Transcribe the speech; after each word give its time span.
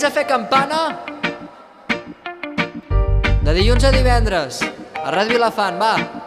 Convidats 0.00 0.16
a 0.16 0.16
fer 0.16 0.22
campana 0.24 0.78
de 3.44 3.52
dilluns 3.52 3.84
a 3.84 3.90
divendres 3.92 4.62
a 4.96 5.12
Ràdio 5.12 5.36
Vilafant, 5.36 5.76
va. 5.76 6.19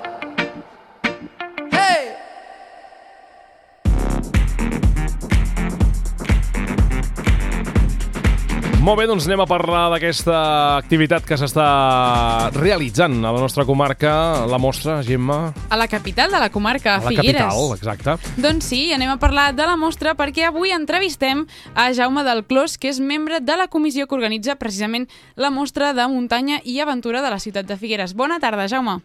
Molt 8.84 9.00
bé, 9.00 9.06
doncs 9.08 9.24
anem 9.30 9.40
a 9.40 9.46
parlar 9.48 9.86
d'aquesta 9.94 10.38
activitat 10.76 11.24
que 11.24 11.38
s'està 11.40 12.50
realitzant 12.52 13.14
a 13.24 13.30
la 13.32 13.40
nostra 13.40 13.64
comarca, 13.64 14.12
la 14.52 14.60
mostra, 14.60 14.98
Gemma, 15.08 15.54
A 15.72 15.78
la 15.80 15.88
capital 15.88 16.34
de 16.36 16.40
la 16.42 16.50
comarca, 16.52 16.98
a 16.98 17.00
la 17.00 17.14
Figueres. 17.14 17.40
capital, 17.40 17.78
exacte. 17.78 18.42
Doncs 18.42 18.68
sí, 18.68 18.92
anem 18.92 19.14
a 19.14 19.16
parlar 19.22 19.54
de 19.56 19.64
la 19.64 19.78
mostra 19.78 20.16
perquè 20.20 20.50
avui 20.50 20.76
entrevistem 20.76 21.46
a 21.76 21.94
Jaume 21.94 22.26
del 22.28 22.44
Clos, 22.44 22.78
que 22.78 22.90
és 22.90 23.00
membre 23.00 23.40
de 23.40 23.56
la 23.56 23.70
comissió 23.70 24.06
que 24.06 24.16
organitza 24.16 24.58
precisament 24.60 25.08
la 25.38 25.50
mostra 25.50 25.94
de 25.94 26.06
muntanya 26.10 26.60
i 26.66 26.82
aventura 26.82 27.22
de 27.22 27.30
la 27.30 27.40
ciutat 27.40 27.66
de 27.66 27.78
Figueres. 27.78 28.14
Bona 28.14 28.42
tarda, 28.42 28.68
Jaume. 28.68 29.00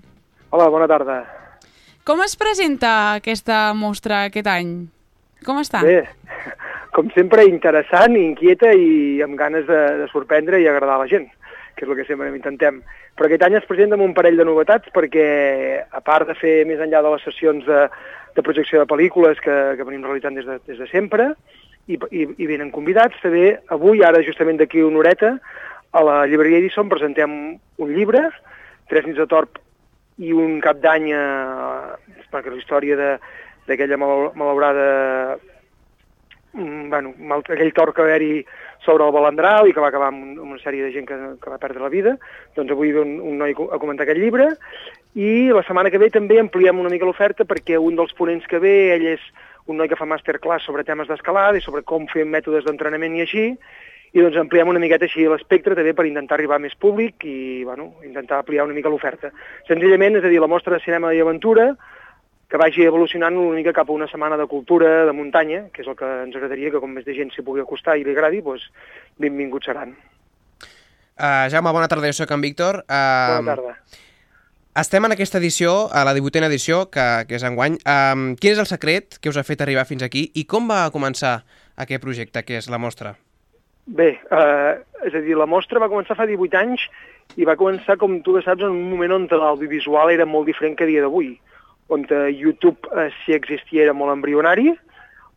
Hola, 0.51 0.69
bona 0.69 0.89
tarda. 0.89 1.23
Com 2.03 2.21
es 2.27 2.35
presenta 2.35 3.15
aquesta 3.15 3.73
mostra 3.75 4.25
aquest 4.25 4.47
any? 4.49 4.89
Com 5.47 5.63
està? 5.63 5.85
Bé, 5.87 6.03
com 6.99 7.11
sempre, 7.15 7.45
interessant, 7.47 8.17
inquieta 8.19 8.73
i 8.75 9.21
amb 9.23 9.39
ganes 9.39 9.69
de, 9.69 9.83
de 10.01 10.07
sorprendre 10.11 10.59
i 10.59 10.67
agradar 10.67 10.97
a 10.97 11.05
la 11.05 11.11
gent, 11.11 11.29
que 11.77 11.87
és 11.87 11.91
el 11.93 11.95
que 11.95 12.07
sempre 12.09 12.27
intentem. 12.33 12.81
Però 13.15 13.29
aquest 13.29 13.45
any 13.47 13.55
es 13.55 13.69
presenta 13.69 13.95
amb 13.95 14.03
un 14.03 14.17
parell 14.17 14.41
de 14.41 14.47
novetats 14.49 14.91
perquè, 14.95 15.29
a 15.95 16.03
part 16.03 16.27
de 16.27 16.35
fer 16.41 16.65
més 16.67 16.83
enllà 16.83 17.05
de 17.05 17.13
les 17.13 17.23
sessions 17.29 17.63
de, 17.69 17.85
de 18.35 18.43
projecció 18.43 18.83
de 18.83 18.91
pel·lícules 18.91 19.39
que, 19.45 19.55
que 19.79 19.87
venim 19.87 20.03
realitzant 20.03 20.35
des 20.35 20.49
de, 20.49 20.59
des 20.67 20.83
de 20.83 20.89
sempre, 20.91 21.29
i, 21.87 21.95
i, 22.11 22.25
i 22.35 22.49
venen 22.51 22.75
convidats, 22.75 23.17
també 23.23 23.53
avui, 23.75 24.03
ara 24.03 24.25
justament 24.27 24.59
d'aquí 24.59 24.83
una 24.83 24.99
horeta, 25.05 25.37
a 25.95 26.03
la 26.05 26.17
llibreria 26.27 26.59
Edison 26.59 26.91
presentem 26.91 27.37
un 27.55 27.95
llibre, 27.95 28.27
Tres 28.89 29.05
nits 29.05 29.19
de 29.21 29.27
torp 29.29 29.59
i 30.25 30.31
un 30.33 30.63
cap 30.65 30.79
d'any, 30.81 31.11
eh, 31.13 32.21
perquè 32.33 32.49
la 32.49 32.57
història 32.57 32.97
d'aquella 33.69 33.99
mal, 34.01 34.31
malaurada 34.33 34.87
bueno, 36.55 37.15
mal, 37.19 37.43
aquell 37.45 37.73
tort 37.77 37.95
que 37.95 38.03
va 38.03 38.09
haver-hi 38.09 38.45
sobre 38.85 39.05
el 39.05 39.13
Balandral 39.13 39.69
i 39.69 39.75
que 39.75 39.83
va 39.83 39.91
acabar 39.93 40.09
amb 40.13 40.39
una 40.41 40.61
sèrie 40.63 40.85
de 40.87 40.93
gent 40.95 41.09
que, 41.09 41.19
que 41.43 41.51
va 41.51 41.61
perdre 41.61 41.83
la 41.83 41.93
vida, 41.93 42.17
doncs 42.57 42.73
avui 42.73 42.93
ve 42.95 43.03
un, 43.03 43.19
un 43.21 43.37
noi 43.43 43.53
a 43.53 43.81
comentar 43.81 44.07
aquest 44.07 44.21
llibre 44.21 44.49
i 45.19 45.51
la 45.53 45.65
setmana 45.67 45.91
que 45.91 46.01
ve 46.01 46.11
també 46.15 46.39
ampliem 46.41 46.81
una 46.81 46.93
mica 46.93 47.09
l'oferta 47.09 47.47
perquè 47.49 47.79
un 47.81 47.99
dels 47.99 48.15
ponents 48.17 48.47
que 48.49 48.61
ve, 48.63 48.95
ell 48.95 49.07
és 49.15 49.29
un 49.69 49.77
noi 49.77 49.91
que 49.91 49.99
fa 49.99 50.09
masterclass 50.09 50.65
sobre 50.65 50.87
temes 50.89 51.11
d'escalada 51.11 51.59
i 51.59 51.65
sobre 51.65 51.85
com 51.85 52.09
fer 52.09 52.25
mètodes 52.25 52.65
d'entrenament 52.65 53.19
i 53.19 53.25
així, 53.27 53.45
i 54.17 54.25
doncs 54.25 54.39
ampliem 54.41 54.71
una 54.73 54.81
miqueta 54.81 55.05
així 55.05 55.27
l'espectre 55.29 55.77
també 55.77 55.93
per 55.93 56.07
intentar 56.09 56.39
arribar 56.39 56.57
a 56.57 56.65
més 56.65 56.75
públic 56.81 57.27
i 57.29 57.65
bueno, 57.69 57.93
intentar 58.07 58.41
ampliar 58.41 58.65
una 58.65 58.77
mica 58.77 58.89
l'oferta. 58.89 59.31
Senzillament, 59.69 60.17
és 60.17 60.25
a 60.25 60.33
dir, 60.33 60.41
la 60.41 60.49
mostra 60.49 60.79
de 60.79 60.85
cinema 60.85 61.13
i 61.13 61.21
aventura 61.21 61.75
que 62.49 62.57
vagi 62.57 62.87
evolucionant 62.89 63.37
una 63.37 63.59
mica 63.59 63.75
cap 63.77 63.91
a 63.91 63.93
una 63.93 64.09
setmana 64.09 64.39
de 64.41 64.47
cultura, 64.49 65.05
de 65.05 65.13
muntanya, 65.13 65.67
que 65.73 65.83
és 65.85 65.89
el 65.89 65.97
que 65.97 66.09
ens 66.25 66.37
agradaria 66.37 66.73
que 66.73 66.81
com 66.81 66.95
més 66.97 67.05
de 67.05 67.15
gent 67.17 67.33
s'hi 67.35 67.45
pugui 67.45 67.61
acostar 67.61 67.99
i 67.99 68.07
li 68.07 68.15
agradi, 68.17 68.41
doncs 68.45 68.65
benvinguts 69.21 69.69
seran. 69.69 69.93
Uh, 71.19 71.49
Jaume, 71.53 71.75
bona 71.75 71.89
tarda, 71.91 72.09
jo 72.09 72.17
sóc 72.17 72.33
en 72.33 72.41
Víctor. 72.41 72.85
Uh, 72.87 73.41
Bona 73.43 73.57
tarda. 73.57 74.05
Estem 74.79 75.03
en 75.05 75.13
aquesta 75.13 75.41
edició, 75.43 75.89
a 75.91 76.05
la 76.07 76.13
18a 76.15 76.47
edició, 76.47 76.85
que, 76.95 77.05
que 77.27 77.35
és 77.35 77.45
enguany. 77.45 77.81
Um, 77.83 78.29
quin 78.39 78.55
és 78.55 78.61
el 78.63 78.69
secret 78.71 79.19
que 79.19 79.33
us 79.33 79.37
ha 79.37 79.43
fet 79.43 79.65
arribar 79.65 79.89
fins 79.89 80.05
aquí 80.07 80.29
i 80.39 80.45
com 80.47 80.71
va 80.71 80.85
començar 80.95 81.41
aquest 81.83 82.05
projecte, 82.05 82.45
que 82.47 82.61
és 82.61 82.71
la 82.71 82.79
mostra? 82.79 83.17
Bé, 83.89 84.13
eh, 84.21 84.73
és 85.09 85.15
a 85.17 85.23
dir, 85.25 85.35
la 85.35 85.49
mostra 85.49 85.81
va 85.81 85.89
començar 85.91 86.15
fa 86.15 86.29
18 86.29 86.61
anys 86.61 86.85
i 87.41 87.47
va 87.49 87.57
començar, 87.57 87.97
com 87.99 88.21
tu 88.23 88.37
bé 88.37 88.45
saps, 88.45 88.63
en 88.63 88.75
un 88.77 88.91
moment 88.93 89.17
on 89.17 89.27
l'audiovisual 89.33 90.13
era 90.13 90.27
molt 90.29 90.47
diferent 90.47 90.77
que 90.79 90.87
dia 90.87 91.03
d'avui, 91.03 91.33
on 91.89 92.05
eh, 92.11 92.29
YouTube, 92.37 92.89
eh, 92.97 93.09
si 93.25 93.33
existia, 93.33 93.85
era 93.85 93.95
molt 93.97 94.13
embrionari, 94.13 94.75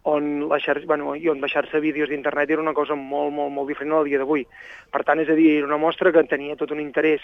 on, 0.04 0.48
la 0.50 0.58
xarxa, 0.60 0.88
bueno, 0.90 1.14
i 1.16 1.30
on 1.30 1.42
baixar-se 1.42 1.80
vídeos 1.80 2.10
d'internet 2.10 2.50
era 2.50 2.62
una 2.62 2.74
cosa 2.74 2.96
molt, 2.98 3.32
molt, 3.34 3.52
molt 3.54 3.70
diferent 3.70 3.94
al 3.94 4.08
dia 4.10 4.18
d'avui. 4.18 4.48
Per 4.92 5.04
tant, 5.06 5.22
és 5.22 5.30
a 5.30 5.38
dir, 5.38 5.60
era 5.60 5.70
una 5.70 5.78
mostra 5.82 6.12
que 6.12 6.24
tenia 6.28 6.58
tot 6.58 6.72
un 6.74 6.82
interès 6.82 7.22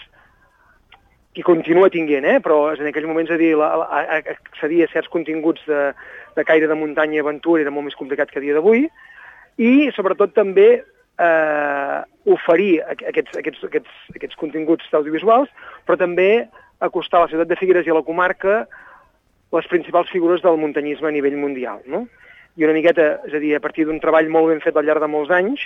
i 1.34 1.42
continua 1.42 1.90
tinguent, 1.90 2.24
eh? 2.24 2.38
però 2.42 2.72
en 2.72 2.86
aquells 2.88 3.06
moments 3.06 3.30
a 3.30 3.36
dir, 3.38 3.52
la, 3.58 3.68
a- 3.84 4.22
accedir 4.34 4.84
a 4.84 4.90
certs 4.92 5.10
continguts 5.12 5.62
de, 5.68 5.92
de 6.38 6.44
caire 6.46 6.70
de 6.70 6.74
muntanya 6.78 7.18
i 7.18 7.22
aventura 7.22 7.62
era 7.62 7.74
molt 7.74 7.90
més 7.90 7.98
complicat 7.98 8.30
que 8.30 8.40
a 8.40 8.42
dia 8.42 8.56
d'avui, 8.56 8.86
i 9.58 9.90
sobretot 9.94 10.32
també 10.34 10.68
eh, 10.78 11.98
oferir 12.30 12.80
aqu- 12.86 13.10
aquests, 13.12 13.36
aquests, 13.42 13.64
aquests, 13.68 14.00
aquests 14.16 14.38
continguts 14.40 14.88
audiovisuals, 14.94 15.50
però 15.86 15.98
també 16.00 16.48
acostar 16.80 17.24
la 17.24 17.30
ciutat 17.30 17.50
de 17.50 17.58
Figueres 17.58 17.86
i 17.86 17.94
la 17.94 18.06
comarca 18.06 18.64
les 19.52 19.66
principals 19.70 20.10
figures 20.10 20.42
del 20.42 20.58
muntanyisme 20.60 21.08
a 21.08 21.14
nivell 21.14 21.36
mundial. 21.40 21.80
No? 21.86 22.06
I 22.58 22.66
una 22.66 22.74
miqueta, 22.76 23.20
és 23.28 23.34
a 23.34 23.42
dir, 23.42 23.54
a 23.56 23.62
partir 23.64 23.86
d'un 23.86 24.00
treball 24.02 24.28
molt 24.28 24.50
ben 24.52 24.60
fet 24.64 24.76
al 24.76 24.84
llarg 24.84 25.00
de 25.04 25.10
molts 25.10 25.30
anys, 25.30 25.62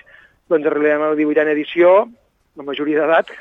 doncs 0.53 0.69
arribem 0.69 1.03
a 1.03 1.13
la 1.13 1.19
18a 1.19 1.55
edició, 1.55 1.95
la 2.57 2.67
majoria 2.67 3.01
d'edat, 3.01 3.33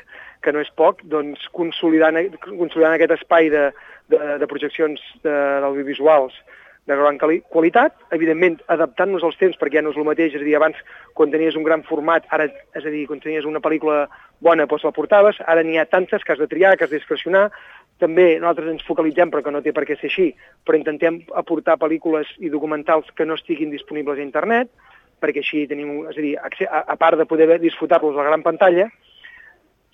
que 0.42 0.52
no 0.52 0.62
és 0.64 0.70
poc, 0.74 1.04
doncs 1.04 1.44
consolidant, 1.54 2.16
consolidant 2.48 2.96
aquest 2.96 3.12
espai 3.18 3.50
de, 3.52 3.68
de, 4.10 4.18
de 4.40 4.48
projeccions 4.50 5.02
de- 5.22 5.36
d'audiovisuals 5.62 6.34
de 6.86 6.96
gran 6.98 7.18
quali- 7.18 7.42
qualitat, 7.46 7.94
evidentment 8.10 8.56
adaptant-nos 8.66 9.22
als 9.22 9.36
temps 9.38 9.54
perquè 9.60 9.78
ja 9.78 9.82
no 9.86 9.92
és 9.92 9.98
el 10.00 10.08
mateix, 10.08 10.34
és 10.34 10.42
a 10.42 10.44
dir, 10.44 10.56
abans 10.58 10.80
quan 11.14 11.30
tenies 11.30 11.54
un 11.54 11.62
gran 11.62 11.84
format, 11.86 12.26
ara, 12.34 12.48
és 12.74 12.82
a 12.84 12.90
dir, 12.90 13.04
quan 13.06 13.20
tenies 13.22 13.46
una 13.46 13.60
pel·lícula 13.62 14.08
bona 14.42 14.66
doncs 14.66 14.82
la 14.88 14.90
portaves, 14.96 15.38
ara 15.46 15.62
n'hi 15.62 15.78
ha 15.78 15.86
tantes 15.86 16.24
que 16.24 16.32
has 16.34 16.42
de 16.42 16.48
triar, 16.50 16.74
que 16.76 16.88
has 16.88 16.90
de 16.90 16.98
discrecionar, 16.98 17.52
també 18.02 18.26
nosaltres 18.40 18.72
ens 18.74 18.86
focalitzem, 18.86 19.30
però 19.30 19.44
que 19.46 19.54
no 19.54 19.62
té 19.64 19.72
per 19.74 19.86
què 19.88 19.96
ser 19.98 20.10
així, 20.10 20.32
però 20.66 20.78
intentem 20.78 21.22
aportar 21.38 21.78
pel·lícules 21.80 22.30
i 22.42 22.50
documentals 22.52 23.08
que 23.16 23.26
no 23.28 23.38
estiguin 23.38 23.70
disponibles 23.70 24.18
a 24.18 24.26
internet, 24.26 24.72
perquè 25.22 25.44
així 25.44 25.64
tenim, 25.70 26.02
és 26.10 26.18
a 26.18 26.20
dir, 26.20 26.34
a, 26.36 26.82
a 26.82 26.98
part 26.98 27.20
de 27.20 27.28
poder 27.30 27.48
disfrutar-los 27.62 28.16
a 28.16 28.22
la 28.22 28.30
gran 28.32 28.42
pantalla, 28.46 28.90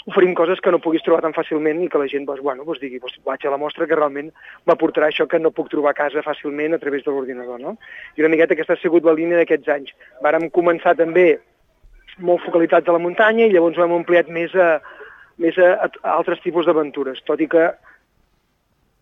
oferim 0.08 0.32
coses 0.34 0.60
que 0.64 0.72
no 0.72 0.80
puguis 0.80 1.02
trobar 1.04 1.20
tan 1.20 1.34
fàcilment 1.36 1.82
i 1.84 1.88
que 1.92 2.00
la 2.00 2.08
gent 2.08 2.24
doncs, 2.24 2.40
bueno, 2.40 2.64
doncs 2.64 2.80
digui, 2.80 3.00
doncs, 3.02 3.18
vaig 3.28 3.44
a 3.44 3.52
la 3.52 3.60
mostra 3.60 3.86
que 3.86 3.96
realment 3.98 4.30
m'aportarà 4.68 5.10
això 5.12 5.26
que 5.28 5.40
no 5.42 5.52
puc 5.52 5.68
trobar 5.72 5.92
a 5.92 5.98
casa 5.98 6.24
fàcilment 6.24 6.74
a 6.74 6.80
través 6.80 7.04
de 7.04 7.12
l'ordinador. 7.12 7.60
No? 7.60 7.74
I 8.16 8.24
una 8.24 8.32
miqueta 8.32 8.56
aquesta 8.56 8.78
ha 8.78 8.80
sigut 8.80 9.04
la 9.04 9.16
línia 9.18 9.42
d'aquests 9.42 9.68
anys. 9.74 9.92
Vàrem 10.24 10.48
començar 10.54 10.96
també 10.96 11.26
molt 12.24 12.40
focalitzats 12.46 12.88
a 12.88 12.96
la 12.96 13.02
muntanya 13.02 13.46
i 13.46 13.52
llavors 13.52 13.76
ho 13.76 13.84
hem 13.84 13.98
ampliat 13.98 14.32
més 14.32 14.54
a, 14.56 14.78
més 15.42 15.58
a, 15.60 15.74
a 15.76 16.16
altres 16.16 16.40
tipus 16.40 16.66
d'aventures, 16.66 17.20
tot 17.28 17.44
i 17.44 17.50
que 17.50 17.68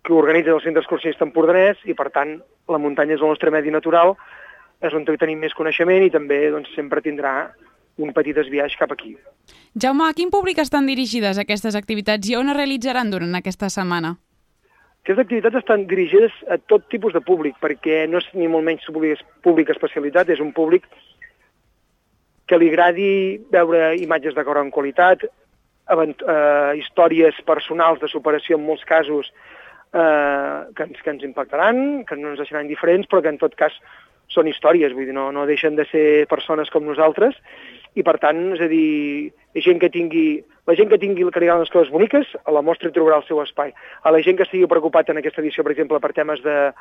que 0.06 0.15
organitza 0.15 0.55
el 0.55 0.62
Centre 0.62 0.84
Excursionista 0.84 1.27
Empordanès 1.27 1.81
i, 1.84 1.94
per 1.99 2.12
tant, 2.15 2.37
la 2.71 2.78
muntanya 2.78 3.17
és 3.17 3.22
el 3.22 3.33
nostre 3.33 3.50
medi 3.50 3.72
natural, 3.75 4.15
és 4.84 4.94
on 4.94 5.06
tenim 5.09 5.41
més 5.43 5.56
coneixement 5.56 6.05
i 6.05 6.12
també 6.15 6.44
doncs, 6.53 6.71
sempre 6.77 7.03
tindrà 7.03 7.50
un 7.99 8.12
petit 8.12 8.37
desviatge 8.37 8.78
cap 8.78 8.93
aquí. 8.93 9.17
Jaume, 9.75 10.05
a 10.06 10.15
quin 10.17 10.31
públic 10.31 10.61
estan 10.62 10.87
dirigides 10.87 11.41
aquestes 11.41 11.75
activitats 11.78 12.28
i 12.28 12.37
on 12.37 12.53
es 12.53 12.56
realitzaran 12.56 13.11
durant 13.11 13.34
aquesta 13.39 13.71
setmana? 13.72 14.15
Aquestes 15.03 15.22
activitats 15.25 15.61
estan 15.62 15.87
dirigides 15.91 16.34
a 16.50 16.59
tot 16.59 16.87
tipus 16.93 17.15
de 17.15 17.23
públic, 17.25 17.56
perquè 17.62 18.05
no 18.11 18.21
és 18.23 18.28
ni 18.34 18.49
molt 18.50 18.67
menys 18.67 18.87
públic, 18.91 19.23
públic 19.43 19.71
especialitat, 19.73 20.31
és 20.34 20.43
un 20.43 20.53
públic 20.53 20.87
que 22.47 22.59
li 22.59 22.71
agradi 22.71 23.11
veure 23.50 23.94
imatges 24.03 24.34
de 24.34 24.44
gran 24.47 24.71
qualitat, 24.71 25.25
eh, 25.25 26.73
històries 26.78 27.38
personals 27.47 28.00
de 28.00 28.11
superació 28.11 28.59
en 28.59 28.67
molts 28.67 28.84
casos 28.84 29.31
eh, 29.97 30.59
que, 30.77 30.89
ens, 30.89 31.01
que 31.03 31.15
ens 31.15 31.25
impactaran, 31.25 32.05
que 32.09 32.19
no 32.21 32.33
ens 32.33 32.43
deixaran 32.43 32.69
diferents, 32.69 33.09
però 33.09 33.23
que 33.25 33.33
en 33.33 33.41
tot 33.41 33.57
cas 33.59 33.75
són 34.33 34.51
històries, 34.51 34.93
vull 34.95 35.09
dir, 35.09 35.15
no, 35.17 35.31
no 35.33 35.47
deixen 35.47 35.77
de 35.79 35.87
ser 35.91 36.27
persones 36.31 36.71
com 36.75 36.84
nosaltres, 36.84 37.37
i 37.97 38.05
per 38.05 38.19
tant, 38.20 38.41
és 38.56 38.61
a 38.61 38.69
dir, 38.69 39.32
gent 39.65 39.81
que 39.81 39.88
tingui, 39.93 40.43
la 40.69 40.75
gent 40.76 40.91
que 40.91 40.99
tingui 41.00 41.25
que 41.32 41.41
les 41.41 41.73
coses 41.73 41.93
boniques, 41.93 42.35
a 42.44 42.53
la 42.53 42.62
mostra 42.62 42.93
trobarà 42.93 43.23
el 43.23 43.29
seu 43.29 43.41
espai. 43.41 43.73
A 44.03 44.12
la 44.12 44.20
gent 44.20 44.37
que 44.37 44.44
estigui 44.44 44.69
preocupat 44.69 45.09
en 45.09 45.23
aquesta 45.23 45.41
edició, 45.41 45.65
per 45.65 45.73
exemple, 45.73 46.00
per 46.03 46.12
temes 46.12 46.43
de, 46.44 46.73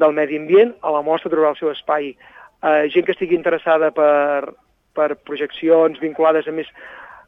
del 0.00 0.16
medi 0.16 0.40
ambient, 0.40 0.74
a 0.82 0.90
la 0.90 1.04
mostra 1.06 1.30
trobarà 1.30 1.52
el 1.54 1.60
seu 1.60 1.70
espai. 1.70 2.14
A 2.64 2.88
gent 2.90 3.06
que 3.06 3.14
estigui 3.14 3.38
interessada 3.38 3.92
per, 3.94 4.56
per 4.96 5.14
projeccions 5.28 6.00
vinculades 6.02 6.48
a 6.48 6.56
més 6.56 6.70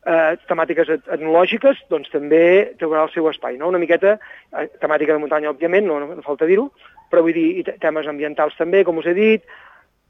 eh, 0.06 0.36
temàtiques 0.48 0.88
et- 0.94 1.08
etnològiques, 1.18 1.82
doncs 1.90 2.10
també 2.12 2.72
trobarà 2.78 3.04
el 3.08 3.12
seu 3.12 3.28
espai. 3.28 3.58
No? 3.58 3.68
Una 3.68 3.80
miqueta, 3.82 4.18
eh, 4.52 4.68
temàtica 4.80 5.12
de 5.12 5.18
muntanya, 5.18 5.50
òbviament, 5.50 5.86
no, 5.86 5.98
no, 6.00 6.22
falta 6.22 6.46
dir-ho, 6.46 6.70
però 7.10 7.22
vull 7.22 7.34
dir, 7.34 7.48
i 7.58 7.64
te- 7.66 7.76
temes 7.82 8.06
ambientals 8.06 8.56
també, 8.56 8.84
com 8.84 8.98
us 8.98 9.06
he 9.06 9.14
dit, 9.14 9.42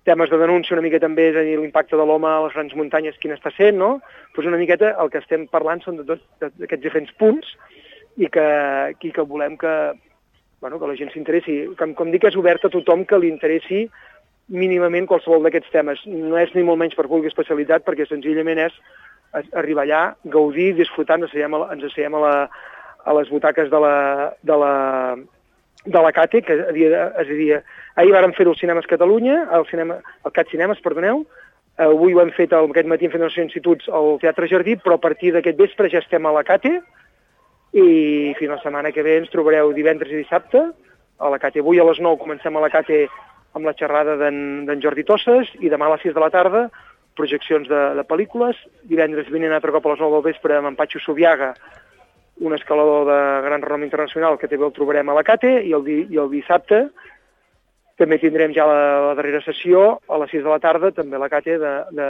temes 0.06 0.31
de 0.31 0.38
denúncia 0.38 0.76
una 0.76 0.82
mica 0.84 1.00
també, 1.02 1.31
és 1.31 1.37
a 1.37 1.43
dir, 1.43 1.58
l'impacte 1.58 1.96
de 1.96 2.04
l'home 2.06 2.28
a 2.28 2.43
les 2.44 2.54
grans 2.54 2.75
muntanyes, 2.78 3.16
quin 3.19 3.32
està 3.34 3.50
sent, 3.56 3.76
no? 3.76 4.00
Doncs 4.37 4.46
una 4.46 4.60
miqueta 4.60 4.94
el 5.02 5.10
que 5.10 5.19
estem 5.19 5.48
parlant 5.50 5.82
són 5.82 5.96
de 5.96 6.04
tots 6.04 6.22
aquests 6.62 6.82
diferents 6.84 7.10
punts 7.19 7.56
i 8.16 8.28
que, 8.28 8.46
i 9.02 9.10
que 9.12 9.25
volem 9.26 9.56
que, 9.58 9.72
bueno, 10.60 10.78
que 10.78 10.87
la 10.87 10.94
gent 10.94 11.10
s'interessi. 11.12 11.56
Com, 11.76 11.94
com 11.98 12.12
dic, 12.12 12.25
és 12.25 12.37
obert 12.38 12.64
a 12.64 12.70
tothom 12.70 13.04
que 13.04 13.19
li 13.19 13.28
interessi 13.32 13.88
mínimament 14.48 15.08
qualsevol 15.10 15.43
d'aquests 15.43 15.72
temes. 15.75 16.04
No 16.06 16.38
és 16.38 16.54
ni 16.54 16.62
molt 16.62 16.78
menys 16.78 16.94
per 16.94 17.08
públic 17.08 17.32
especialitzat, 17.32 17.82
perquè 17.82 18.06
senzillament 18.06 18.62
és 18.69 18.78
arribar 19.32 19.84
allà, 19.87 20.02
gaudir, 20.25 20.75
disfrutar, 20.76 21.19
ens 21.19 21.31
asseiem 21.31 21.55
a, 21.56 21.62
ens 21.75 21.87
asseiem 21.88 22.14
a, 22.17 22.20
la, 22.23 22.34
a 23.05 23.17
les 23.19 23.31
butaques 23.32 23.70
de 23.70 23.81
la, 23.82 23.96
de 24.43 24.58
la, 24.62 24.75
de 25.87 26.02
la 26.02 26.12
CATE, 26.12 26.43
que 26.43 26.58
a 26.69 26.73
dia, 26.76 27.08
és 27.23 27.26
a 27.26 27.40
dir, 27.40 27.50
ahir 27.96 28.14
vàrem 28.14 28.34
fer-ho 28.37 28.55
als 28.55 28.62
Cinemes 28.62 28.88
Catalunya, 28.90 29.43
al, 29.52 29.67
cinema, 29.70 30.00
al 30.25 30.34
CAT 30.34 30.52
Cinemes, 30.55 30.82
perdoneu, 30.84 31.25
avui 31.76 32.14
ho 32.17 32.23
hem 32.23 32.32
fet, 32.37 32.55
el, 32.56 32.70
aquest 32.73 32.88
matí 32.88 33.11
fet 33.12 33.23
els 33.23 33.37
instituts 33.44 33.90
al 33.93 34.17
Teatre 34.23 34.49
Jardí, 34.50 34.78
però 34.81 34.96
a 34.96 35.02
partir 35.02 35.34
d'aquest 35.34 35.61
vespre 35.61 35.93
ja 35.93 36.00
estem 36.05 36.26
a 36.26 36.34
la 36.34 36.44
CATE, 36.46 36.79
i 37.76 38.32
fins 38.38 38.55
la 38.55 38.61
setmana 38.62 38.93
que 38.94 39.05
ve 39.05 39.19
ens 39.20 39.31
trobareu 39.32 39.72
divendres 39.76 40.12
i 40.12 40.22
dissabte 40.22 40.62
a 41.19 41.31
la 41.32 41.38
CATE. 41.38 41.61
Avui 41.61 41.81
a 41.81 41.84
les 41.84 42.00
9 42.00 42.22
comencem 42.22 42.56
a 42.56 42.62
la 42.62 42.70
CATE 42.72 43.06
amb 43.56 43.69
la 43.69 43.75
xerrada 43.76 44.17
d'en 44.20 44.81
Jordi 44.84 45.05
Tosses 45.08 45.50
i 45.61 45.72
demà 45.72 45.88
a 45.88 45.94
les 45.94 46.05
6 46.08 46.17
de 46.17 46.22
la 46.22 46.32
tarda 46.32 46.67
projeccions 47.16 47.68
de, 47.68 47.82
de 47.98 48.04
pel·lícules. 48.06 48.60
Divendres 48.90 49.30
vinent 49.32 49.56
altre 49.56 49.74
cop 49.74 49.86
a 49.86 49.94
les 49.94 50.04
9 50.04 50.18
del 50.18 50.26
vespre 50.28 50.58
amb 50.58 50.70
en 50.70 50.78
Patxo 50.78 51.02
Subiaga, 51.02 51.54
un 52.46 52.54
escalador 52.54 53.06
de 53.08 53.18
gran 53.46 53.64
renom 53.64 53.86
internacional 53.86 54.36
que 54.38 54.48
també 54.50 54.68
el 54.68 54.74
trobarem 54.76 55.08
a 55.08 55.16
la 55.16 55.24
CATE 55.24 55.52
i 55.64 55.72
el, 55.72 55.84
di, 55.86 56.02
i 56.12 56.20
el 56.20 56.28
dissabte 56.32 56.86
també 57.96 58.19
tindrem 58.20 58.52
ja 58.56 58.66
la, 58.69 58.81
la 59.08 59.14
darrera 59.16 59.40
sessió 59.44 59.87
a 60.08 60.20
les 60.20 60.34
6 60.34 60.44
de 60.44 60.52
la 60.52 60.60
tarda, 60.60 60.93
també 60.93 61.19
la 61.20 61.31
CATE 61.32 61.56
de, 61.62 61.72
de, 61.96 62.08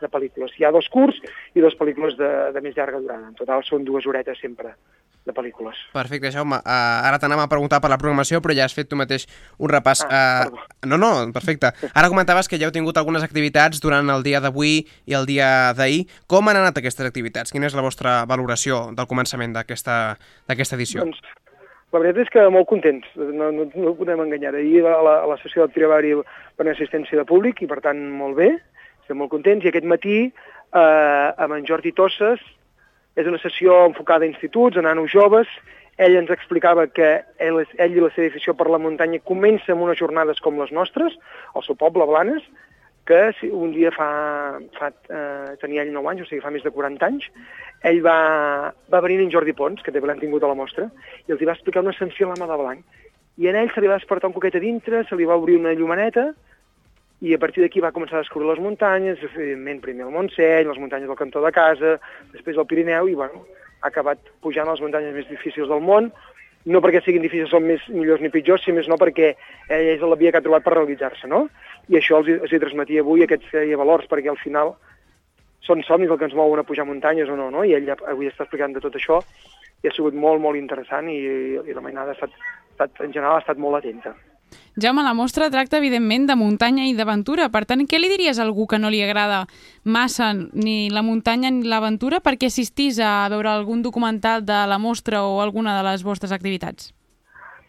de 0.00 0.08
pel·lícules. 0.12 0.54
Hi 0.56 0.64
ha 0.64 0.72
dos 0.72 0.88
curts 0.92 1.20
i 1.54 1.60
dues 1.60 1.76
pel·lícules 1.76 2.16
de, 2.16 2.30
de 2.54 2.62
més 2.64 2.76
llarga 2.76 3.02
durada. 3.02 3.28
En 3.28 3.36
total 3.38 3.64
són 3.68 3.84
dues 3.84 4.08
horetes 4.08 4.40
sempre 4.40 4.72
de 5.28 5.34
pel·lícules. 5.36 5.76
Perfecte, 5.92 6.30
Jaume. 6.32 6.56
Uh, 6.64 7.08
ara 7.08 7.18
t'anàvem 7.20 7.44
a 7.44 7.50
preguntar 7.52 7.82
per 7.84 7.90
la 7.92 7.98
programació, 8.00 8.40
però 8.40 8.56
ja 8.56 8.64
has 8.64 8.76
fet 8.76 8.88
tu 8.88 8.96
mateix 8.96 9.26
un 9.60 9.68
repàs. 9.68 10.06
Ah, 10.08 10.48
uh, 10.48 10.88
no, 10.88 10.96
no, 10.96 11.10
perfecte. 11.36 11.74
Ara 11.92 12.08
comentaves 12.08 12.48
que 12.48 12.56
ja 12.56 12.70
heu 12.70 12.74
tingut 12.74 12.96
algunes 12.96 13.26
activitats 13.26 13.84
durant 13.84 14.08
el 14.16 14.24
dia 14.24 14.40
d'avui 14.40 14.80
i 15.04 15.18
el 15.18 15.28
dia 15.28 15.74
d'ahir. 15.76 16.06
Com 16.32 16.48
han 16.48 16.62
anat 16.62 16.80
aquestes 16.80 17.04
activitats? 17.06 17.52
Quina 17.52 17.68
és 17.68 17.76
la 17.76 17.84
vostra 17.84 18.22
valoració 18.24 18.86
del 18.96 19.10
començament 19.10 19.52
d'aquesta 19.52 20.16
edició? 20.80 21.04
Doncs 21.04 21.20
la 21.90 21.98
veritat 21.98 22.22
és 22.22 22.30
que 22.30 22.42
molt 22.54 22.68
contents, 22.70 23.06
no, 23.18 23.50
no, 23.50 23.66
no 23.66 23.96
podem 23.98 24.22
enganyar. 24.22 24.54
Ahir 24.54 24.84
a 24.86 25.00
la, 25.02 25.16
a 25.24 25.26
la 25.32 25.38
sessió 25.40 25.64
del 25.64 25.74
Triavari 25.74 26.14
per 26.54 26.66
una 26.66 26.74
assistència 26.76 27.18
de 27.18 27.26
públic 27.26 27.64
i 27.64 27.68
per 27.70 27.80
tant 27.82 27.98
molt 28.14 28.38
bé, 28.38 28.52
estem 29.02 29.18
molt 29.18 29.32
contents. 29.32 29.66
I 29.66 29.72
aquest 29.72 29.88
matí 29.90 30.20
eh, 30.28 31.28
amb 31.34 31.56
en 31.56 31.66
Jordi 31.66 31.90
Tosses 31.96 32.42
és 33.18 33.26
una 33.26 33.40
sessió 33.42 33.82
enfocada 33.88 34.22
a 34.22 34.30
instituts, 34.30 34.78
a 34.78 34.86
nanos 34.86 35.10
joves. 35.10 35.50
Ell 36.00 36.14
ens 36.16 36.30
explicava 36.30 36.86
que 36.86 37.10
ell, 37.42 37.58
ell 37.82 37.98
i 37.98 38.04
la 38.04 38.12
seva 38.14 38.30
afició 38.30 38.54
per 38.54 38.70
la 38.70 38.78
muntanya 38.80 39.18
comença 39.26 39.74
amb 39.74 39.82
unes 39.88 39.98
jornades 39.98 40.38
com 40.40 40.62
les 40.62 40.70
nostres, 40.72 41.18
al 41.58 41.66
seu 41.66 41.74
poble, 41.76 42.06
Blanes, 42.06 42.46
que 43.10 43.50
un 43.50 43.72
dia 43.74 43.90
fa, 43.90 44.10
fa 44.78 44.90
eh, 45.10 45.56
tenia 45.62 45.82
ell 45.82 45.90
9 45.94 46.12
anys, 46.12 46.22
o 46.22 46.28
sigui 46.28 46.42
fa 46.44 46.52
més 46.54 46.62
de 46.62 46.70
40 46.74 47.08
anys, 47.08 47.26
ell 47.90 47.98
va, 48.04 48.18
va 48.92 49.02
venir 49.02 49.18
en 49.24 49.32
Jordi 49.34 49.54
Pons, 49.56 49.82
que 49.82 49.90
també 49.90 50.10
l'hem 50.10 50.22
tingut 50.22 50.46
a 50.46 50.50
la 50.52 50.58
mostra, 50.58 50.86
i 51.26 51.34
els 51.34 51.42
hi 51.42 51.48
va 51.48 51.56
explicar 51.56 51.82
una 51.82 51.96
senfilama 51.96 52.46
de 52.46 52.60
blanc. 52.60 53.02
I 53.40 53.50
en 53.50 53.58
ell 53.58 53.72
se 53.74 53.82
li 53.82 53.90
va 53.90 53.98
despertar 53.98 54.30
un 54.30 54.36
coquet 54.36 54.58
a 54.58 54.62
dintre, 54.62 55.02
se 55.08 55.18
li 55.18 55.26
va 55.26 55.38
obrir 55.40 55.58
una 55.58 55.74
llumaneta, 55.74 56.30
i 57.20 57.34
a 57.34 57.40
partir 57.40 57.64
d'aquí 57.64 57.82
va 57.84 57.92
començar 57.92 58.18
a 58.18 58.24
descobrir 58.24 58.48
les 58.48 58.60
muntanyes, 58.62 59.20
evidentment 59.34 59.82
primer 59.84 60.06
el 60.06 60.14
Montseny, 60.14 60.68
les 60.68 60.78
muntanyes 60.80 61.10
del 61.10 61.18
cantó 61.18 61.42
de 61.44 61.52
casa, 61.52 61.96
després 62.32 62.56
el 62.56 62.68
Pirineu, 62.70 63.10
i 63.10 63.16
bueno, 63.18 63.42
ha 63.80 63.90
acabat 63.90 64.22
pujant 64.44 64.68
a 64.68 64.76
les 64.76 64.84
muntanyes 64.84 65.16
més 65.16 65.28
difícils 65.28 65.68
del 65.68 65.82
món, 65.84 66.08
no 66.66 66.80
perquè 66.84 67.00
siguin 67.04 67.24
difícils 67.24 67.52
són 67.54 67.64
més 67.64 67.84
millors 67.88 68.20
ni 68.20 68.28
pitjors, 68.32 68.64
sinó 68.64 68.80
més 68.80 68.88
no 68.90 68.98
perquè 69.00 69.32
ell 69.72 69.88
és 69.94 70.04
la 70.04 70.18
via 70.20 70.32
que 70.32 70.40
ha 70.40 70.44
trobat 70.44 70.66
per 70.66 70.74
realitzar-se, 70.76 71.28
no? 71.30 71.46
I 71.88 71.96
això 71.96 72.20
els, 72.20 72.28
els 72.44 72.52
hi 72.52 72.60
transmetia 72.60 73.04
avui 73.04 73.24
aquests 73.24 73.48
feia 73.52 73.80
valors, 73.80 74.08
perquè 74.10 74.28
al 74.32 74.40
final 74.40 74.74
són 75.64 75.82
somnis 75.86 76.10
el 76.10 76.18
que 76.18 76.28
ens 76.28 76.36
mouen 76.36 76.60
a 76.60 76.66
pujar 76.66 76.86
muntanyes 76.88 77.28
o 77.32 77.36
no, 77.36 77.50
no? 77.52 77.64
I 77.64 77.76
ell 77.78 77.88
avui 77.96 78.28
està 78.28 78.44
explicant 78.44 78.76
de 78.76 78.82
tot 78.84 78.96
això 78.96 79.20
i 79.80 79.88
ha 79.88 79.94
sigut 79.96 80.16
molt, 80.16 80.42
molt 80.42 80.58
interessant 80.60 81.08
i, 81.08 81.20
i 81.64 81.76
la 81.76 81.84
mainada 81.84 82.12
ha 82.12 82.18
estat, 82.18 82.34
ha 82.36 82.72
estat, 82.72 83.06
en 83.06 83.14
general 83.14 83.38
ha 83.38 83.44
estat 83.44 83.60
molt 83.60 83.80
atenta. 83.80 84.14
Jaume, 84.80 85.02
la 85.02 85.14
mostra 85.14 85.50
tracta, 85.50 85.78
evidentment, 85.78 86.26
de 86.28 86.36
muntanya 86.36 86.86
i 86.88 86.94
d'aventura. 86.94 87.48
Per 87.50 87.64
tant, 87.66 87.82
què 87.86 87.98
li 88.00 88.08
diries 88.08 88.38
a 88.38 88.44
algú 88.46 88.66
que 88.66 88.78
no 88.78 88.90
li 88.90 89.02
agrada 89.02 89.46
massa 89.84 90.32
ni 90.34 90.88
la 90.90 91.02
muntanya 91.02 91.50
ni 91.50 91.68
l'aventura 91.68 92.20
perquè 92.20 92.46
assistís 92.48 93.00
a 93.00 93.28
veure 93.28 93.50
algun 93.50 93.82
documental 93.82 94.44
de 94.46 94.66
la 94.66 94.78
mostra 94.78 95.24
o 95.24 95.40
alguna 95.42 95.76
de 95.78 95.84
les 95.90 96.02
vostres 96.02 96.32
activitats? 96.32 96.94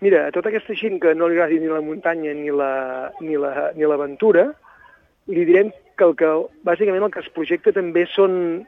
Mira, 0.01 0.27
a 0.27 0.31
tota 0.31 0.49
aquesta 0.49 0.73
gent 0.73 0.99
que 1.01 1.13
no 1.13 1.27
li 1.29 1.37
agradi 1.37 1.59
ni 1.59 1.67
la 1.69 1.81
muntanya 1.81 2.33
ni 2.33 2.49
la- 2.49 3.11
ni 3.19 3.37
la- 3.37 3.71
ni 3.75 3.83
l'aventura, 3.85 4.53
li 5.27 5.45
direm 5.45 5.71
que, 5.97 6.03
el 6.03 6.15
que 6.15 6.29
bàsicament 6.65 7.03
el 7.03 7.11
que 7.11 7.19
es 7.19 7.29
projecta 7.29 7.71
també 7.71 8.07
són 8.07 8.65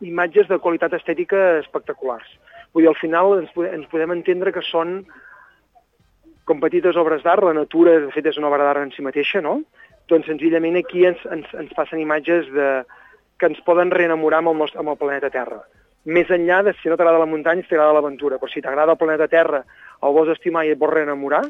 imatges 0.00 0.48
de 0.48 0.58
qualitat 0.58 0.92
estètica 0.92 1.60
espectaculars. 1.60 2.26
Vull 2.72 2.82
dir, 2.82 2.88
al 2.88 2.98
final 2.98 3.38
ens, 3.38 3.50
ens 3.72 3.86
podem 3.86 4.10
entendre 4.10 4.52
que 4.52 4.62
són 4.66 5.04
com 6.44 6.60
petites 6.60 6.96
obres 7.00 7.22
d'art, 7.24 7.42
la 7.44 7.54
natura 7.56 7.98
de 8.00 8.10
fet 8.12 8.26
és 8.26 8.36
una 8.40 8.48
obra 8.50 8.64
d'art 8.66 8.82
en 8.84 8.92
si 8.92 9.02
mateixa, 9.02 9.40
no? 9.40 9.62
Doncs 10.08 10.26
senzillament 10.28 10.76
aquí 10.76 11.06
ens, 11.08 11.22
ens, 11.32 11.46
ens 11.56 11.72
passen 11.76 12.00
imatges 12.02 12.50
de, 12.52 12.68
que 13.40 13.46
ens 13.48 13.60
poden 13.64 13.90
reenamorar 13.90 14.42
amb 14.42 14.52
el, 14.52 14.58
nostre, 14.60 14.80
amb 14.82 14.92
el 14.92 14.98
planeta 15.00 15.30
Terra. 15.32 15.62
Més 16.04 16.28
enllà 16.28 16.58
de 16.66 16.74
si 16.82 16.90
no 16.92 16.98
t'agrada 17.00 17.22
la 17.22 17.28
muntanya, 17.30 17.62
si 17.64 17.70
t'agrada 17.72 17.94
l'aventura, 17.96 18.36
però 18.36 18.52
si 18.52 18.60
t'agrada 18.60 18.92
el 18.92 19.00
planeta 19.00 19.28
Terra, 19.32 19.62
el 20.04 20.12
vols 20.12 20.34
estimar 20.34 20.66
i 20.68 20.74
et 20.74 20.78
vols 20.78 20.92
reenamorar, 20.92 21.40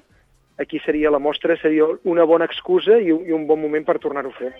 aquí 0.62 0.79
seria 0.85 1.11
la 1.11 1.19
mostra, 1.19 1.56
seria 1.58 1.88
una 2.06 2.23
bona 2.23 2.47
excusa 2.47 3.00
i, 3.02 3.11
un- 3.11 3.26
i 3.26 3.32
un 3.35 3.49
bon 3.50 3.58
moment 3.61 3.82
per 3.85 3.99
tornar-ho 3.99 4.31
a 4.31 4.38
fer. 4.38 4.52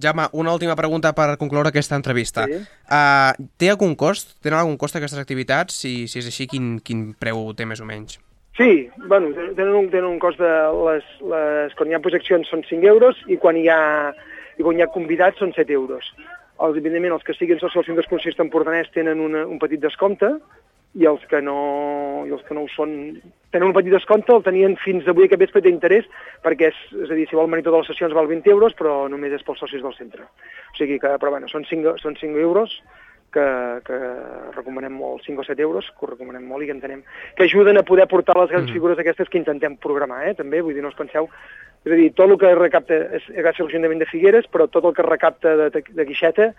Jaume, 0.00 0.28
una 0.32 0.54
última 0.54 0.76
pregunta 0.78 1.10
per 1.12 1.34
concloure 1.36 1.68
aquesta 1.74 1.96
entrevista. 1.98 2.46
Sí. 2.46 2.60
Uh, 2.86 3.48
té 3.58 3.68
algun 3.74 3.96
cost? 3.98 4.36
Tenen 4.40 4.60
algun 4.62 4.78
cost 4.78 4.96
aquestes 4.96 5.18
activitats? 5.20 5.74
Si, 5.82 6.06
si 6.08 6.22
és 6.22 6.30
així, 6.30 6.46
quin, 6.48 6.76
quin 6.78 7.10
preu 7.18 7.50
té 7.58 7.66
més 7.66 7.82
o 7.82 7.88
menys? 7.90 8.20
Sí, 8.60 8.90
bueno, 9.08 9.30
tenen 9.56 9.72
un, 9.72 9.86
tenen 9.88 10.04
un 10.04 10.18
cost 10.20 10.36
de... 10.38 10.50
Les, 10.84 11.04
les, 11.32 11.76
quan 11.78 11.88
hi 11.88 11.94
ha 11.96 12.00
projeccions 12.04 12.50
són 12.52 12.60
5 12.68 12.90
euros 12.90 13.16
i 13.32 13.38
quan 13.40 13.56
hi 13.56 13.64
ha, 13.72 14.12
i 14.60 14.66
quan 14.66 14.76
hi 14.76 14.84
ha 14.84 14.92
convidats 14.92 15.40
són 15.40 15.54
7 15.56 15.72
euros. 15.72 16.10
Els, 16.60 16.76
evidentment, 16.76 17.14
els 17.16 17.24
que 17.24 17.32
siguin 17.38 17.56
socis 17.62 17.80
del 17.80 17.86
Centre 17.88 18.04
Esportista 18.04 18.44
Empordanès 18.44 18.92
tenen 18.92 19.22
una, 19.24 19.46
un 19.48 19.56
petit 19.62 19.80
descompte 19.80 20.34
i 21.00 21.08
els 21.08 21.24
que 21.30 21.40
no, 21.40 21.56
i 22.28 22.36
els 22.36 22.44
que 22.44 22.52
no 22.52 22.66
ho 22.66 22.70
són 22.74 22.92
tenen 23.48 23.70
un 23.70 23.76
petit 23.78 23.96
descompte, 23.96 24.36
el 24.36 24.44
tenien 24.44 24.76
fins 24.84 25.08
avui 25.08 25.24
aquest 25.24 25.40
vespre 25.40 25.64
d'interès, 25.64 26.04
perquè 26.44 26.68
és, 26.68 26.80
és 27.06 27.08
a 27.08 27.16
dir, 27.16 27.30
si 27.30 27.40
vol 27.40 27.48
venir 27.48 27.64
totes 27.64 27.86
les 27.86 27.94
sessions 27.94 28.12
val 28.12 28.28
20 28.28 28.52
euros, 28.52 28.76
però 28.76 29.06
només 29.08 29.32
és 29.32 29.46
pels 29.46 29.64
socis 29.64 29.80
del 29.80 29.96
centre. 29.96 30.28
O 30.28 30.76
sigui 30.76 31.00
que, 31.00 31.16
però 31.16 31.32
bueno, 31.32 31.48
són 31.48 31.64
5, 31.64 31.96
són 32.04 32.20
5 32.20 32.44
euros 32.44 32.76
que, 33.34 33.46
que 33.86 33.98
recomanem 34.56 34.92
molt, 34.92 35.24
5 35.26 35.42
o 35.42 35.46
7 35.46 35.62
euros, 35.62 35.88
que 35.94 36.06
ho 36.06 36.10
recomanem 36.10 36.44
molt 36.46 36.64
i 36.64 36.70
que 36.70 36.76
entenem 36.76 37.02
que 37.36 37.46
ajuden 37.46 37.80
a 37.80 37.86
poder 37.86 38.06
portar 38.10 38.36
les 38.40 38.50
grans 38.52 38.70
figures 38.72 38.98
aquestes 38.98 39.28
que 39.28 39.40
intentem 39.40 39.76
programar, 39.80 40.24
eh, 40.28 40.34
també, 40.38 40.62
vull 40.62 40.76
dir, 40.76 40.84
no 40.84 40.92
us 40.92 40.98
penseu, 40.98 41.30
és 41.84 41.92
a 41.92 41.96
dir, 41.96 42.10
tot 42.12 42.28
el 42.28 42.38
que 42.40 42.52
recapta 42.58 42.98
és 43.16 43.28
gràcies 43.32 43.64
a 43.64 43.68
l'Ajuntament 43.68 44.02
de 44.02 44.10
Figueres, 44.10 44.48
però 44.52 44.68
tot 44.68 44.84
el 44.84 44.96
que 44.96 45.06
recapta 45.06 45.56
de, 45.56 45.70
de 45.72 46.08
Guixeta 46.08 46.50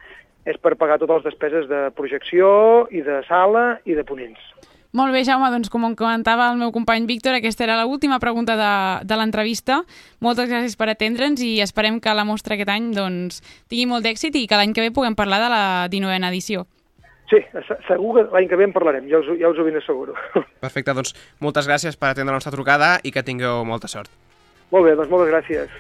és 0.50 0.58
per 0.58 0.74
pagar 0.80 0.98
totes 0.98 1.22
les 1.22 1.30
despeses 1.30 1.68
de 1.70 1.84
projecció 1.98 2.88
i 2.90 3.04
de 3.06 3.22
sala 3.28 3.78
i 3.86 3.98
de 3.98 4.06
ponents. 4.08 4.42
Molt 4.94 5.14
bé, 5.16 5.22
Jaume, 5.24 5.48
doncs 5.54 5.70
com 5.72 5.86
em 5.88 5.94
comentava 5.96 6.50
el 6.52 6.58
meu 6.60 6.72
company 6.76 7.06
Víctor, 7.08 7.38
aquesta 7.38 7.64
era 7.64 7.78
l'última 7.86 8.18
pregunta 8.20 8.58
de, 8.60 8.72
de 9.08 9.16
l'entrevista. 9.16 9.78
Moltes 10.20 10.50
gràcies 10.52 10.76
per 10.76 10.90
atendre'ns 10.92 11.40
i 11.48 11.62
esperem 11.64 12.02
que 12.04 12.12
la 12.18 12.26
mostra 12.28 12.58
aquest 12.58 12.70
any 12.74 12.90
doncs, 12.98 13.40
tingui 13.72 13.86
molt 13.88 14.04
d'èxit 14.04 14.36
i 14.36 14.44
que 14.52 14.60
l'any 14.60 14.74
que 14.76 14.84
ve 14.84 14.92
puguem 14.92 15.16
parlar 15.16 15.40
de 15.46 15.50
la 15.54 15.62
19a 15.94 16.28
edició. 16.34 16.66
Sí, 17.32 17.40
se- 17.54 17.78
segur 17.88 18.18
que 18.18 18.26
l'any 18.34 18.50
que 18.52 18.58
ve 18.60 18.66
en 18.68 18.74
parlarem, 18.76 19.08
ja 19.08 19.22
us, 19.24 19.32
ja 19.40 19.48
us 19.48 19.58
ho 19.58 19.64
ben 19.64 19.80
asseguro. 19.80 20.12
Perfecte, 20.66 20.92
doncs 20.98 21.16
moltes 21.40 21.70
gràcies 21.72 21.96
per 21.96 22.10
atendre 22.12 22.34
la 22.34 22.42
nostra 22.42 22.52
trucada 22.52 22.98
i 23.08 23.14
que 23.16 23.24
tingueu 23.24 23.64
molta 23.64 23.88
sort. 23.88 24.12
Molt 24.76 24.90
bé, 24.90 24.98
doncs 25.00 25.08
moltes 25.12 25.32
gràcies. 25.32 25.72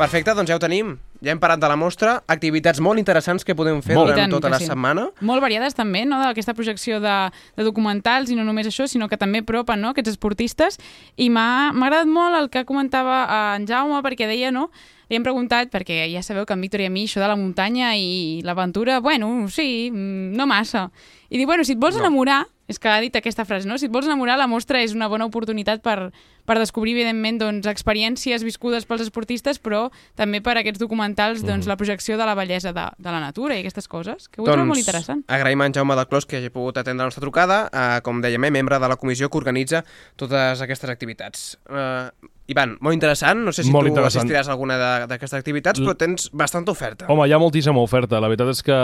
Perfecte, 0.00 0.32
doncs 0.32 0.48
ja 0.48 0.56
ho 0.56 0.62
tenim. 0.64 0.96
Ja 1.20 1.34
hem 1.34 1.40
parat 1.40 1.60
de 1.60 1.68
la 1.68 1.76
mostra. 1.76 2.20
Activitats 2.32 2.80
molt 2.80 2.98
interessants 2.98 3.44
que 3.44 3.56
podem 3.56 3.82
fer 3.84 3.96
Molt. 3.98 4.12
Durant 4.12 4.24
tant 4.24 4.36
tota 4.38 4.52
la 4.52 4.60
sí. 4.60 4.68
setmana. 4.70 5.08
Molt 5.20 5.44
variades 5.44 5.76
també, 5.76 6.04
no?, 6.08 6.20
d'aquesta 6.22 6.54
projecció 6.56 7.00
de, 7.00 7.16
de 7.56 7.66
documentals 7.66 8.30
i 8.30 8.38
no 8.38 8.46
només 8.46 8.70
això, 8.70 8.88
sinó 8.88 9.08
que 9.08 9.18
també 9.20 9.44
apropen 9.44 9.82
no? 9.84 9.92
aquests 9.92 10.14
esportistes. 10.16 10.80
I 11.16 11.28
m'ha 11.28 11.74
m'ha 11.76 11.90
agradat 11.90 12.08
molt 12.08 12.38
el 12.38 12.48
que 12.52 12.64
comentava 12.64 13.20
eh, 13.26 13.42
en 13.58 13.68
Jaume, 13.68 14.00
perquè 14.06 14.30
deia, 14.30 14.54
no?, 14.54 14.70
li 15.10 15.18
hem 15.18 15.24
preguntat, 15.26 15.72
perquè 15.72 16.04
ja 16.12 16.22
sabeu 16.22 16.46
que 16.46 16.54
en 16.54 16.60
Víctor 16.62 16.84
i 16.84 16.86
a 16.86 16.90
mi 16.94 17.02
això 17.08 17.18
de 17.18 17.26
la 17.26 17.34
muntanya 17.34 17.96
i 17.98 18.40
l'aventura, 18.46 19.00
bueno, 19.02 19.48
sí, 19.50 19.90
mm, 19.90 20.36
no 20.38 20.46
massa. 20.46 20.92
I 21.28 21.36
diu, 21.36 21.48
bueno, 21.50 21.64
si 21.66 21.74
et 21.74 21.78
vols 21.82 21.96
No. 21.96 22.04
enamorar, 22.06 22.46
és 22.68 22.78
que 22.78 22.88
ha 22.88 23.00
dit 23.00 23.14
aquesta 23.16 23.44
frase, 23.44 23.66
no? 23.66 23.76
Si 23.76 23.86
et 23.86 23.90
vols 23.90 24.06
enamorar, 24.06 24.38
la 24.38 24.46
mostra 24.46 24.80
és 24.80 24.94
una 24.94 25.08
bona 25.08 25.26
oportunitat 25.26 25.82
per, 25.82 26.12
per 26.46 26.58
descobrir, 26.58 26.94
evidentment, 26.94 27.40
doncs, 27.40 27.66
experiències 27.66 28.44
viscudes 28.44 28.86
pels 28.86 29.02
esportistes, 29.02 29.58
però 29.58 29.90
també 30.14 30.40
per 30.40 30.56
aquests 30.56 30.78
documentals, 30.78 31.09
doncs, 31.16 31.66
la 31.66 31.76
projecció 31.76 32.18
de 32.18 32.26
la 32.26 32.34
bellesa 32.34 32.72
de, 32.72 32.86
de 32.98 33.10
la 33.10 33.20
natura 33.20 33.56
i 33.56 33.64
aquestes 33.64 33.88
coses, 33.88 34.28
que 34.28 34.40
ho 34.40 34.44
doncs, 34.44 34.56
trobo 34.56 34.72
molt 34.72 34.82
interessant. 34.82 35.24
agraïm 35.28 35.60
a 35.60 35.70
en 35.70 35.74
Jaume 35.74 35.96
del 35.98 36.08
Clos 36.10 36.26
que 36.26 36.38
hagi 36.38 36.50
pogut 36.50 36.78
atendre 36.78 37.04
la 37.04 37.10
nostra 37.10 37.24
trucada, 37.24 37.62
eh, 37.72 38.00
com 38.06 38.22
dèiem, 38.22 38.44
eh, 38.44 38.50
membre 38.50 38.78
de 38.78 38.88
la 38.88 38.96
comissió 38.96 39.30
que 39.30 39.38
organitza 39.38 39.84
totes 40.16 40.60
aquestes 40.60 40.90
activitats. 40.90 41.58
Eh, 41.68 42.10
Ivan, 42.50 42.72
molt 42.82 42.96
interessant. 42.96 43.44
No 43.46 43.52
sé 43.54 43.62
si 43.62 43.70
Molt 43.70 43.92
tu 43.94 44.02
assistiràs 44.02 44.48
a 44.48 44.52
alguna 44.56 44.76
de- 44.76 45.06
d'aquestes 45.06 45.38
activitats, 45.38 45.78
però 45.80 45.94
tens 45.96 46.28
bastanta 46.34 46.72
oferta. 46.72 47.06
Home, 47.08 47.28
hi 47.28 47.32
ha 47.32 47.38
moltíssima 47.38 47.78
oferta. 47.78 48.18
La 48.20 48.26
veritat 48.26 48.48
és 48.50 48.62
que 48.66 48.74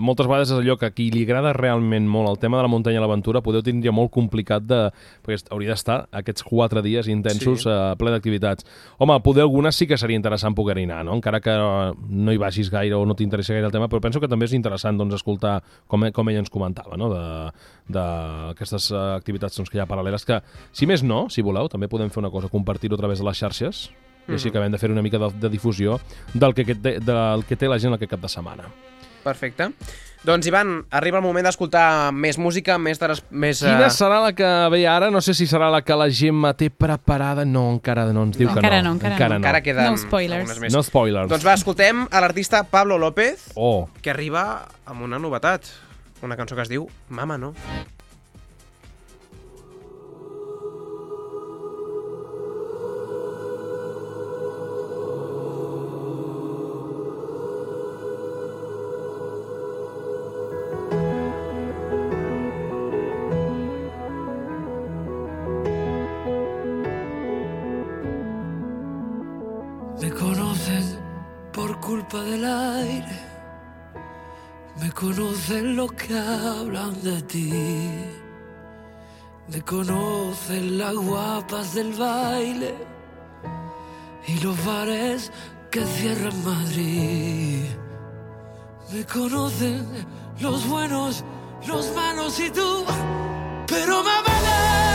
moltes 0.00 0.26
vegades 0.26 0.50
és 0.54 0.58
allò 0.62 0.78
que 0.80 0.86
a 0.88 0.90
qui 0.94 1.10
li 1.12 1.24
agrada 1.26 1.52
realment 1.52 2.06
molt 2.08 2.30
el 2.30 2.38
tema 2.40 2.56
de 2.58 2.64
la 2.64 2.70
muntanya 2.72 2.98
i 2.98 3.02
l'aventura 3.02 3.42
podeu 3.44 3.62
tindre 3.62 3.92
molt 3.92 4.10
complicat 4.14 4.64
de... 4.68 4.80
perquè 5.24 5.52
hauria 5.52 5.74
d'estar 5.74 5.98
aquests 6.12 6.42
quatre 6.48 6.82
dies 6.82 7.08
intensos 7.12 7.62
Sí. 7.62 7.68
uh, 7.68 7.94
ple 7.98 8.10
d'activitats. 8.14 8.64
Home, 8.98 9.18
poder 9.24 9.42
algunes 9.44 9.76
sí 9.76 9.86
que 9.86 9.98
seria 9.98 10.16
interessant 10.16 10.54
poder 10.56 10.78
anar, 10.78 11.04
no? 11.04 11.14
encara 11.14 11.40
que 11.40 11.50
no 12.08 12.32
hi 12.32 12.38
vagis 12.40 12.70
gaire 12.70 12.94
o 12.94 13.04
no 13.06 13.14
t'interessi 13.18 13.52
gaire 13.52 13.66
el 13.66 13.72
tema, 13.72 13.88
però 13.88 14.00
penso 14.00 14.20
que 14.20 14.28
també 14.28 14.46
és 14.46 14.54
interessant 14.56 14.96
doncs, 14.98 15.14
escoltar 15.14 15.58
com, 15.86 16.08
com 16.12 16.28
ella 16.30 16.38
ens 16.44 16.50
comentava, 16.50 16.96
no? 16.96 17.08
D'aquestes 17.88 18.90
uh, 18.92 19.16
activitats 19.16 19.56
doncs, 19.58 19.70
que 19.72 19.78
hi 19.78 19.82
ha 19.82 19.88
paral·leles, 19.90 20.24
que 20.28 20.40
si 20.72 20.86
més 20.86 21.02
no, 21.02 21.26
si 21.32 21.42
voleu, 21.42 21.68
també 21.72 21.88
podem 21.88 22.10
fer 22.12 22.20
una 22.22 22.30
cosa, 22.30 22.50
compartir-ho 22.52 22.94
a 22.98 23.00
través 23.00 23.18
de 23.22 23.26
les 23.28 23.38
xarxes, 23.40 23.88
i 24.28 24.34
així 24.36 24.50
acabem 24.52 24.72
de 24.74 24.78
fer 24.78 24.90
una 24.92 25.00
mica 25.02 25.16
de, 25.18 25.30
de 25.40 25.48
difusió 25.48 25.96
del 26.34 26.52
que, 26.54 26.66
té, 26.74 26.98
del 27.00 27.46
que 27.48 27.56
té 27.56 27.68
la 27.70 27.78
gent 27.80 27.96
aquest 27.96 28.10
cap 28.12 28.20
de 28.20 28.28
setmana. 28.28 28.68
Perfecte. 29.24 29.70
Doncs, 30.24 30.46
Ivan, 30.50 30.84
arriba 30.90 31.18
el 31.20 31.22
moment 31.24 31.46
d'escoltar 31.46 32.10
més 32.12 32.36
música, 32.42 32.74
més... 32.82 32.98
De, 32.98 33.06
més 33.30 33.60
Quina 33.62 33.86
eh, 33.86 33.90
serà 33.94 34.18
la 34.24 34.32
que 34.34 34.46
ve 34.74 34.80
ara? 34.90 35.12
No 35.14 35.20
sé 35.22 35.32
si 35.34 35.46
serà 35.46 35.68
la 35.70 35.80
que 35.86 35.94
la 35.94 36.08
Gemma 36.10 36.50
té 36.58 36.68
preparada. 36.74 37.44
No, 37.46 37.68
encara 37.76 38.04
no, 38.12 38.24
ens 38.26 38.36
diu 38.38 38.48
No. 38.48 38.54
que 38.56 38.60
Encara 38.64 38.80
no. 38.82 38.88
no, 38.90 38.94
encara 38.98 39.14
encara 39.14 39.36
no. 39.36 39.40
Encara 39.44 39.60
queden 39.62 39.90
No 39.92 40.00
spoilers. 40.02 40.58
més. 40.58 40.74
No 40.74 40.82
spoilers. 40.82 41.30
Doncs 41.30 41.46
va, 41.46 41.54
escoltem 41.54 42.02
a 42.10 42.20
l'artista 42.24 42.64
Pablo 42.66 42.98
López, 42.98 43.52
Oh, 43.54 43.88
que 44.02 44.10
arriba 44.10 44.66
amb 44.86 45.06
una 45.06 45.20
novetat. 45.22 45.70
Una 46.22 46.36
cançó 46.36 46.56
que 46.58 46.64
es 46.66 46.72
diu 46.72 46.88
Mama 47.08 47.38
no. 47.38 47.54
Conocen 75.58 75.76
los 75.76 75.92
que 75.92 76.18
hablan 76.18 77.02
de 77.02 77.22
ti. 77.22 77.52
Me 79.48 79.62
conocen 79.62 80.78
las 80.78 80.94
guapas 80.94 81.74
del 81.74 81.92
baile 81.94 82.74
y 84.26 84.38
los 84.40 84.64
bares 84.64 85.32
que 85.70 85.84
cierran 85.84 86.44
Madrid. 86.44 87.64
Me 88.92 89.04
conocen 89.04 89.86
los 90.40 90.66
buenos, 90.68 91.24
los 91.66 91.94
malos 91.94 92.38
y 92.40 92.50
tú. 92.50 92.84
Pero 93.66 94.02
mamá 94.02 94.36
no, 94.46 94.87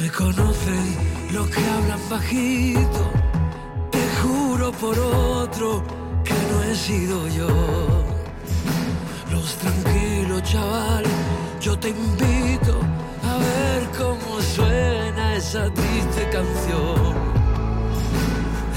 Me 0.00 0.10
conocen 0.10 0.96
los 1.30 1.46
que 1.50 1.60
hablan 1.60 2.00
bajito, 2.08 3.12
te 3.90 4.00
juro 4.22 4.72
por 4.72 4.98
otro 4.98 5.82
que 6.24 6.32
no 6.50 6.62
he 6.62 6.74
sido 6.74 7.28
yo. 7.28 7.48
Los 9.30 9.56
tranquilos, 9.56 10.42
chaval, 10.42 11.04
yo 11.60 11.78
te 11.78 11.90
invito 11.90 12.80
a 13.30 13.36
ver 13.36 13.88
cómo 13.98 14.40
suena 14.40 15.36
esa 15.36 15.68
triste 15.74 16.30
canción. 16.32 17.14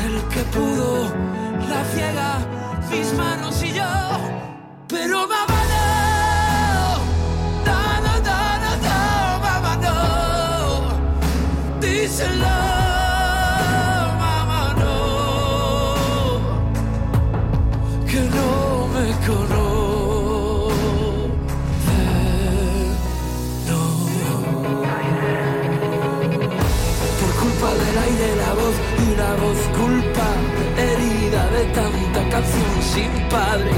El 0.06 0.22
que 0.28 0.42
pudo, 0.52 1.06
la 1.70 1.86
ciega, 1.94 2.40
mis 2.92 3.14
manos 3.14 3.64
y 3.64 3.72
yo, 3.72 3.94
pero 4.90 5.22
mamá 5.22 5.62
no, 5.72 6.13
sin 32.94 33.12
padre. 33.30 33.72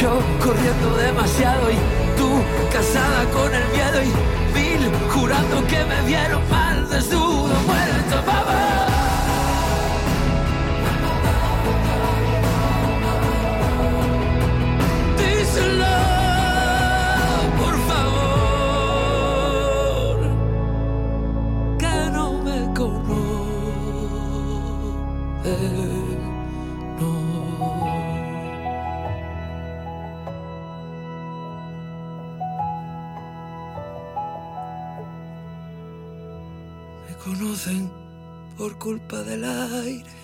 Yo 0.00 0.20
corriendo 0.44 0.96
demasiado 0.96 1.70
y 1.70 1.76
tú 2.16 2.30
casada 2.72 3.24
con 3.32 3.54
el 3.54 3.64
miedo 3.68 4.02
y 4.02 4.58
mil 4.58 4.90
jurando 5.10 5.66
que 5.66 5.84
me 5.84 6.02
vieron 6.06 6.42
mal 6.50 6.88
desnudo, 6.88 7.54
muerto, 7.66 8.22
por 38.56 38.76
culpa 38.78 39.22
del 39.22 39.44
aire. 39.44 40.21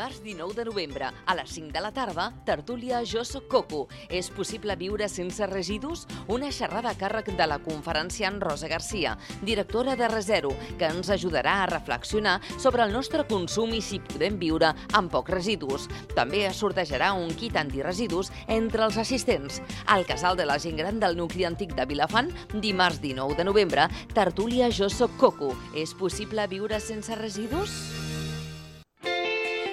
Dimarts 0.00 0.22
19 0.22 0.54
de 0.54 0.64
novembre, 0.64 1.10
a 1.26 1.34
les 1.34 1.50
5 1.50 1.74
de 1.74 1.80
la 1.82 1.90
tarda, 1.92 2.30
tertúlia 2.46 3.02
Jo 3.04 3.20
soc 3.20 3.50
Coco. 3.52 3.82
És 4.08 4.30
possible 4.32 4.72
viure 4.80 5.10
sense 5.12 5.44
residus? 5.44 6.06
Una 6.32 6.48
xerrada 6.48 6.94
a 6.94 6.96
càrrec 6.96 7.28
de 7.36 7.44
la 7.44 7.58
conferenciant 7.60 8.38
Rosa 8.40 8.70
Garcia, 8.72 9.18
directora 9.42 9.98
de 10.00 10.08
Resero, 10.08 10.54
que 10.78 10.88
ens 10.88 11.10
ajudarà 11.12 11.58
a 11.60 11.68
reflexionar 11.68 12.38
sobre 12.56 12.86
el 12.86 12.96
nostre 12.96 13.26
consum 13.28 13.74
i 13.76 13.82
si 13.84 14.00
podem 14.00 14.40
viure 14.40 14.72
amb 14.96 15.12
pocs 15.12 15.34
residus. 15.36 15.84
També 16.16 16.46
es 16.48 16.64
sortejarà 16.64 17.12
un 17.12 17.36
kit 17.36 17.60
antiresidus 17.60 18.32
entre 18.48 18.88
els 18.88 18.96
assistents. 18.96 19.60
Al 19.84 20.08
Casal 20.08 20.40
de 20.40 20.48
la 20.48 20.56
Gent 20.56 20.80
Gran 20.80 20.96
del 20.96 21.20
nucli 21.20 21.44
antic 21.44 21.76
de 21.76 21.84
Vilafant, 21.84 22.32
dimarts 22.54 23.04
19 23.04 23.36
de 23.36 23.44
novembre, 23.44 23.90
tertúlia 24.16 24.72
Jo 24.72 24.88
soc 24.88 25.20
Coco. 25.20 25.52
És 25.76 25.92
possible 25.92 26.48
viure 26.48 26.80
sense 26.80 27.20
residus? 27.20 28.08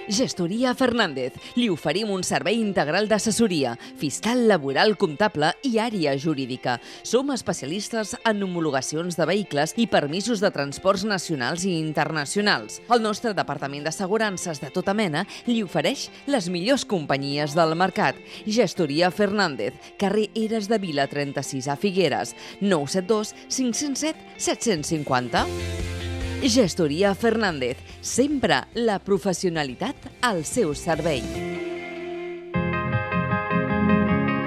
Gestoria 0.08 0.74
Fernández. 0.74 1.34
Li 1.56 1.68
oferim 1.70 2.10
un 2.14 2.24
servei 2.24 2.62
integral 2.62 3.10
d'assessoria, 3.10 3.76
fiscal, 4.00 4.46
laboral, 4.48 4.96
comptable 4.98 5.52
i 5.68 5.78
àrea 5.84 6.16
jurídica. 6.20 6.78
Som 7.04 7.32
especialistes 7.36 8.16
en 8.24 8.44
homologacions 8.44 9.18
de 9.20 9.28
vehicles 9.28 9.76
i 9.76 9.88
permisos 9.92 10.40
de 10.44 10.52
transports 10.56 11.04
nacionals 11.06 11.66
i 11.68 11.76
internacionals. 11.80 12.80
El 12.90 13.04
nostre 13.04 13.36
departament 13.38 13.84
d'assegurances 13.88 14.64
de 14.64 14.72
tota 14.74 14.96
mena 14.98 15.26
li 15.46 15.60
ofereix 15.66 16.08
les 16.28 16.50
millors 16.50 16.88
companyies 16.88 17.56
del 17.58 17.76
mercat. 17.76 18.16
Gestoria 18.48 19.12
Fernández, 19.12 19.76
carrer 20.00 20.30
Eres 20.36 20.72
de 20.72 20.80
Vila 20.80 21.08
36 21.12 21.68
a 21.68 21.76
Figueres, 21.76 22.36
972 22.62 23.36
507 23.50 24.16
750. 24.38 26.17
Gestoria 26.44 27.16
Fernández, 27.16 27.78
sempre 28.02 28.62
la 28.74 29.00
professionalitat 29.00 29.96
al 30.22 30.44
seu 30.46 30.76
servei. 30.78 31.24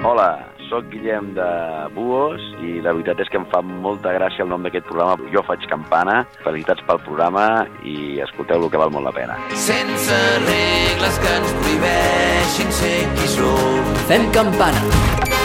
Hola, 0.07 0.29
sóc 0.69 0.87
Guillem 0.89 1.33
de 1.35 1.49
Buos 1.93 2.41
i 2.63 2.79
la 2.81 2.95
veritat 2.95 3.19
és 3.21 3.29
que 3.29 3.37
em 3.41 3.45
fa 3.51 3.59
molta 3.61 4.15
gràcia 4.15 4.45
el 4.45 4.49
nom 4.49 4.63
d'aquest 4.63 4.87
programa. 4.87 5.29
Jo 5.35 5.43
faig 5.45 5.67
campana, 5.69 6.21
felicitats 6.45 6.81
pel 6.87 7.03
programa 7.03 7.67
i 7.83 8.23
escolteu-lo 8.23 8.71
que 8.71 8.81
val 8.81 8.95
molt 8.95 9.11
la 9.11 9.15
pena. 9.19 9.37
Sense 9.51 10.23
regles 10.47 11.21
que 11.21 11.37
ens 11.41 11.53
prohibeixin 11.59 12.75
ser 12.79 12.97
qui 13.19 13.31
som. 13.35 13.95
Fem 14.07 14.31
campana. 14.31 15.40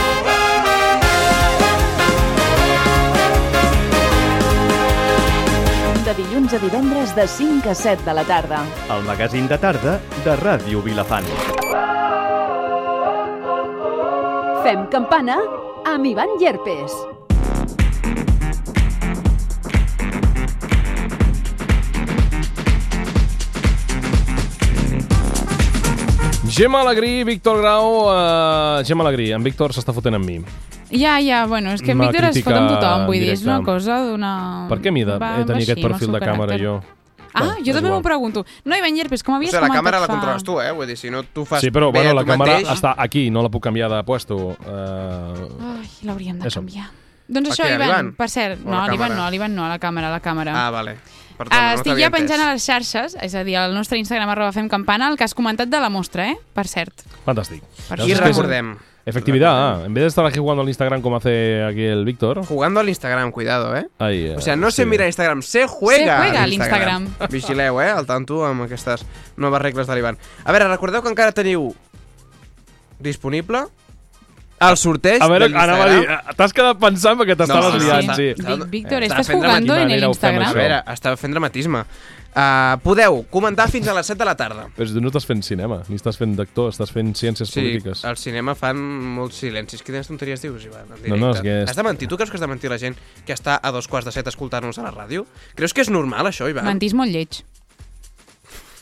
Dilluns 6.16 6.54
a 6.56 6.60
divendres 6.62 7.12
de 7.16 7.26
5 7.28 7.70
a 7.70 7.74
7 7.74 8.04
de 8.06 8.14
la 8.16 8.24
tarda. 8.24 8.62
El 8.94 9.04
magazín 9.04 9.48
de 9.48 9.58
tarda 9.60 9.98
de 10.24 10.38
Ràdio 10.40 10.82
Vilafant. 10.84 11.28
Fem 14.64 14.88
campana 14.90 15.36
amb 15.84 16.08
Ivan 16.14 16.38
Llerpes. 16.40 17.15
Gemma 26.56 26.80
Alegrí, 26.80 27.22
Víctor 27.22 27.58
Grau... 27.60 28.08
Uh, 28.08 28.82
Gemma 28.82 29.04
Alegrí, 29.04 29.28
en 29.36 29.42
Víctor 29.44 29.74
s'està 29.76 29.92
fotent 29.92 30.16
amb 30.16 30.24
mi. 30.24 30.38
Ja, 30.88 31.18
ja, 31.20 31.42
bueno, 31.44 31.74
és 31.76 31.82
que 31.84 31.92
en 31.92 32.00
Víctor 32.00 32.30
es 32.30 32.38
fot 32.40 32.56
amb 32.56 32.70
tothom, 32.72 33.04
vull 33.10 33.20
dir, 33.20 33.34
és 33.34 33.42
una 33.44 33.58
cosa 33.66 33.98
d'una... 34.06 34.30
Per 34.70 34.78
què 34.80 34.88
m'he 34.94 35.02
de 35.04 35.18
Va 35.20 35.34
he 35.34 35.42
de 35.42 35.50
tenir 35.50 35.66
així, 35.66 35.74
aquest 35.74 35.84
perfil 35.84 36.16
de 36.16 36.22
càmera 36.24 36.56
jo? 36.62 36.78
Ah, 37.36 37.58
jo 37.60 37.74
també 37.76 37.92
m'ho 37.92 38.00
pregunto. 38.00 38.46
No, 38.64 38.72
Ivan 38.72 38.96
Llerpes, 38.96 39.20
com 39.20 39.36
O 39.36 39.36
havies 39.36 39.52
sigui, 39.52 39.66
la 39.68 39.74
càmera 39.74 40.00
la 40.00 40.08
controles 40.08 40.46
tu, 40.48 40.56
eh? 40.64 40.70
Vull 40.72 40.88
dir, 40.88 40.96
si 40.96 41.12
no 41.12 41.20
tu 41.28 41.44
fas 41.44 41.60
Sí, 41.60 41.68
però 41.68 41.90
bé 41.92 42.00
bueno, 42.00 42.16
la 42.16 42.24
càmera 42.24 42.54
mateix... 42.62 42.72
està 42.72 42.94
aquí, 43.04 43.26
no 43.28 43.44
la 43.44 43.52
puc 43.52 43.66
canviar 43.68 43.92
de 43.92 44.00
puesto. 44.08 44.38
Uh, 44.56 45.74
Ai, 45.74 45.90
l'hauríem 46.08 46.40
de 46.40 46.48
Eso. 46.48 46.64
canviar. 46.64 46.88
Doncs 47.28 47.52
això, 47.52 47.68
Ivan, 47.68 48.14
per 48.16 48.30
cert, 48.32 48.64
O 48.64 48.70
no, 48.70 48.80
l'Ivan 48.88 49.12
no, 49.18 49.28
l'Ivan 49.28 49.52
no, 49.58 49.68
a 49.68 49.74
la 49.74 49.80
càmera, 49.82 50.08
a 50.08 50.16
la 50.16 50.24
càmera. 50.24 50.56
Ah, 50.56 50.70
vale. 50.72 50.96
Perdona, 51.36 51.56
Uh, 51.56 51.68
no 51.76 51.82
estic 51.82 51.98
ja 52.00 52.10
penjant 52.10 52.40
entès. 52.40 52.46
a 52.48 52.52
les 52.54 52.64
xarxes, 52.64 53.16
és 53.20 53.34
a 53.34 53.44
dir, 53.44 53.56
al 53.56 53.74
nostre 53.74 53.98
Instagram 53.98 54.28
arroba 54.30 54.52
fem 54.52 54.68
campana, 54.68 55.08
el 55.08 55.16
que 55.18 55.24
has 55.24 55.34
comentat 55.34 55.68
de 55.68 55.80
la 55.80 55.90
mostra, 55.90 56.30
eh? 56.30 56.36
Per 56.54 56.66
cert. 56.66 57.02
fantàstic. 57.26 57.62
Per 57.88 58.00
es- 58.00 58.20
recordem. 58.20 58.76
Efectividad. 59.08 59.52
ah, 59.54 59.84
En 59.86 59.94
vez 59.94 60.02
de 60.02 60.08
estar 60.08 60.26
aquí 60.26 60.40
jugando 60.40 60.62
al 60.62 60.68
Instagram 60.68 61.00
como 61.00 61.16
hace 61.18 61.62
aquí 61.62 61.84
el 61.84 62.04
Víctor. 62.04 62.44
Jugando 62.44 62.80
al 62.80 62.88
Instagram, 62.88 63.30
cuidado, 63.30 63.76
eh? 63.76 63.86
Ahí, 64.00 64.30
O 64.30 64.40
sea, 64.40 64.56
no 64.56 64.66
eh, 64.66 64.72
se 64.72 64.82
sí. 64.82 64.88
mira 64.88 65.06
Instagram, 65.06 65.42
se 65.42 65.68
juega, 65.68 66.16
Se 66.16 66.22
juega 66.24 66.40
a 66.40 66.42
a 66.42 66.46
l'Instagram. 66.48 67.08
Vigileu, 67.30 67.80
eh? 67.82 67.90
Al 67.90 68.04
tanto 68.06 68.44
amb 68.44 68.62
aquestes 68.62 69.06
noves 69.36 69.62
regles 69.62 69.86
de 69.86 69.94
l'Ivan. 69.94 70.18
A 70.44 70.50
veure, 70.50 70.66
recordeu 70.66 71.02
que 71.02 71.08
encara 71.08 71.30
teniu 71.30 71.72
disponible 72.98 73.66
el 74.60 74.76
sorteig 74.76 75.20
A 75.22 75.28
veure, 75.28 75.48
de 75.48 75.56
anava 75.56 75.84
a 75.84 75.88
dir, 75.90 75.98
l'Instagram. 76.00 76.36
t'has 76.36 76.52
quedat 76.52 76.78
pensant 76.80 77.18
perquè 77.20 77.36
t'estaves 77.36 77.74
No, 77.74 77.80
sí, 77.80 77.86
liant, 77.86 78.14
sí. 78.16 78.28
sí. 78.36 78.42
Vic- 78.42 78.70
Víctor, 78.70 79.02
estàs 79.02 79.28
jugando 79.28 79.74
en 79.76 79.88
Manera 79.88 80.08
ho 80.08 80.14
fem, 80.14 80.34
Instagram? 80.36 80.48
A 80.48 80.52
veure, 80.52 80.82
estava 80.94 81.16
fent 81.16 81.32
dramatisme. 81.32 81.84
Uh, 82.36 82.76
podeu 82.84 83.22
comentar 83.32 83.64
fins 83.72 83.88
a 83.88 83.94
les 83.96 84.04
7 84.06 84.18
de 84.18 84.24
la 84.28 84.34
tarda. 84.36 84.66
Però 84.76 84.92
tu 84.92 85.00
no 85.00 85.08
estàs 85.08 85.24
fent 85.24 85.40
cinema, 85.42 85.78
ni 85.88 85.96
estàs 85.96 86.18
fent 86.20 86.34
d'actor, 86.36 86.68
estàs 86.68 86.92
fent 86.92 87.14
ciències 87.16 87.48
Sí, 87.48 87.60
polítiques. 87.62 88.04
al 88.04 88.18
cinema 88.20 88.54
fan 88.54 88.76
molts 88.76 89.36
silencis. 89.40 89.80
Quines 89.82 90.06
tonteries 90.06 90.42
dius, 90.42 90.66
Ivan? 90.66 90.82
En 90.84 90.88
No, 90.90 90.96
directe? 90.96 91.20
no, 91.20 91.30
és 91.32 91.40
que 91.40 91.62
és- 91.62 91.70
Has 91.70 91.76
de 91.76 91.82
mentir? 91.82 92.08
Tu 92.08 92.16
creus 92.16 92.28
que 92.30 92.36
has 92.36 92.40
de 92.42 92.46
mentir 92.46 92.68
la 92.68 92.76
gent 92.78 92.94
que 93.24 93.32
està 93.32 93.58
a 93.62 93.72
dos 93.72 93.88
quarts 93.88 94.04
de 94.04 94.12
set 94.12 94.26
escoltant-nos 94.26 94.76
a 94.78 94.82
la 94.82 94.92
ràdio? 94.92 95.24
Creus 95.54 95.72
que 95.72 95.80
és 95.80 95.88
normal, 95.88 96.26
això, 96.26 96.48
Ivan? 96.50 96.64
Mentís 96.66 96.92
molt 96.92 97.10
lleig. 97.10 97.40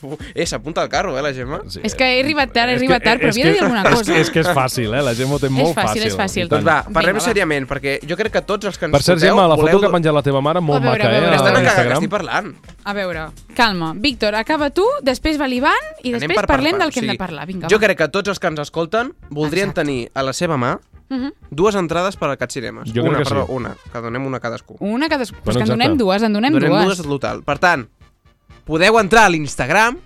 Eh, 0.35 0.45
s'apunta 0.45 0.81
al 0.81 0.89
carro, 0.89 1.17
eh, 1.17 1.21
la 1.21 1.33
Gemma? 1.33 1.61
Sí. 1.67 1.79
És 1.83 1.95
que 1.95 2.03
he 2.03 2.19
arribat 2.23 2.51
tard, 2.51 2.69
he 2.69 2.73
És 2.75 2.79
que- 2.81 2.85
arribat 2.85 3.03
tard, 3.03 3.21
però 3.21 3.29
és 3.29 3.35
havia 3.35 3.45
de 3.45 3.51
dir 3.53 3.61
alguna 3.61 3.81
és 3.83 3.89
cosa. 3.89 4.13
que- 4.13 4.19
És 4.21 4.29
que 4.29 4.39
és 4.41 4.47
fàcil, 4.47 4.93
eh? 4.93 5.01
La 5.01 5.13
gent 5.15 5.31
ho 5.31 5.39
té 5.39 5.49
molt 5.49 5.75
fàcil, 5.75 6.03
és 6.03 6.15
fàcil. 6.17 6.45
i 6.45 6.49
tant. 6.49 6.63
Doncs 6.63 6.65
va, 6.65 6.83
parlem 6.93 7.13
Vinga, 7.15 7.19
va. 7.23 7.25
seriament, 7.25 7.67
perquè 7.69 7.99
jo 8.07 8.15
crec 8.17 8.31
que 8.33 8.41
tots 8.41 8.65
els 8.65 8.77
que 8.77 8.85
ens 8.85 8.91
Per 8.91 9.01
cert, 9.03 9.19
Gemma, 9.19 9.47
la 9.47 9.55
foto 9.55 9.61
voleu... 9.67 9.79
que 9.79 9.85
ha 9.87 9.91
penjat 9.91 10.13
la 10.13 10.21
teva 10.23 10.41
mare, 10.41 10.59
molt 10.61 10.81
A 10.83 10.85
veure, 10.85 11.03
maca, 11.03 11.09
a 11.09 11.19
veure, 11.19 11.31
eh? 11.31 11.35
Estan 11.35 11.55
a 11.55 11.59
que 11.59 11.65
Instagram. 11.65 11.93
estic 11.93 12.09
parlant. 12.09 12.55
A 12.83 12.93
veure, 12.93 13.25
calma. 13.55 13.93
Víctor, 13.95 14.35
acaba 14.35 14.69
tu, 14.69 14.83
després 15.01 15.39
va 15.39 15.47
l'Ivan 15.47 15.73
i 16.03 16.09
Anem 16.09 16.19
després 16.21 16.35
per 16.37 16.47
parlem 16.47 16.71
part. 16.73 16.83
del 16.83 16.91
que 16.93 16.99
hem 16.99 17.05
Sí. 17.05 17.11
de 17.11 17.17
parlar. 17.17 17.45
Vinga, 17.47 17.67
Jo 17.69 17.79
crec 17.79 17.97
que 17.97 18.07
tots 18.09 18.29
els 18.29 18.39
que 18.39 18.47
ens 18.47 18.59
escolten 18.59 19.13
voldrien 19.29 19.69
Exacte. 19.69 19.81
tenir 19.81 20.11
a 20.13 20.21
la 20.23 20.33
seva 20.33 20.57
mà 20.57 20.79
Mhm. 21.07 21.33
dues 21.51 21.75
entrades 21.75 22.15
per 22.17 22.29
al 22.29 22.37
Cat 22.37 22.51
Cinemes. 22.51 22.91
Jo 22.93 23.03
una, 23.03 23.11
crec 23.13 23.23
que 23.23 23.29
perdó, 23.29 23.45
sí. 23.45 23.51
una, 23.53 23.75
que 23.93 23.99
donem 24.01 24.25
una 24.25 24.37
a 24.37 24.39
cadascú. 24.39 24.75
Una 24.79 25.07
cadascú. 25.07 25.37
Pues 25.43 25.55
Bueno, 25.55 25.59
que 25.67 25.71
en 25.73 25.79
donem 25.79 25.97
dues, 25.97 26.21
en 26.23 26.33
donem, 26.33 26.53
Donem 26.53 26.69
dues. 26.71 26.85
dues 26.85 27.01
total. 27.03 27.43
Per 27.43 27.59
tant, 27.59 27.87
podeu 28.65 28.99
entrar 28.99 29.25
a 29.25 29.29
l'Instagram 29.29 29.99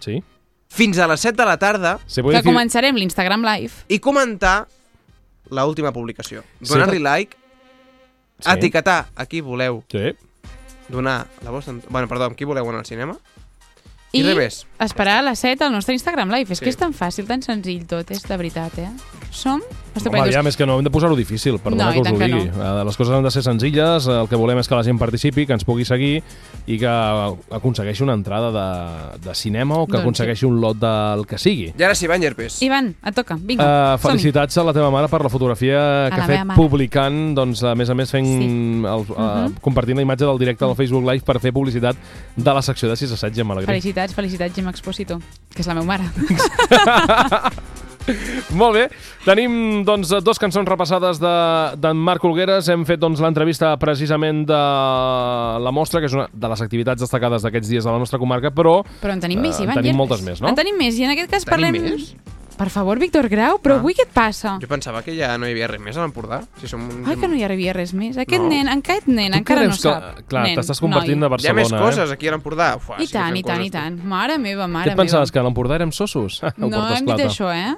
Sí. 0.00 0.22
fins 0.68 0.98
a 0.98 1.06
les 1.06 1.20
7 1.20 1.36
de 1.36 1.44
la 1.46 1.56
tarda 1.58 1.98
Se 2.06 2.22
puede 2.22 2.36
Que 2.36 2.42
decir... 2.42 2.52
començarem 2.52 2.94
l'Instagram 2.96 3.42
Live. 3.44 3.72
i 3.88 3.98
comentar 3.98 4.66
la 5.50 5.64
última 5.64 5.92
publicació. 5.92 6.42
Sí. 6.60 6.68
Donar-li 6.72 6.98
like, 6.98 7.36
Sí. 8.40 8.50
etiquetar 8.50 9.06
a 9.16 9.24
qui 9.26 9.40
voleu 9.40 9.84
Sí. 9.88 10.12
donar 10.88 11.26
la 11.42 11.50
vostra... 11.50 11.74
Bueno, 11.88 12.06
perdó, 12.08 12.24
amb 12.24 12.36
qui 12.36 12.44
voleu 12.44 12.68
anar 12.68 12.80
al 12.80 12.86
cinema. 12.86 13.16
I, 14.12 14.20
I 14.20 14.22
res 14.22 14.36
més. 14.36 14.66
esperar 14.80 15.18
a 15.18 15.22
les 15.22 15.38
7 15.38 15.64
al 15.64 15.72
nostre 15.72 15.94
Instagram 15.94 16.30
Live. 16.30 16.52
És 16.52 16.58
Sí. 16.58 16.64
que 16.64 16.70
és 16.70 16.76
tan 16.76 16.92
fàcil, 16.94 17.26
tan 17.26 17.42
senzill 17.42 17.86
tot, 17.86 18.10
és 18.10 18.22
de 18.22 18.36
veritat, 18.36 18.76
eh? 18.78 18.90
Som 19.30 19.62
Home, 20.04 20.32
ja, 20.32 20.42
més 20.42 20.56
que 20.56 20.66
no 20.66 20.78
hem 20.78 20.84
de 20.84 20.90
posar-ho 20.90 21.16
difícil, 21.16 21.58
perdona 21.58 21.86
No, 21.86 21.92
que 21.92 22.00
us 22.00 22.08
ho 22.12 22.18
que 22.18 22.26
digui. 22.26 22.50
Eh, 22.52 22.84
Les 22.84 22.96
coses 22.96 23.14
han 23.14 23.22
de 23.24 23.30
ser 23.30 23.42
senzilles, 23.42 24.06
el 24.06 24.28
que 24.28 24.36
volem 24.36 24.58
és 24.58 24.68
que 24.68 24.74
la 24.76 24.82
gent 24.84 24.98
participi, 24.98 25.46
que 25.46 25.52
ens 25.56 25.64
pugui 25.64 25.84
seguir 25.84 26.22
i 26.66 26.78
que 26.78 26.86
aconsegueixi 27.50 28.02
una 28.02 28.14
entrada 28.14 28.50
de, 28.52 29.18
de 29.28 29.34
cinema 29.34 29.78
o 29.78 29.86
que 29.86 29.92
Doncs 29.92 30.00
sí. 30.00 30.04
aconsegueixi 30.04 30.46
un 30.46 30.60
lot 30.60 30.76
del 30.78 31.24
que 31.26 31.38
sigui. 31.38 31.72
I 31.78 31.82
ara 31.82 31.94
sí, 31.94 32.06
Van 32.06 32.20
Llerpes. 32.20 32.60
Ivan, 32.62 32.94
et 33.04 33.14
toca, 33.14 33.36
vinga, 33.40 33.64
Uh, 33.66 33.98
felicitats 33.98 34.56
a 34.58 34.64
la 34.64 34.72
teva 34.72 34.90
mare 34.90 35.08
per 35.08 35.22
la 35.22 35.28
fotografia 35.28 36.08
que 36.10 36.16
la 36.18 36.24
ha 36.24 36.26
fet 36.26 36.52
publicant, 36.56 37.34
doncs, 37.34 37.62
a 37.64 37.74
més 37.74 37.88
a 37.90 37.94
més 37.94 38.10
fent 38.10 38.26
Sí. 38.26 38.46
el, 38.46 38.84
uh, 38.84 39.46
Mhm. 39.46 39.54
compartint 39.60 39.96
la 39.96 40.02
imatge 40.02 40.24
del 40.24 40.38
directe 40.38 40.64
del 40.64 40.74
Facebook 40.76 41.04
Live 41.08 41.24
per 41.24 41.38
fer 41.40 41.52
publicitat 41.52 41.96
de 42.36 42.54
la 42.54 42.62
secció 42.62 42.88
de 42.88 42.96
6 42.96 43.12
a 43.12 43.16
7 43.16 43.34
Gemma 43.34 43.54
Alegrí. 43.54 43.66
Felicitats, 43.72 44.14
felicitats, 44.14 44.54
Gemma 44.54 44.70
Exposito, 44.70 45.20
que 45.54 45.62
és 45.62 45.66
la 45.66 45.74
meva 45.74 45.86
mare. 45.86 46.04
Molt 48.54 48.76
bé, 48.76 48.84
tenim 49.24 49.82
doncs, 49.86 50.12
dos 50.24 50.38
cançons 50.38 50.68
repassades 50.68 51.18
d'en 51.22 51.80
de, 51.82 51.92
Marc 52.06 52.24
Olgueres. 52.28 52.68
Hem 52.72 52.84
fet 52.88 53.00
doncs, 53.02 53.20
l'entrevista 53.24 53.72
precisament 53.82 54.44
de 54.48 54.60
la 55.66 55.72
mostra, 55.74 56.00
que 56.00 56.06
és 56.10 56.14
una 56.16 56.28
de 56.32 56.52
les 56.52 56.62
activitats 56.62 57.02
destacades 57.02 57.42
d'aquests 57.46 57.68
dies 57.72 57.84
de 57.84 57.90
la 57.90 57.98
nostra 58.02 58.20
comarca, 58.22 58.50
però 58.54 58.78
Però 59.02 59.12
en 59.16 59.20
tenim 59.20 59.40
més, 59.42 59.58
Eh, 59.58 59.64
Ivan 59.64 59.74
tenim 59.80 59.92
Llerpes. 59.92 59.98
moltes 60.02 60.22
més, 60.22 60.40
no? 60.42 60.48
En 60.52 60.54
tenim 60.58 60.76
més, 60.78 60.98
i 60.98 61.04
en 61.04 61.10
aquest 61.16 61.30
cas 61.30 61.44
Tenim 61.44 61.72
parlem... 61.72 61.82
més? 61.96 62.14
Per 62.56 62.70
favor, 62.72 62.98
Víctor 62.98 63.28
Grau, 63.28 63.58
però 63.60 63.74
Ah. 63.76 63.78
avui 63.80 63.92
què 63.92 64.04
et 64.06 64.12
passa? 64.14 64.54
Jo 64.62 64.66
pensava 64.68 65.02
que 65.04 65.12
ja 65.14 65.36
no 65.36 65.46
hi 65.46 65.50
havia 65.52 65.66
res 65.68 65.80
més 65.80 65.96
a 65.96 66.00
l'Empordà. 66.06 66.38
Si 66.58 66.66
som 66.66 66.80
un... 66.88 67.02
Ai, 67.06 67.16
que 67.20 67.28
no 67.28 67.36
hi 67.36 67.42
arribia 67.44 67.74
res 67.74 67.92
més. 67.92 68.16
Aquest 68.16 68.42
No. 68.42 68.48
nen, 68.48 68.68
aquest 68.68 69.06
nen, 69.08 69.32
tu 69.32 69.38
encara 69.38 69.60
no 69.60 69.66
creus 69.68 69.82
que... 69.82 69.90
sap. 69.90 70.22
Clar, 70.26 70.46
t'estàs 70.56 70.80
convertint 70.80 71.20
de 71.20 71.28
noi. 71.28 71.28
Hi 71.28 71.48
ha 71.50 71.52
Barcelona, 71.52 71.60
més 71.60 71.72
coses 71.72 72.10
eh? 72.10 72.14
aquí 72.14 72.28
a 72.28 72.32
l'Empordà. 72.32 72.70
Uf, 72.76 72.88
I 72.98 73.06
sí 73.06 73.12
tant, 73.12 73.36
i 73.36 73.42
tant, 73.42 73.58
coses, 73.58 73.66
i 73.66 73.70
tant. 73.70 74.00
Mare 74.04 74.38
meva, 74.38 74.64
Què 74.64 74.70
mare 74.72 74.90
et 74.92 74.96
pensaves, 74.96 75.28
meva. 75.28 75.32
que 75.34 75.38
a 75.38 75.42
l'Empordà 75.50 75.74
érem 75.76 75.92
sossos? 75.92 76.40
No 76.56 76.86
hem 76.88 77.04
dit 77.12 77.26
això, 77.28 77.52
eh? 77.52 77.74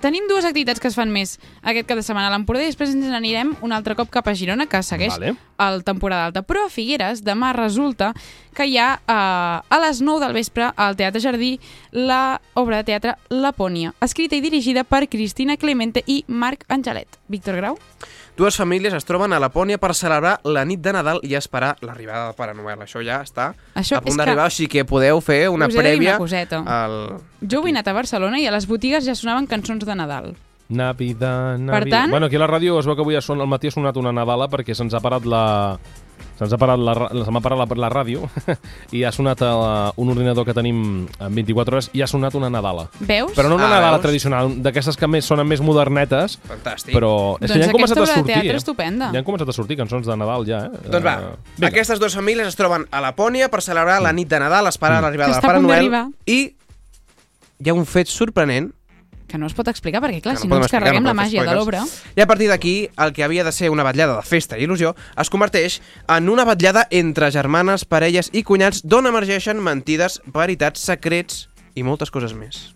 Tenim 0.00 0.24
dues 0.30 0.46
activitats 0.48 0.80
que 0.80 0.88
es 0.88 0.94
fan 0.96 1.10
més 1.12 1.34
aquest 1.60 1.84
cap 1.86 1.98
de 1.98 2.02
setmana 2.02 2.30
a 2.30 2.32
l'Empordà 2.32 2.62
i 2.62 2.70
després 2.70 2.94
ens 2.94 3.04
n'anirem 3.10 3.50
un 3.60 3.72
altre 3.76 3.92
cop 3.98 4.08
cap 4.08 4.26
a 4.28 4.32
Girona, 4.32 4.64
que 4.64 4.80
segueix 4.82 5.12
Vale. 5.18 5.34
el 5.58 5.82
temporada 5.84 6.24
alta. 6.30 6.40
Però 6.40 6.62
a 6.64 6.70
Figueres 6.72 7.20
demà 7.22 7.50
resulta 7.52 8.14
que 8.54 8.66
hi 8.66 8.76
ha 8.78 9.00
eh, 9.06 9.12
a 9.74 9.78
les 9.86 10.00
9 10.02 10.20
del 10.24 10.32
vespre 10.34 10.70
al 10.76 10.96
Teatre 10.96 11.20
Jardí 11.20 11.58
la 11.92 12.40
obra 12.54 12.78
de 12.78 12.84
teatre 12.84 13.14
Lapònia, 13.30 13.92
escrita 14.00 14.36
i 14.36 14.40
dirigida 14.40 14.84
per 14.84 15.08
Cristina 15.08 15.56
Clemente 15.56 16.02
i 16.06 16.24
Marc 16.28 16.64
Angelet. 16.68 17.18
Víctor 17.28 17.56
Grau? 17.56 17.78
Dues 18.36 18.56
famílies 18.56 18.94
es 18.94 19.04
troben 19.04 19.32
a 19.34 19.40
Lapònia 19.42 19.76
per 19.78 19.90
celebrar 19.94 20.38
la 20.44 20.64
nit 20.64 20.80
de 20.80 20.92
Nadal 20.94 21.18
i 21.26 21.34
esperar 21.36 21.74
l'arribada 21.84 22.26
del 22.30 22.34
Pare 22.38 22.54
Noel. 22.54 22.78
Això 22.86 23.02
ja 23.04 23.18
està 23.22 23.50
Això 23.74 23.98
a 23.98 24.00
punt 24.00 24.16
d'arribar, 24.16 24.46
que- 24.48 24.54
sigui 24.56 24.68
que 24.78 24.84
podeu 24.88 25.20
fer 25.20 25.48
una 25.50 25.66
Us 25.66 25.74
he 25.74 25.76
de 25.76 25.82
dir 25.82 25.98
prèvia 25.98 26.16
una 26.16 26.84
al... 26.84 27.20
Jo 27.42 27.60
he 27.66 27.70
anat 27.74 27.88
a 27.88 27.92
Barcelona 27.92 28.38
i 28.40 28.46
a 28.46 28.52
les 28.54 28.66
botigues 28.66 29.04
ja 29.04 29.14
sonaven 29.14 29.46
cançons 29.46 29.84
de 29.84 29.94
Nadal. 29.94 30.36
Navidad, 30.70 31.58
Navidad... 31.58 31.80
Per 31.82 31.90
tant- 31.90 32.10
Bueno, 32.10 32.26
aquí 32.26 32.36
a 32.36 32.38
la 32.38 32.46
ràdio 32.48 32.78
es 32.78 32.86
veu 32.86 32.94
que 32.94 33.02
avui 33.02 33.16
a 33.16 33.20
son, 33.20 33.40
al 33.42 33.48
matí 33.50 33.68
ha 33.68 33.74
sonat 33.74 33.96
una 33.98 34.12
Nadala 34.12 34.46
perquè 34.48 34.74
se'ns 34.74 34.94
ha 34.94 35.00
parat 35.02 35.26
la... 35.26 35.78
Se'ns 36.40 36.54
ha 36.56 36.58
parat 36.58 36.80
la, 36.80 36.94
se 36.96 37.30
m'ha 37.34 37.42
parat 37.44 37.58
la, 37.60 37.66
la 37.84 37.90
ràdio 37.92 38.24
i 38.96 39.02
ha 39.04 39.10
sonat 39.12 39.42
a, 39.44 39.50
un 40.00 40.08
ordinador 40.08 40.46
que 40.48 40.54
tenim 40.56 40.78
en 41.20 41.34
24 41.36 41.76
hores 41.76 41.90
i 41.92 42.00
ha 42.00 42.08
sonat 42.08 42.32
una 42.38 42.48
Nadala. 42.48 42.86
Veus? 42.98 43.34
Però 43.36 43.50
no 43.52 43.58
una 43.60 43.66
Ah, 43.68 43.74
Nadala 43.76 43.98
veus? 43.98 44.06
tradicional, 44.06 44.54
d'aquestes 44.64 44.96
que 44.96 45.06
més 45.06 45.28
sonen 45.28 45.46
més 45.46 45.60
modernetes, 45.60 46.38
Fantàstic. 46.48 46.94
però 46.96 47.36
és 47.36 47.44
Doncs 47.44 47.52
que 47.52 47.58
ja 47.60 47.68
han 47.68 47.76
començat 47.76 47.98
aquesta 47.98 48.00
a 48.00 48.02
obra 48.02 48.14
de 48.14 48.18
sortir, 48.22 48.34
teatre 48.40 48.56
eh? 48.56 48.62
estupenda. 48.64 49.10
Ja 49.12 49.18
han 49.20 49.28
començat 49.28 49.48
a 49.52 49.56
sortir 49.60 49.76
cançons 49.76 50.06
de 50.08 50.16
Nadal, 50.16 50.46
ja, 50.48 50.62
eh? 50.70 50.88
Doncs 50.88 51.04
va, 51.04 51.14
vinga. 51.20 51.68
aquestes 51.68 52.00
dues 52.00 52.16
famílies 52.16 52.48
es 52.48 52.56
troben 52.56 52.88
a 52.90 53.04
Lapònia 53.04 53.50
per 53.52 53.60
celebrar 53.60 54.00
la 54.00 54.12
nit 54.16 54.28
de 54.32 54.40
Nadal, 54.40 54.66
esperar 54.72 54.98
Mm. 55.00 55.04
l'arribada 55.04 55.30
del 55.36 55.38
a 55.38 55.46
Pare 55.46 55.60
Noel 55.60 55.92
i 56.26 56.40
hi 57.60 57.68
ha 57.68 57.74
un 57.76 57.84
fet 57.84 58.08
sorprenent 58.08 58.72
Que 59.30 59.38
no 59.38 59.46
es 59.46 59.54
pot 59.54 59.68
explicar, 59.70 60.00
perquè 60.02 60.20
clar, 60.24 60.34
Que 60.34 60.40
no 60.40 60.42
si 60.42 60.50
no 60.50 60.58
ens 60.58 60.72
carreguem 60.72 61.04
no 61.04 61.12
la 61.12 61.16
màgia 61.16 61.44
de 61.46 61.54
l'obra... 61.54 61.84
I 62.18 62.24
a 62.24 62.26
partir 62.26 62.48
d'aquí, 62.50 62.74
el 62.98 63.12
que 63.14 63.22
havia 63.24 63.44
de 63.46 63.52
ser 63.54 63.70
una 63.70 63.86
vetllada 63.86 64.16
de 64.18 64.26
festa 64.26 64.58
i 64.58 64.66
il·lusió 64.66 64.96
es 65.20 65.30
converteix 65.30 65.78
en 66.08 66.28
una 66.32 66.46
vetllada 66.48 66.86
entre 66.90 67.30
germanes, 67.30 67.86
parelles 67.86 68.32
i 68.34 68.42
cunyats 68.42 68.82
d'on 68.82 69.06
emergeixen 69.12 69.62
mentides, 69.62 70.18
veritats, 70.34 70.82
secrets 70.90 71.46
i 71.78 71.86
moltes 71.86 72.10
coses 72.10 72.34
més. 72.34 72.66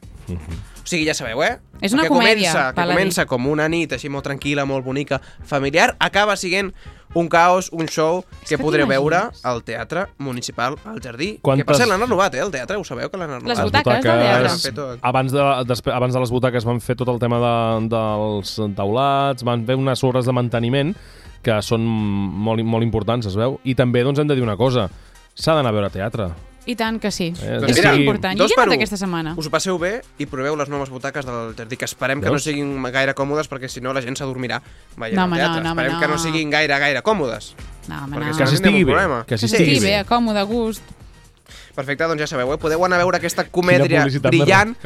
O 0.85 0.87
sigui, 0.87 1.07
ja 1.09 1.15
sabeu, 1.17 1.41
eh? 1.43 1.55
És 1.81 1.95
una 1.97 2.03
que 2.05 2.11
comèdia, 2.13 2.51
Comença, 2.53 2.65
que 2.75 2.85
comença 2.91 3.25
com 3.27 3.47
una 3.49 3.69
nit 3.73 3.93
així 3.97 4.11
molt 4.13 4.27
tranquil·la, 4.27 4.67
molt 4.69 4.85
bonica, 4.85 5.19
familiar, 5.43 5.95
acaba 5.99 6.37
sent 6.37 6.75
un 7.15 7.29
caos, 7.29 7.71
un 7.73 7.87
show 7.89 8.25
que, 8.43 8.57
que 8.57 8.59
podreu 8.59 8.87
veure 8.87 9.31
al 9.45 9.63
Teatre 9.65 10.09
Municipal 10.19 10.77
al 10.85 11.01
Jardí. 11.01 11.39
Quantes- 11.41 11.65
Que 11.65 11.67
per 11.71 11.77
cert 11.79 11.89
l'han 11.89 12.01
renovat, 12.03 12.35
eh, 12.35 12.41
el 12.45 12.51
teatre, 12.51 12.77
ho 12.77 12.85
sabeu 12.85 13.09
que 13.09 13.17
l'han 13.17 13.31
renovat? 13.31 13.49
Les 13.57 13.65
butaques 13.65 14.03
del 14.03 14.13
Han 14.13 14.21
teatre. 14.21 14.59
fet 14.59 14.75
tot. 14.75 14.99
abans, 15.01 15.33
de, 15.33 15.43
després, 15.65 15.95
abans 15.95 16.13
de 16.15 16.21
les 16.21 16.31
butaques 16.31 16.65
van 16.65 16.81
fer 16.81 16.97
tot 16.97 17.09
el 17.09 17.19
tema 17.19 17.39
de, 17.41 17.89
dels 17.89 18.55
taulats, 18.77 19.43
van 19.43 19.65
fer 19.65 19.77
unes 19.77 20.05
obres 20.05 20.27
de 20.27 20.33
manteniment 20.33 20.95
que 21.43 21.63
són 21.63 21.81
molt, 21.85 22.63
molt 22.65 22.83
importants, 22.85 23.27
es 23.27 23.37
veu. 23.37 23.59
I 23.65 23.75
també 23.75 24.03
doncs, 24.03 24.19
hem 24.19 24.27
de 24.29 24.35
dir 24.35 24.43
una 24.43 24.57
cosa, 24.57 24.91
s'ha 25.35 25.55
d'anar 25.55 25.71
a 25.71 25.73
veure 25.73 25.91
teatre. 25.91 26.29
I 26.67 26.75
tant 26.77 26.97
que 26.99 27.11
sí. 27.13 27.27
Eh, 27.43 27.59
Doncs 27.61 27.73
és 27.75 27.77
mira, 27.77 27.95
important. 27.95 28.39
Jo 28.39 28.45
dos 28.47 28.53
hi 28.53 28.55
he 28.57 28.63
anat 28.63 28.75
aquesta 28.79 28.97
setmana. 28.97 29.35
Us 29.37 29.47
ho 29.47 29.51
passeu 29.53 29.77
bé 29.79 30.01
i 30.19 30.25
proveu 30.27 30.57
les 30.57 30.69
noves 30.73 30.89
butaques 30.89 31.27
del 31.27 31.55
jardí, 31.59 31.77
que 31.77 31.85
esperem 31.85 32.21
que 32.23 32.27
no 32.27 32.39
Veus? 32.39 32.45
siguin 32.45 32.83
gaire 32.91 33.13
còmodes 33.15 33.51
perquè 33.51 33.69
si 33.69 33.83
no 33.85 33.93
la 33.93 34.01
gent 34.01 34.17
s'adormirà 34.17 34.63
veient 34.97 35.17
No, 35.17 35.25
el 35.27 35.33
home, 35.33 35.37
teatre. 35.37 35.61
no, 35.63 35.75
no, 35.75 35.81
esperem 35.83 36.01
que 36.01 36.09
no 36.09 36.15
no. 36.15 36.19
siguin 36.19 36.51
gaire, 36.51 36.79
gaire 36.79 37.03
còmodes. 37.03 37.55
No, 37.89 38.05
home, 38.05 38.17
Perquè 38.17 38.27
no. 38.29 38.33
si 38.33 38.39
Que 38.39 38.45
no, 38.45 38.51
s'estigui 38.51 38.85
bé, 38.85 38.93
problema. 38.93 39.21
que 39.25 39.35
Que 39.35 39.39
s'estigui 39.39 39.73
estigui 39.75 39.91
bé. 39.91 39.99
bé, 39.99 40.05
còmode, 40.09 40.39
a 40.41 40.43
gust. 40.45 40.83
Perfecte, 41.75 42.05
doncs 42.05 42.21
ja 42.23 42.27
sabeu, 42.27 42.53
eh? 42.55 42.57
podeu 42.59 42.85
anar 42.87 42.97
a 42.97 43.03
veure 43.03 43.19
aquesta 43.19 43.45
comèdia 43.51 44.07
brillant 44.23 44.77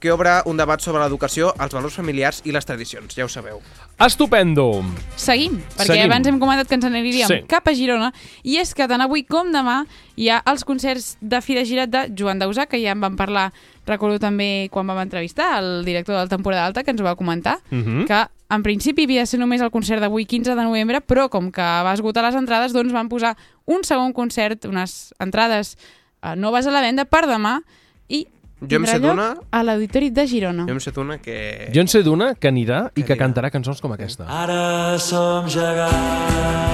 que 0.00 0.12
obre 0.12 0.30
un 0.44 0.56
debat 0.56 0.80
sobre 0.80 1.00
l'educació, 1.02 1.54
els 1.58 1.72
valors 1.72 1.94
familiars 1.96 2.42
i 2.44 2.52
les 2.52 2.66
tradicions, 2.66 3.14
ja 3.16 3.24
ho 3.24 3.28
sabeu. 3.28 3.60
Estupendo! 3.98 4.82
Seguim, 5.16 5.60
perquè 5.76 5.86
Seguim. 5.86 6.10
abans 6.10 6.26
hem 6.28 6.38
comentat 6.42 6.68
que 6.68 6.74
ens 6.74 6.84
n'aniríem 6.84 7.28
Sí. 7.28 7.38
cap 7.48 7.66
a 7.68 7.74
Girona, 7.74 8.12
i 8.42 8.58
és 8.58 8.74
que 8.74 8.86
tant 8.88 9.00
avui 9.00 9.22
com 9.24 9.52
demà 9.52 9.86
hi 10.16 10.28
ha 10.28 10.42
els 10.46 10.64
concerts 10.64 11.16
de 11.20 11.40
Fi 11.40 11.54
de 11.54 11.64
Girat 11.64 11.88
de 11.90 12.02
Joan 12.14 12.38
Dausà, 12.38 12.66
que 12.66 12.80
ja 12.82 12.92
en 12.92 13.00
vam 13.00 13.16
parlar, 13.16 13.52
recordo 13.86 14.18
també 14.18 14.68
quan 14.70 14.86
vam 14.86 14.98
entrevistar 14.98 15.58
el 15.62 15.84
director 15.84 16.16
del 16.18 16.28
Temporada 16.28 16.66
Alta, 16.66 16.82
que 16.84 16.90
ens 16.90 17.00
ho 17.00 17.04
va 17.04 17.16
comentar, 17.16 17.60
Mhm. 17.70 18.06
que 18.06 18.26
en 18.50 18.62
principi 18.62 19.04
havia 19.04 19.20
de 19.20 19.26
ser 19.26 19.40
només 19.40 19.60
el 19.62 19.70
concert 19.70 20.00
d'avui 20.00 20.26
15 20.26 20.54
de 20.54 20.62
novembre, 20.62 21.00
però 21.00 21.28
com 21.30 21.50
que 21.50 21.60
va 21.62 21.94
esgotar 21.94 22.24
les 22.24 22.34
entrades, 22.34 22.72
doncs 22.72 22.92
van 22.92 23.08
posar 23.08 23.36
un 23.64 23.84
segon 23.84 24.12
concert, 24.12 24.64
unes 24.66 25.14
entrades 25.18 25.78
eh, 26.22 26.36
noves 26.36 26.66
a 26.66 26.70
la 26.70 26.80
venda 26.80 27.04
per 27.04 27.26
demà, 27.26 27.62
i 28.08 28.26
Jo 28.70 28.76
em 28.80 28.86
sé 28.86 28.98
d'una- 29.00 29.34
a 29.50 29.62
l'Auditori 29.62 30.10
de 30.10 30.26
Girona. 30.26 30.64
Jo 30.66 30.72
em 30.72 30.80
sé 30.80 30.92
una 30.96 31.18
que... 31.18 31.70
Jo 31.74 31.80
en 31.80 31.88
sé 31.88 32.02
d'una 32.02 32.34
que 32.34 32.48
anirà 32.48 32.90
i 32.94 33.02
Que 33.02 33.06
que 33.08 33.12
anirà. 33.14 33.24
cantarà 33.26 33.50
cançons 33.50 33.80
com 33.80 33.92
aquesta. 33.92 34.24
Ara 34.28 34.98
som 34.98 35.48
gegants. 35.48 36.72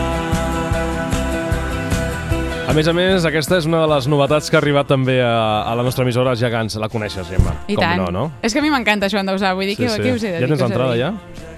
A 2.71 2.73
més 2.73 2.87
a 2.87 2.93
més, 2.95 3.25
aquesta 3.27 3.57
és 3.59 3.67
una 3.67 3.81
de 3.83 3.89
les 3.91 4.07
novetats 4.07 4.47
que 4.49 4.55
ha 4.55 4.61
arribat 4.61 4.87
també 4.87 5.17
a, 5.21 5.63
a 5.67 5.73
la 5.75 5.83
nostra 5.83 6.05
emissora, 6.07 6.37
gegants. 6.39 6.77
La 6.79 6.87
coneixes, 6.89 7.27
Gemma? 7.27 7.57
I 7.67 7.75
com 7.75 7.83
tant. 7.83 7.99
no, 8.05 8.11
no? 8.15 8.25
És 8.47 8.55
que 8.55 8.61
a 8.61 8.63
mi 8.63 8.71
m'encanta 8.71 9.09
Joan 9.11 9.27
Dausà, 9.27 9.51
vull 9.59 9.67
dir, 9.67 9.75
que, 9.77 9.89
què 9.91 10.13
us 10.15 10.23
he 10.23 10.31
de 10.31 10.39
dir? 10.39 10.47
Ja 10.47 10.53
tens 10.55 10.63
què 10.63 10.93
dir? 10.93 11.01
ja? 11.01 11.11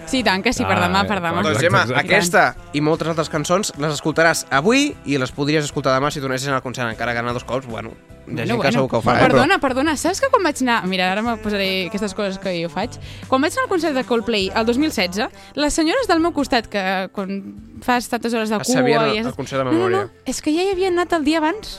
Sí, 0.08 0.18
i 0.20 0.24
tant 0.24 0.42
que 0.42 0.54
sí, 0.56 0.64
per 0.64 0.78
Ah, 0.78 0.86
demà, 0.88 1.02
per 1.06 1.18
eh, 1.18 1.20
demà. 1.20 1.42
Doncs 1.44 1.50
Exacte, 1.58 1.66
Gemma, 1.66 1.82
exacte. 1.84 2.00
aquesta 2.06 2.46
i 2.72 2.80
moltes 2.80 3.08
altres 3.12 3.28
cançons 3.32 3.74
les 3.78 3.92
escoltaràs 3.92 4.46
avui 4.50 4.94
i 5.04 5.18
les 5.20 5.30
podries 5.36 5.64
escoltar 5.68 5.92
demà 5.98 6.10
si 6.10 6.20
tornessis 6.24 6.48
al 6.48 6.62
concert, 6.64 6.88
encara 6.90 7.12
que 7.12 7.20
anar 7.20 7.32
dos 7.36 7.44
cops, 7.44 7.66
bueno, 7.68 7.92
hi 8.38 8.42
ha 8.42 8.46
gent 8.48 8.62
que 8.62 8.72
segur 8.72 8.88
que 8.90 8.96
ho 8.96 9.02
fa, 9.04 9.16
eh? 9.18 9.22
Perdona, 9.26 9.58
perdona, 9.62 9.96
saps 10.00 10.20
que 10.20 10.28
quan 10.32 10.42
vaig 10.46 10.62
anar... 10.62 10.80
Mira, 10.88 11.10
ara 11.12 11.22
me 11.22 11.36
posaré 11.42 11.86
aquestes 11.88 12.14
coses 12.14 12.38
que 12.42 12.54
jo 12.62 12.68
faig. 12.72 12.96
Quan 13.28 13.42
vaig 13.44 13.52
anar 13.56 13.64
al 13.66 13.70
concert 13.72 13.94
de 13.98 14.04
Coldplay 14.08 14.50
el 14.54 14.66
2016, 14.66 15.28
les 15.60 15.74
senyores 15.74 16.08
del 16.08 16.20
meu 16.24 16.32
costat, 16.32 16.66
que 16.72 16.82
quan 17.12 17.36
fas 17.82 18.08
tantes 18.08 18.32
hores 18.34 18.50
de 18.50 18.56
cua... 18.62 18.64
sabien 18.64 19.00
el- 19.02 19.14
i 19.16 19.18
el 19.24 19.32
concert 19.34 19.62
de 19.62 19.64
No, 19.64 19.72
no, 19.72 19.78
memòria. 19.88 20.04
no, 20.06 20.24
és 20.24 20.40
que 20.42 20.54
ja 20.54 20.62
hi 20.66 20.72
havien 20.74 20.98
anat 20.98 21.12
el 21.18 21.24
dia 21.24 21.38
abans. 21.42 21.78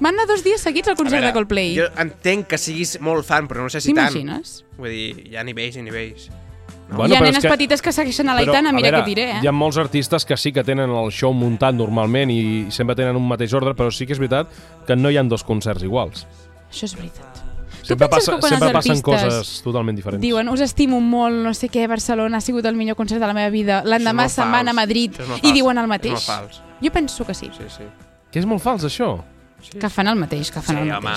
Van 0.00 0.14
anar 0.14 0.26
dos 0.30 0.42
dies 0.44 0.62
seguits 0.64 0.88
al 0.88 0.96
concert 0.96 1.24
de 1.24 1.32
Coldplay. 1.36 1.74
Jo 1.76 1.88
entenc 2.00 2.46
que 2.48 2.58
siguis 2.58 2.96
molt 3.00 3.26
fan, 3.28 3.48
però 3.50 3.62
no 3.66 3.68
sé 3.72 3.80
si 3.84 3.92
tant. 3.92 4.08
T'imagines? 4.12 4.62
Vull 4.78 4.88
dir, 4.94 5.26
hi 5.32 5.36
ha 5.36 5.44
nivells 5.44 5.76
i 5.76 5.82
nivells. 5.84 6.30
Bueno, 6.90 7.14
hi 7.14 7.16
ha 7.16 7.20
nenes 7.20 7.42
que- 7.42 7.48
petites 7.48 7.82
que 7.82 7.92
segueixen 7.92 8.28
a 8.28 8.34
l'Aitana, 8.34 8.70
a 8.70 8.72
mira 8.72 8.90
veure, 8.90 9.02
què 9.02 9.06
diré, 9.06 9.30
eh? 9.32 9.40
Hi 9.42 9.46
ha 9.46 9.52
molts 9.52 9.76
artistes 9.78 10.24
que 10.24 10.36
sí 10.36 10.52
que 10.52 10.64
tenen 10.64 10.90
el 10.90 11.10
show 11.12 11.32
muntat 11.32 11.74
normalment 11.74 12.30
i 12.30 12.66
sempre 12.70 12.94
tenen 12.96 13.16
un 13.16 13.26
mateix 13.28 13.52
ordre, 13.54 13.74
però 13.74 13.90
sí 13.92 14.06
que 14.06 14.12
és 14.12 14.18
veritat 14.18 14.48
que 14.86 14.96
no 14.96 15.10
hi 15.10 15.16
han 15.16 15.28
dos 15.28 15.44
concerts 15.44 15.82
iguals. 15.82 16.26
Això 16.70 16.84
és 16.84 16.96
veritat. 16.96 17.26
Sempre, 17.82 18.08
passa, 18.08 18.34
que 18.34 18.40
quan 18.40 18.50
sempre 18.50 18.68
els 18.68 18.74
passen 18.76 18.92
artistes 18.92 19.02
coses 19.02 19.62
totalment 19.64 19.96
diferents. 19.96 20.20
Diuen, 20.20 20.48
us 20.50 20.60
estimo 20.60 21.00
molt, 21.00 21.34
no 21.42 21.54
sé 21.54 21.68
què, 21.70 21.86
Barcelona 21.88 22.36
ha 22.36 22.40
sigut 22.40 22.64
el 22.66 22.76
millor 22.76 22.94
concert 22.94 23.20
de 23.20 23.26
la 23.26 23.32
meva 23.34 23.48
vida. 23.50 23.82
L'endemà 23.84 24.26
molt 24.26 24.30
se'n 24.30 24.50
van 24.52 24.68
a. 24.68 24.72
Madrid 24.72 25.14
i 25.42 25.52
diuen 25.52 25.78
el 25.78 25.84
És 25.84 25.88
mateix. 25.88 26.12
molt 26.12 26.22
fals. 26.22 26.62
Jo 26.82 26.90
penso 26.92 27.24
que 27.24 27.34
sí, 27.34 27.50
Sí, 27.56 27.64
sí. 27.68 27.84
Que 28.30 28.38
és 28.38 28.46
molt 28.46 28.62
fals, 28.62 28.84
això. 28.84 29.22
que 29.80 29.88
fan 29.90 30.06
el 30.08 30.16
mateix, 30.16 30.50
que 30.50 30.60
fan 30.60 30.76
Sí, 30.76 30.82
el 30.88 30.92
home. 30.94 31.10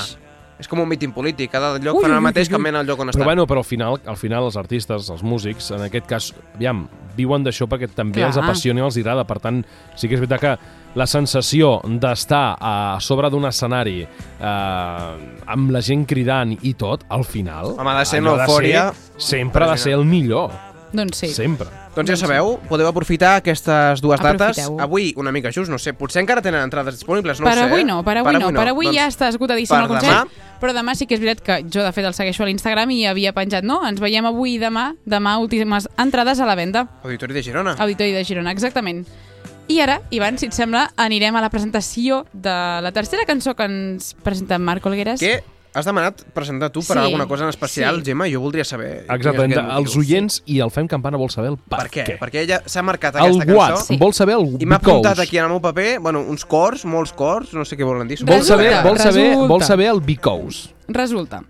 És 0.61 0.67
com 0.69 0.79
un 0.79 0.87
míting 0.87 1.11
polític, 1.11 1.49
cada 1.51 1.73
lloc 1.81 1.97
Ui, 1.97 2.03
fan 2.03 2.11
ui, 2.11 2.17
el 2.17 2.21
mateix, 2.23 2.47
ui, 2.47 2.55
ui. 2.55 2.69
el 2.69 2.85
lloc 2.87 2.99
on 3.01 3.07
Però 3.09 3.17
està. 3.17 3.25
bueno, 3.25 3.45
però 3.49 3.57
al 3.63 3.65
final, 3.67 3.97
al 4.05 4.15
final 4.17 4.43
els 4.45 4.55
artistes, 4.55 5.09
els 5.09 5.23
músics, 5.23 5.71
en 5.71 5.81
aquest 5.81 6.05
cas, 6.07 6.27
aviam, 6.55 6.85
viuen 7.17 7.43
d'això 7.43 7.67
perquè 7.67 7.89
també 7.93 8.19
Clar. 8.21 8.29
els 8.29 8.37
apassiona 8.37 8.79
i 8.79 8.83
els 8.83 8.97
agrada. 8.97 9.25
Per 9.25 9.39
tant, 9.39 9.63
sí 9.95 10.07
que 10.07 10.15
és 10.15 10.21
veritat 10.21 10.39
que 10.39 10.53
la 10.95 11.07
sensació 11.09 11.79
d'estar 11.83 12.57
a 12.61 12.97
sobre 13.01 13.29
d'un 13.33 13.45
escenari 13.49 14.01
eh, 14.03 15.47
amb 15.47 15.71
la 15.73 15.81
gent 15.81 16.05
cridant 16.05 16.53
i 16.61 16.73
tot, 16.75 17.03
al 17.09 17.23
final... 17.25 17.73
Home, 17.77 17.89
ha 17.89 17.99
de 17.99 18.05
ser 18.05 18.21
una 18.21 18.35
eufòria 18.43 18.91
ser- 18.93 19.21
Sempre 19.33 19.65
ha 19.65 19.71
de 19.71 19.77
ser 19.77 19.93
el 19.97 20.05
millor. 20.05 20.51
Doncs 20.93 21.17
sí. 21.23 21.29
Sempre. 21.33 21.67
Doncs 21.95 22.13
ja 22.13 22.17
sabeu, 22.21 22.55
podeu 22.69 22.87
aprofitar 22.87 23.39
aquestes 23.41 24.01
dues 24.01 24.21
dates. 24.21 24.61
Avui 24.81 25.11
una 25.17 25.33
mica 25.33 25.51
just, 25.51 25.71
no 25.73 25.79
sé, 25.81 25.95
potser 25.97 26.21
encara 26.21 26.43
tenen 26.45 26.61
entrades 26.61 26.99
disponibles, 26.99 27.41
no 27.41 27.49
per 27.49 27.57
ho 27.57 27.63
sé. 27.63 27.67
avui 27.67 27.81
eh? 27.81 27.87
no, 27.89 27.99
per 28.05 28.19
avui 28.21 28.37
no. 28.37 28.53
Per 28.53 28.67
avui 28.69 28.91
ja 28.93 29.07
Doncs 29.07 29.17
està 29.17 29.31
esgotadíssim 29.33 29.75
per 29.75 29.83
el 29.83 29.91
concert. 29.91 30.39
Però 30.61 30.71
demà 30.71 30.93
sí 30.95 31.09
que 31.09 31.17
és 31.17 31.19
veritat 31.19 31.43
que 31.43 31.57
jo, 31.65 31.81
de 31.83 31.91
fet, 31.91 32.05
el 32.07 32.15
segueixo 32.15 32.45
a 32.45 32.47
l'Instagram 32.47 32.93
i 32.95 33.01
havia 33.09 33.33
penjat, 33.35 33.65
no? 33.67 33.81
Ens 33.87 33.99
veiem 33.99 34.29
avui 34.29 34.55
i 34.55 34.61
demà. 34.61 34.93
Demà, 35.09 35.35
últimes 35.41 35.89
entrades 35.99 36.39
a 36.39 36.47
la 36.47 36.55
venda. 36.55 36.85
Auditori 37.03 37.35
de 37.35 37.43
Girona. 37.43 37.75
Auditori 37.83 38.13
de 38.15 38.23
Girona, 38.23 38.53
exactament. 38.53 39.03
I 39.67 39.79
ara, 39.79 39.97
Ivan, 40.11 40.37
si 40.37 40.47
et 40.49 40.55
sembla, 40.55 40.89
anirem 40.99 41.35
a 41.35 41.41
la 41.43 41.49
presentació 41.51 42.25
de 42.33 42.53
la 42.83 42.91
tercera 42.95 43.23
cançó 43.25 43.55
que 43.55 43.67
ens 43.67 44.13
presenta 44.23 44.59
en 44.59 44.65
Marc 44.67 44.85
Olgueres. 44.85 45.23
Què 45.23 45.41
has 45.73 45.85
demanat 45.85 46.21
presentar 46.33 46.69
tu 46.71 46.81
per 46.85 46.97
Sí, 46.97 47.03
alguna 47.03 47.25
cosa 47.27 47.43
en 47.43 47.49
especial, 47.49 47.97
sí. 47.99 48.05
Gemma? 48.11 48.27
Jo 48.29 48.39
voldria 48.41 48.63
saber... 48.63 49.05
Aquest 49.09 49.39
els 49.57 49.95
oients 49.97 50.41
i 50.45 50.59
el 50.61 50.69
Fem 50.71 50.87
Campana 50.87 51.17
vol 51.17 51.31
saber 51.33 51.49
el 51.53 51.57
per, 51.57 51.79
Per 51.79 51.89
què? 51.89 52.03
què. 52.05 52.17
Perquè 52.21 52.43
ella 52.45 52.61
s'ha 52.65 52.83
marcat 52.85 53.15
El 53.15 53.39
aquesta 53.41 53.53
what? 53.57 53.69
cançó 53.73 53.85
Sí. 53.87 53.97
Vol 53.97 54.13
saber 54.13 54.35
el 54.37 54.45
i 54.61 54.65
m'ha 54.69 54.77
apuntat 54.77 55.19
aquí 55.19 55.37
en 55.39 55.45
el 55.45 55.49
meu 55.55 55.61
paper, 55.61 55.99
bueno, 55.99 56.21
uns 56.21 56.45
cors, 56.45 56.85
molts 56.85 57.13
cors, 57.13 57.53
no 57.53 57.65
sé 57.65 57.75
què 57.79 57.83
volen 57.87 58.07
dir. 58.07 58.19
Vol 58.21 58.37
Resulta, 58.37 58.53
saber, 58.55 58.83
vol, 58.83 58.97
saber, 58.99 59.25
resulta. 59.31 59.47
vol 59.53 59.63
saber 59.63 59.87
el 59.95 60.01
because. 60.01 60.69
Resulta 60.87 61.43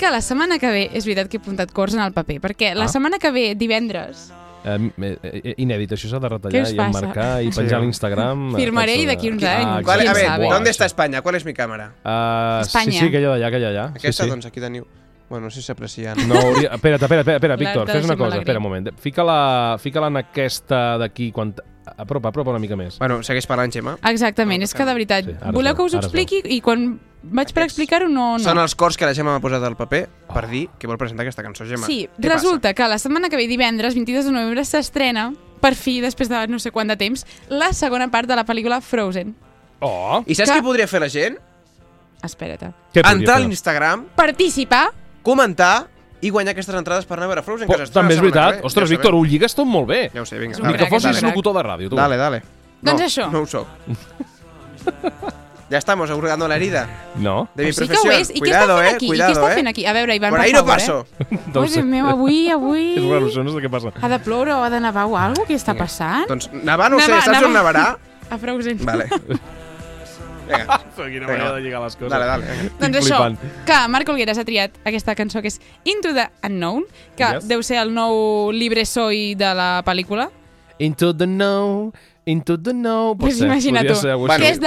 que 0.00 0.10
la 0.10 0.22
setmana 0.24 0.58
que 0.58 0.70
ve, 0.72 0.84
és 0.96 1.04
veritat 1.04 1.28
que 1.28 1.36
he 1.36 1.40
apuntat 1.42 1.70
cors 1.76 1.92
en 1.94 2.00
el 2.00 2.12
paper, 2.16 2.40
perquè 2.40 2.74
la 2.74 2.86
Ah. 2.86 2.88
setmana 2.88 3.18
que 3.20 3.30
ve, 3.30 3.54
divendres, 3.54 4.30
Eh, 4.62 4.90
eh, 5.22 5.54
inèdit, 5.56 5.92
això 5.96 6.10
s'ha 6.10 6.18
de 6.20 6.28
retallar 6.28 6.66
i 6.68 6.76
emmarcar 6.76 7.28
i 7.42 7.50
penjar 7.50 7.78
a 7.78 7.82
l'Instagram. 7.82 8.42
Firmaré 8.56 8.94
Això 8.94 9.02
i 9.02 9.06
de- 9.06 9.14
d'aquí 9.14 9.30
uns 9.30 9.42
Ah, 9.44 9.54
anys. 9.76 9.86
Vale, 9.86 10.02
a 10.02 10.12
quién 10.12 10.14
ver, 10.14 10.26
sabe. 10.26 10.48
¿dónde 10.50 10.70
está 10.70 10.84
España? 10.86 11.22
¿Cuál 11.22 11.34
es 11.36 11.44
mi 11.44 11.54
cámara? 11.54 11.94
Uh, 12.04 12.60
Espanya. 12.62 12.92
Sí, 12.92 12.98
sí, 12.98 13.06
aquella 13.06 13.28
d'allà, 13.30 13.46
aquella 13.48 13.70
d'allà. 13.72 13.86
Aquesta, 13.96 14.22
sí, 14.24 14.28
sí. 14.28 14.30
doncs 14.30 14.46
aquí 14.46 14.60
teniu... 14.60 14.86
Bueno, 15.30 15.44
no 15.44 15.50
sé 15.50 15.60
si 15.60 15.66
s'aprecia. 15.66 16.14
No, 16.26 16.34
hauria... 16.34 16.70
Espera't, 16.74 17.00
espera, 17.02 17.20
espera, 17.20 17.36
espera, 17.36 17.56
Víctor, 17.56 17.86
fes 17.88 18.04
una 18.04 18.16
cosa, 18.16 18.38
espera 18.38 18.58
un 18.58 18.62
moment. 18.64 18.88
Fica-la 18.98 19.76
fica 19.78 20.04
en 20.06 20.16
aquesta 20.16 20.98
d'aquí, 20.98 21.30
quan... 21.32 21.54
Apropa, 21.96 22.28
apropa 22.28 22.50
una 22.50 22.58
mica 22.58 22.76
més. 22.76 22.98
Bueno, 22.98 23.22
segueix 23.22 23.46
parlant, 23.46 23.72
Gemma. 23.72 23.96
Exactament, 24.10 24.62
és 24.62 24.74
que 24.74 24.84
de 24.84 24.92
veritat, 24.92 25.24
Sí, 25.24 25.34
voleu 25.54 25.74
que 25.74 25.82
us 25.82 25.94
expliqui 25.94 26.42
i 26.44 26.60
quan 26.60 27.00
vaig 27.22 27.52
per 27.52 27.64
explicar-ho 27.66 28.08
no... 28.08 28.38
no. 28.38 28.44
Són 28.44 28.58
els 28.58 28.74
cors 28.74 28.96
que 28.96 29.04
la 29.06 29.12
Gemma 29.14 29.34
m'ha 29.36 29.42
posat 29.44 29.62
al 29.66 29.76
paper 29.76 30.06
per 30.32 30.46
dir 30.48 30.68
que 30.78 30.86
vol 30.88 30.96
presentar 30.98 31.22
aquesta 31.26 31.42
cançó, 31.44 31.66
Gemma. 31.68 31.86
Sí, 31.86 32.08
Què 32.20 32.30
resulta 32.32 32.72
que 32.74 32.88
la 32.88 32.98
setmana 32.98 33.28
que 33.28 33.36
ve, 33.36 33.46
divendres, 33.50 33.94
22 33.94 34.24
de 34.30 34.32
novembre, 34.32 34.64
s'estrena, 34.64 35.30
per 35.60 35.74
fi, 35.76 35.98
després 36.00 36.28
de 36.32 36.46
no 36.48 36.58
sé 36.58 36.70
quant 36.72 36.88
de 36.88 36.96
temps, 36.96 37.26
la 37.48 37.72
segona 37.76 38.08
part 38.10 38.28
de 38.28 38.36
la 38.36 38.46
pel·lícula 38.48 38.80
Frozen. 38.80 39.34
Oh! 39.80 40.20
Passa? 40.20 40.30
I 40.30 40.34
saps 40.34 40.50
Que- 40.50 40.58
què 40.60 40.64
podria 40.64 40.86
fer 40.88 41.00
la 41.00 41.08
gent? 41.12 41.38
Espera't. 42.22 42.60
Què 42.92 43.00
podria 43.02 43.12
Entrar 43.16 43.34
a 43.36 43.38
fer? 43.38 43.46
l'Instagram, 43.46 44.04
Participar 44.16 44.86
comentar 45.22 45.86
i 46.20 46.28
guanyar 46.28 46.52
aquestes 46.52 46.74
entrades 46.76 47.06
per 47.08 47.16
anar 47.16 47.24
a 47.24 47.32
veure 47.34 47.42
Frozen. 47.42 47.66
Po, 47.68 47.74
que 47.76 47.80
s'estrena 47.86 48.08
també 48.08 48.14
és 48.14 48.20
la 48.20 48.24
setmana 48.26 48.40
veritat. 48.46 48.56
que 48.56 48.60
ve. 48.60 48.66
Ostres, 48.68 48.88
Ja 48.88 48.94
ho 48.94 48.96
Víctor, 48.98 49.14
ho 49.16 49.24
lligues 49.24 49.54
tot 49.56 49.66
molt 49.66 49.88
bé. 49.88 50.00
Ja 50.12 50.20
ho 50.20 50.26
sé, 50.28 50.38
vinga. 50.38 50.52
És 50.52 50.60
un 50.60 50.66
Ni 50.66 50.72
que 50.74 50.78
crac, 50.84 50.90
fossis 50.92 51.10
és 51.10 51.16
un 51.16 51.20
crac. 51.28 51.32
locutor 51.36 51.54
de 51.56 51.62
ràdio, 51.68 51.88
tu. 51.88 51.96
Dale, 51.96 52.16
dale. 52.20 52.42
Doncs 52.82 53.00
no, 53.00 53.06
això. 53.06 53.30
No 53.32 53.40
ho 53.40 53.46
soc. 53.46 53.66
ya 55.70 55.78
estamos 55.78 56.10
hurgando 56.10 56.46
la 56.48 56.56
herida 56.56 56.88
No? 57.16 57.48
de 57.54 57.64
mi 57.64 57.72
sí 57.72 57.86
que 57.88 57.94
ho 57.96 58.02
profesión. 58.02 58.20
és. 58.20 58.30
I 58.34 58.40
Cuidado, 58.40 58.76
què 58.78 58.80
està 58.80 58.84
fent 58.84 58.92
eh? 58.92 58.96
aquí? 58.96 59.06
Cuidado, 59.06 59.30
I 59.30 59.34
què 59.34 59.38
està 59.40 59.52
eh? 59.52 59.54
fent 59.54 59.68
aquí? 59.68 59.86
A 59.86 59.92
veure, 59.92 60.16
Ivan, 60.16 60.30
Por 60.30 60.38
per 60.40 60.46
ahí 60.46 60.52
no 60.52 60.58
favor, 60.58 60.74
paso. 60.74 61.06
Eh? 61.30 61.38
Doncs, 61.54 61.76
Ui, 61.76 61.82
meu, 61.84 62.06
avui, 62.10 62.50
avui... 62.50 62.84
és 62.98 63.04
raro, 63.10 63.26
això 63.30 63.44
no 63.46 63.52
sé 63.54 63.62
què 63.64 63.70
passa. 63.70 63.92
Ha 64.02 64.08
de 64.08 64.18
ploure 64.18 64.52
o 64.58 64.62
ha 64.64 64.70
de 64.70 64.80
nevar 64.80 65.06
o 65.06 65.16
alguna 65.16 65.40
cosa? 65.40 65.48
Què 65.48 65.56
està 65.56 65.74
passant? 65.78 66.26
Doncs 66.28 66.50
nevar 66.52 66.90
no 66.90 66.98
ho 66.98 67.00
sé, 67.00 67.14
saps 67.22 67.46
on 67.46 67.54
nevarà? 67.54 67.86
A 68.30 68.38
Frozen. 68.38 68.78
Vale. 68.84 69.08
Vinga, 70.50 70.80
Quina 70.96 71.26
manera 71.28 71.52
de 71.54 71.60
lligar 71.62 71.80
les 71.84 71.94
coses. 71.94 72.10
dale, 72.10 72.26
dale. 72.26 72.44
vinga. 72.44 72.72
Doncs 72.80 72.96
Estic 72.98 73.12
això, 73.12 73.18
flipant. 73.22 73.64
que 73.66 73.76
Marc 73.88 74.08
Olgueras 74.10 74.38
ha 74.38 74.44
triat 74.44 74.78
aquesta 74.84 75.14
cançó 75.14 75.40
que 75.42 75.48
és 75.48 75.60
Into 75.84 76.12
the 76.12 76.26
Unknown, 76.42 76.84
que 77.16 77.22
Yes. 77.24 77.46
deu 77.46 77.62
ser 77.62 77.78
el 77.78 77.94
nou 77.94 78.50
libre 78.50 78.84
soy 78.84 79.34
de 79.36 79.54
la 79.54 79.82
pel·lícula. 79.86 80.30
Into 80.80 81.12
the 81.14 81.26
know, 81.26 81.92
Into 82.30 82.56
the 82.58 82.72
know. 82.72 83.14
Pot 83.16 83.26
Pues 83.26 83.38
ser, 83.38 83.46
imagina't 83.48 83.86
podria 83.86 83.94
tu. 83.94 84.00
ser, 84.00 84.14
Bueno, 84.16 84.36
que 84.44 84.50
és 84.50 84.60
de 84.60 84.66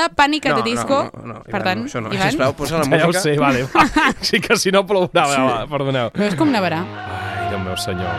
the 0.56 0.60
No, 0.60 0.64
Disco. 0.64 0.98
no, 1.14 1.22
no, 1.22 1.34
no, 1.34 1.44
per 1.44 1.62
Ivan, 1.62 1.64
tant, 1.64 1.80
no, 1.80 1.86
això 1.88 2.02
no. 2.02 2.14
Ivan... 2.14 2.30
Sisplau, 2.30 2.54
posa 2.60 2.78
la 2.80 2.86
Ja 2.86 3.04
ho 3.04 3.08
música. 3.08 3.22
sé, 3.24 3.38
vale. 3.38 3.64
va. 3.76 4.14
Sí 4.22 4.40
que 4.40 4.58
si 4.58 4.72
no 4.72 4.86
plourà, 4.86 5.26
Sí. 5.26 5.36
sí. 5.36 5.42
va, 5.42 5.68
perdoneu. 5.68 6.10
Veus 6.14 6.36
com 6.36 6.52
nevarà? 6.52 6.82
Ai, 6.84 7.50
Déu 7.54 7.60
meu 7.60 7.78
senyor. 7.78 8.12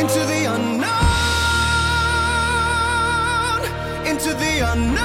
into 0.00 0.20
the 0.32 0.40
unknown, 0.54 0.88
into 4.10 4.30
the 4.34 4.52
unknown, 4.72 4.98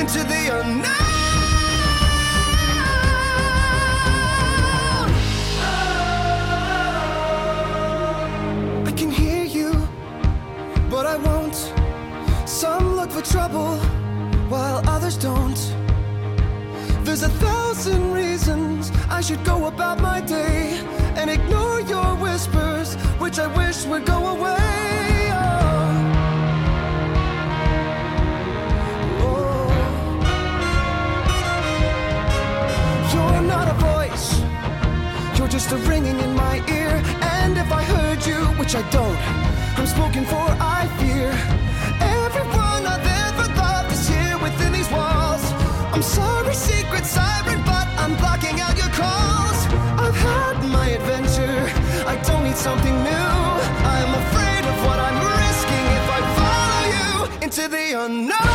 into 0.00 0.20
the 0.32 0.37
for 13.18 13.32
trouble, 13.32 13.76
while 14.48 14.80
others 14.88 15.16
don't. 15.16 15.74
There's 17.04 17.22
a 17.22 17.28
thousand 17.28 18.12
reasons 18.12 18.92
I 19.08 19.20
should 19.20 19.44
go 19.44 19.66
about 19.66 20.00
my 20.00 20.20
day 20.20 20.80
and 21.16 21.30
ignore 21.30 21.80
your 21.80 22.14
whispers, 22.16 22.94
which 23.18 23.38
I 23.38 23.46
wish 23.56 23.84
would 23.86 24.04
go 24.04 24.28
away. 24.36 25.17
The 57.68 57.92
unknown. 57.92 58.47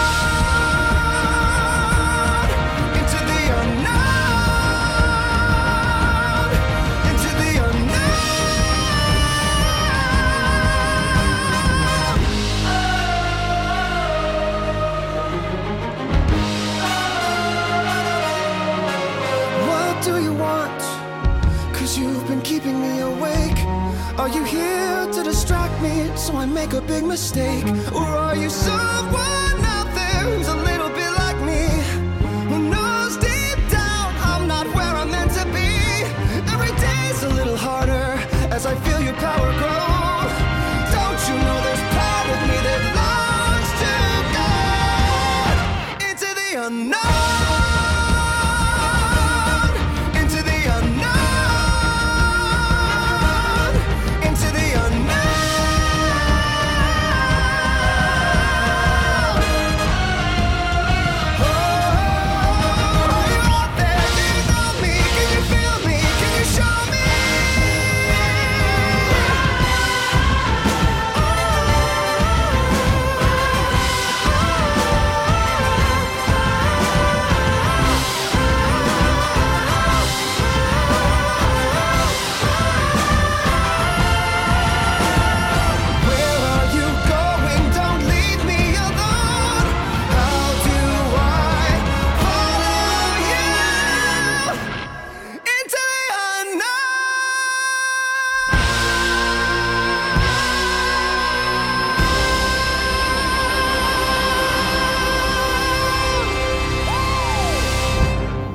Make 26.54 26.74
a 26.74 26.82
big 26.82 27.04
mistake? 27.04 27.66
Or 27.94 28.06
are 28.06 28.36
you 28.36 28.50
someone 28.50 29.53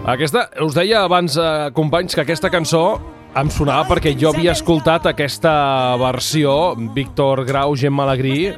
Aquesta, 0.08 0.46
us 0.64 0.72
deia 0.72 1.02
abans, 1.04 1.34
eh, 1.36 1.70
companys, 1.76 2.14
que 2.16 2.22
aquesta 2.22 2.48
cançó 2.48 2.96
em 3.36 3.50
sonava 3.52 3.84
perquè 3.90 4.14
jo 4.16 4.30
havia 4.30 4.54
escoltat 4.56 5.04
aquesta 5.10 5.96
versió, 6.00 6.74
Víctor 6.94 7.44
Grau, 7.44 7.74
Gemma 7.76 8.06
Alegrí, 8.06 8.54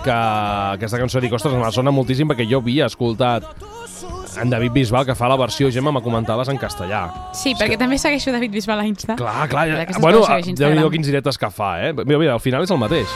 que 0.00 0.14
aquesta 0.14 0.96
cançó 0.96 1.20
dic, 1.20 1.34
ostres, 1.36 1.52
me 1.52 1.68
sona 1.70 1.92
moltíssim 1.92 2.30
perquè 2.30 2.46
jo 2.48 2.62
havia 2.64 2.86
escoltat 2.88 3.44
en 4.40 4.48
David 4.48 4.72
Bisbal, 4.72 5.04
que 5.04 5.14
fa 5.14 5.28
la 5.28 5.36
versió, 5.36 5.68
Gemma, 5.70 5.92
me 5.92 6.00
comentaves 6.00 6.48
en 6.48 6.56
castellà. 6.56 7.02
Sí, 7.36 7.52
perquè 7.60 7.76
també 7.76 7.98
segueixo 8.00 8.32
David 8.32 8.56
Bisbal 8.56 8.80
a 8.80 8.86
Insta. 8.88 9.18
Clar, 9.20 9.50
clar, 9.52 9.66
D'aquestes 9.76 10.00
bueno, 10.00 10.22
que 10.22 10.24
ho 10.24 10.30
segueix 10.32 10.56
a 10.56 10.62
déu 10.62 10.78
nhi 10.80 10.94
quins 10.96 11.12
diretes 11.12 11.36
que 11.36 11.50
fa, 11.52 11.74
eh? 11.84 11.92
Mira, 11.92 12.22
mira, 12.24 12.38
al 12.38 12.40
final 12.40 12.64
és 12.64 12.72
el 12.72 12.80
mateix. 12.80 13.12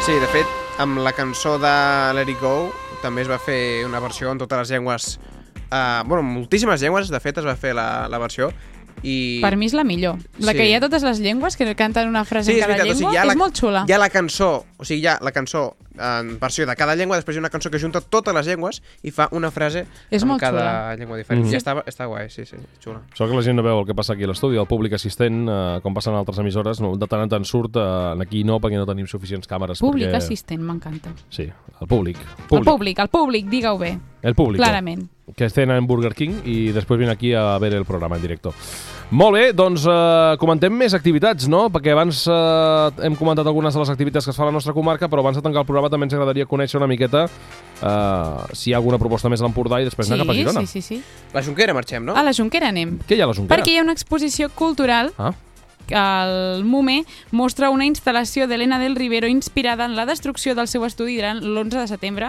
Sí, 0.00 0.16
de 0.16 0.32
fet, 0.32 0.59
amb 0.80 0.96
la 1.04 1.12
cançó 1.12 1.58
de 1.60 1.70
Let 2.16 2.30
It 2.32 2.40
Go 2.40 2.70
també 3.02 3.20
es 3.20 3.28
va 3.28 3.36
fer 3.40 3.84
una 3.84 4.00
versió 4.00 4.30
en 4.32 4.38
totes 4.40 4.62
les 4.62 4.70
llengües 4.72 5.18
uh, 5.68 6.00
bueno, 6.08 6.22
en 6.22 6.30
moltíssimes 6.38 6.80
llengües, 6.80 7.10
de 7.12 7.20
fet 7.20 7.40
es 7.42 7.44
va 7.44 7.56
fer 7.56 7.74
la, 7.76 8.08
la 8.08 8.20
versió 8.22 8.48
i... 9.02 9.40
Per 9.42 9.56
mi 9.56 9.66
és 9.66 9.74
la 9.74 9.84
millor. 9.84 10.18
La 10.38 10.52
Sí. 10.52 10.58
que 10.58 10.68
hi 10.68 10.74
ha 10.74 10.80
totes 10.80 11.02
les 11.02 11.20
llengües, 11.20 11.56
que 11.56 11.74
canten 11.74 12.08
una 12.08 12.24
frase 12.24 12.52
Sí, 12.52 12.58
en 12.58 12.58
és 12.58 12.66
cada 12.66 12.74
veritat, 12.76 12.86
o 12.86 12.94
llengua, 12.94 13.10
sigui, 13.10 13.14
hi 13.14 13.18
ha 13.20 13.24
la, 13.24 13.32
és 13.32 13.38
molt 13.38 13.56
xula. 13.56 13.84
Hi 13.88 13.92
ha 13.92 13.98
la 13.98 14.10
cançó, 14.10 14.64
o 14.76 14.84
sigui, 14.84 15.00
hi 15.02 15.06
ha 15.06 15.18
la 15.20 15.32
cançó 15.32 15.76
en 16.00 16.38
versió 16.40 16.64
de 16.66 16.74
cada 16.76 16.94
llengua, 16.96 17.16
després 17.18 17.36
hi 17.36 17.38
ha 17.38 17.42
una 17.42 17.50
cançó 17.50 17.70
que 17.70 17.78
junta 17.78 18.00
totes 18.00 18.32
les 18.34 18.46
llengües 18.46 18.82
i 19.02 19.10
fa 19.10 19.28
una 19.32 19.50
frase 19.50 19.86
És 20.10 20.22
en 20.22 20.36
cada 20.38 20.50
xula. 20.50 20.96
llengua 20.96 21.16
diferent. 21.18 21.44
Mm. 21.44 21.52
I 21.52 21.56
està, 21.58 21.74
està 21.84 22.06
guai, 22.06 22.30
sí, 22.30 22.46
sí, 22.46 22.56
xula. 22.82 23.02
Sort 23.14 23.30
que 23.30 23.36
la 23.36 23.42
gent 23.42 23.56
no 23.56 23.62
veu 23.62 23.80
el 23.80 23.86
que 23.86 23.94
passa 23.94 24.14
aquí 24.14 24.24
a 24.24 24.30
l'estudi, 24.30 24.56
el 24.56 24.66
públic 24.66 24.94
assistent, 24.94 25.46
eh, 25.48 25.80
com 25.82 25.92
passa 25.94 26.10
en 26.10 26.16
altres 26.16 26.38
emissores, 26.38 26.80
no, 26.80 26.94
de 26.96 27.06
tant 27.06 27.22
en 27.22 27.28
tant 27.28 27.44
surt, 27.44 27.76
eh, 27.76 28.22
aquí 28.22 28.44
no, 28.44 28.60
perquè 28.60 28.76
no 28.80 28.86
tenim 28.86 29.06
suficients 29.06 29.48
càmeres. 29.48 29.80
Públic 29.80 30.08
perquè... 30.08 30.16
assistent, 30.24 30.62
m'encanta. 30.62 31.12
Sí, 31.28 31.50
el 31.80 31.88
públic. 31.88 32.16
El 32.50 32.64
públic, 32.64 32.98
el 32.98 33.08
públic, 33.08 33.46
digue-ho 33.50 33.76
bé. 33.78 33.98
El 34.22 34.34
públic. 34.34 34.60
Clarament. 34.60 35.08
Que 35.36 35.48
cena 35.50 35.76
en 35.78 35.86
Burger 35.86 36.14
King 36.14 36.40
i 36.44 36.70
després 36.74 36.98
vine 37.00 37.12
aquí 37.12 37.32
a 37.34 37.58
veure 37.62 37.76
el 37.78 37.84
programa 37.88 38.16
en 38.16 38.22
directe. 38.22 38.50
Molt 39.10 39.34
bé, 39.34 39.44
doncs 39.52 39.82
eh, 39.90 40.36
comentem 40.38 40.72
més 40.72 40.94
activitats, 40.94 41.48
no? 41.50 41.64
Perquè 41.74 41.90
abans 41.94 42.22
eh, 42.30 43.04
hem 43.06 43.16
comentat 43.18 43.46
algunes 43.50 43.74
de 43.74 43.80
les 43.82 43.90
activitats 43.90 44.24
que 44.28 44.30
es 44.30 44.36
fa 44.38 44.44
a 44.44 44.50
la 44.50 44.54
nostra 44.54 44.72
comarca, 44.76 45.08
però 45.10 45.24
abans 45.24 45.36
de 45.36 45.42
tancar 45.42 45.64
el 45.64 45.66
programa 45.66 45.90
també 45.90 46.06
ens 46.06 46.14
agradaria 46.14 46.46
conèixer 46.46 46.78
una 46.78 46.86
miqueta 46.90 47.24
eh, 47.26 48.54
si 48.54 48.70
hi 48.70 48.74
ha 48.74 48.78
alguna 48.78 48.98
proposta 49.02 49.28
més 49.32 49.42
a 49.42 49.48
l'Empordà 49.48 49.80
i 49.82 49.88
després 49.88 50.06
Sí, 50.06 50.14
anar 50.14 50.24
cap 50.26 50.30
a 50.34 50.38
Girona. 50.38 50.60
sí, 50.66 50.80
sí, 50.80 50.82
sí. 50.82 51.02
La 51.34 51.42
Junquera 51.42 51.74
marxem, 51.74 52.04
no? 52.06 52.14
A 52.14 52.22
la 52.22 52.32
Junquera 52.36 52.68
anem. 52.70 52.98
Què 53.08 53.16
hi 53.18 53.20
ha 53.20 53.26
a 53.26 53.32
la 53.32 53.34
Junquera? 53.38 53.56
Perquè 53.56 53.74
hi 53.74 53.78
ha 53.80 53.86
una 53.86 53.96
exposició 53.98 54.48
cultural 54.54 55.12
Ah. 55.18 55.32
el 55.90 56.62
MUME 56.64 57.04
mostra 57.32 57.68
una 57.70 57.84
instal·lació 57.86 58.46
d'Helena 58.46 58.78
del 58.78 58.94
Rivero 58.94 59.26
inspirada 59.26 59.84
en 59.86 59.96
la 59.96 60.06
destrucció 60.06 60.54
del 60.54 60.68
seu 60.68 60.84
estudi 60.86 61.16
durant 61.16 61.40
l'11 61.42 61.80
de 61.80 61.86
setembre 61.90 62.28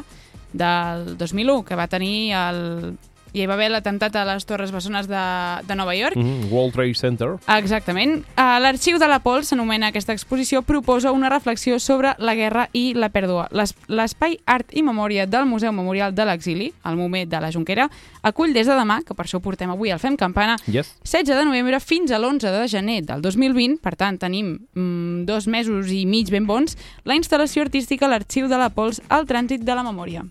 del 0.53 1.17
2001, 1.17 1.63
que 1.65 1.75
va 1.75 1.87
tenir 1.87 2.33
el... 2.33 2.97
hi 3.33 3.45
va 3.45 3.53
haver 3.53 3.69
l'atemptat 3.71 4.15
a 4.15 4.25
les 4.25 4.45
Torres 4.45 4.71
Bessones 4.71 5.07
de, 5.07 5.21
de 5.67 5.75
Nova 5.75 5.95
York. 5.95 6.15
Mm 6.15 6.21
-hmm. 6.23 6.49
World 6.51 6.73
Trade 6.73 6.93
Center. 6.95 7.29
Exactament. 7.57 8.25
A 8.35 8.59
L'Arxiu 8.59 8.97
de 8.99 9.07
la 9.07 9.19
Pol 9.19 9.43
s'anomena 9.45 9.87
aquesta 9.87 10.13
exposició, 10.13 10.61
proposa 10.61 11.11
una 11.11 11.29
reflexió 11.29 11.79
sobre 11.79 12.15
la 12.19 12.35
guerra 12.35 12.69
i 12.73 12.93
la 12.93 13.09
pèrdua. 13.09 13.47
Les- 13.51 13.75
L'espai 13.87 14.39
Art 14.45 14.67
i 14.75 14.83
Memòria 14.83 15.25
del 15.27 15.45
Museu 15.45 15.71
Memorial 15.71 16.13
de 16.13 16.25
l'Exili, 16.25 16.73
el 16.85 16.95
MUME 16.95 17.25
de 17.25 17.39
la 17.39 17.51
Jonquera, 17.51 17.89
acull 18.23 18.53
des 18.53 18.67
de 18.67 18.73
demà, 18.73 19.03
que 19.03 19.13
per 19.13 19.25
això 19.25 19.39
portem 19.39 19.69
avui 19.69 19.91
al 19.91 19.99
Fem 19.99 20.15
Campana, 20.17 20.57
Yes. 20.67 20.95
16 21.03 21.37
de 21.37 21.45
novembre 21.45 21.79
fins 21.79 22.11
a 22.11 22.17
l'11 22.19 22.51
de 22.51 22.67
gener 22.67 23.01
del 23.05 23.21
2020, 23.21 23.77
per 23.81 23.95
tant 23.95 24.17
tenim 24.17 24.59
mm, 24.75 25.25
dos 25.25 25.47
mesos 25.47 25.87
i 25.91 26.05
mig 26.05 26.29
ben 26.29 26.45
bons, 26.45 26.77
la 27.05 27.15
instal·lació 27.15 27.61
artística 27.61 28.05
a 28.05 28.09
l'Arxiu 28.09 28.47
de 28.47 28.57
la 28.57 28.69
Pols 28.69 29.01
al 29.09 29.25
Trànsit 29.25 29.59
de 29.63 29.75
la 29.75 29.83
Memòria. 29.83 30.23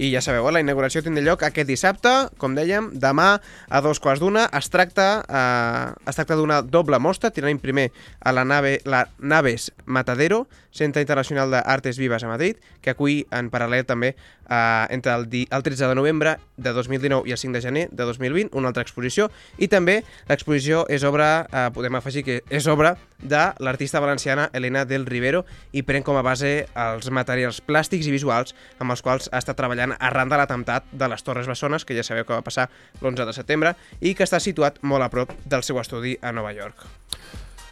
I 0.00 0.08
ja 0.14 0.22
sabeu, 0.24 0.46
eh, 0.48 0.52
la 0.56 0.62
inauguració 0.62 1.02
tindrà 1.04 1.20
lloc 1.20 1.42
aquest 1.44 1.68
dissabte, 1.68 2.08
com 2.40 2.54
dèiem, 2.56 2.86
demà 3.02 3.34
a 3.68 3.80
dos 3.84 3.98
quarts 4.00 4.22
d'una. 4.22 4.46
Es 4.56 4.70
tracta, 4.72 5.08
eh, 5.28 6.08
es 6.08 6.16
tracta 6.16 6.38
d'una 6.40 6.62
doble 6.62 6.96
mostra, 6.98 7.28
tindrem 7.30 7.58
primer 7.60 7.90
a 8.18 8.32
la 8.32 8.46
nave 8.46 8.80
la 8.86 9.10
Naves 9.18 9.72
Matadero, 9.84 10.46
Centre 10.70 11.02
Internacional 11.02 11.50
d'Artes 11.50 11.98
Vives 11.98 12.24
a 12.24 12.28
Madrid, 12.28 12.56
que 12.80 12.94
acull 12.94 13.26
en 13.30 13.50
paral·lel 13.50 13.84
també 13.84 14.14
eh, 14.48 14.86
entre 14.88 15.12
el, 15.12 15.28
el 15.50 15.62
13 15.62 15.92
de 15.92 15.94
novembre 15.94 16.38
de 16.60 16.72
2019 16.76 17.28
i 17.28 17.34
el 17.34 17.40
5 17.40 17.56
de 17.56 17.62
gener 17.64 17.84
de 17.90 18.04
2020, 18.04 18.52
una 18.56 18.70
altra 18.70 18.84
exposició, 18.84 19.30
i 19.58 19.68
també 19.72 20.00
l'exposició 20.28 20.84
és 20.92 21.04
obra, 21.08 21.46
eh, 21.50 21.66
podem 21.74 21.96
afegir 21.96 22.24
que 22.26 22.40
és 22.48 22.68
obra 22.70 22.96
de 23.20 23.42
l'artista 23.58 24.00
valenciana 24.00 24.48
Elena 24.52 24.84
del 24.84 25.06
Rivero 25.06 25.44
i 25.72 25.82
pren 25.82 26.04
com 26.04 26.16
a 26.16 26.24
base 26.24 26.66
els 26.74 27.10
materials 27.10 27.60
plàstics 27.64 28.08
i 28.08 28.14
visuals 28.14 28.54
amb 28.78 28.92
els 28.92 29.02
quals 29.04 29.28
ha 29.32 29.40
estat 29.40 29.58
treballant 29.58 29.96
arran 29.98 30.28
de 30.28 30.40
l'atemptat 30.40 30.88
de 30.92 31.08
les 31.08 31.22
Torres 31.24 31.48
Bessones, 31.48 31.84
que 31.84 31.96
ja 31.96 32.04
sabeu 32.06 32.24
que 32.24 32.36
va 32.36 32.44
passar 32.46 32.68
l'11 33.00 33.26
de 33.26 33.36
setembre, 33.36 33.74
i 34.00 34.14
que 34.14 34.24
està 34.24 34.40
situat 34.40 34.80
molt 34.82 35.04
a 35.04 35.10
prop 35.12 35.32
del 35.44 35.64
seu 35.66 35.80
estudi 35.80 36.16
a 36.22 36.32
Nova 36.32 36.52
York. 36.56 36.88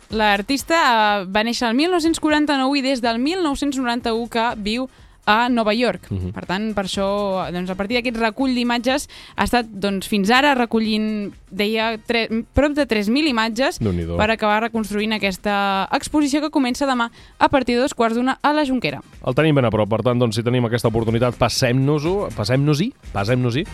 L'artista 0.09 0.79
eh, 0.79 1.27
va 1.29 1.45
néixer 1.45 1.69
el 1.69 1.77
1949 1.77 2.79
i 2.81 2.85
des 2.85 3.03
del 3.05 3.21
1991 3.21 4.29
que 4.33 4.47
viu 4.65 4.89
a 5.29 5.49
Nova 5.53 5.75
York. 5.77 6.09
Mhm. 6.09 6.33
Per 6.33 6.47
tant, 6.49 6.71
per 6.75 6.87
això, 6.89 7.07
doncs, 7.53 7.69
a 7.69 7.77
partir 7.77 7.99
d'aquest 7.99 8.17
recull 8.17 8.55
d'imatges, 8.57 9.09
ha 9.37 9.45
estat 9.45 9.67
doncs, 9.69 10.09
fins 10.09 10.31
ara 10.33 10.55
recollint, 10.57 11.35
deia, 11.51 11.99
tre 12.01 12.27
prop 12.57 12.73
de 12.77 12.87
3.000 12.89 13.29
imatges 13.29 13.79
per 13.81 14.31
acabar 14.31 14.63
reconstruint 14.67 15.13
aquesta 15.17 15.89
exposició 15.97 16.41
que 16.45 16.51
comença 16.53 16.89
demà 16.89 17.11
a 17.39 17.49
partir 17.49 17.77
de 17.77 17.83
dos 17.85 17.95
quarts 17.95 18.17
d'una 18.17 18.39
a 18.43 18.53
la 18.57 18.65
Junquera. 18.65 19.03
El 19.25 19.37
tenim 19.37 19.55
ben 19.57 19.69
a 19.69 19.71
prop, 19.71 19.89
per 19.89 20.01
tant, 20.07 20.19
doncs, 20.19 20.37
si 20.37 20.43
tenim 20.47 20.65
aquesta 20.65 20.89
oportunitat, 20.89 21.37
passem-nos-ho, 21.37 22.29
passem-nos-hi, 22.37 22.93
passem-nos-hi. 23.13 23.67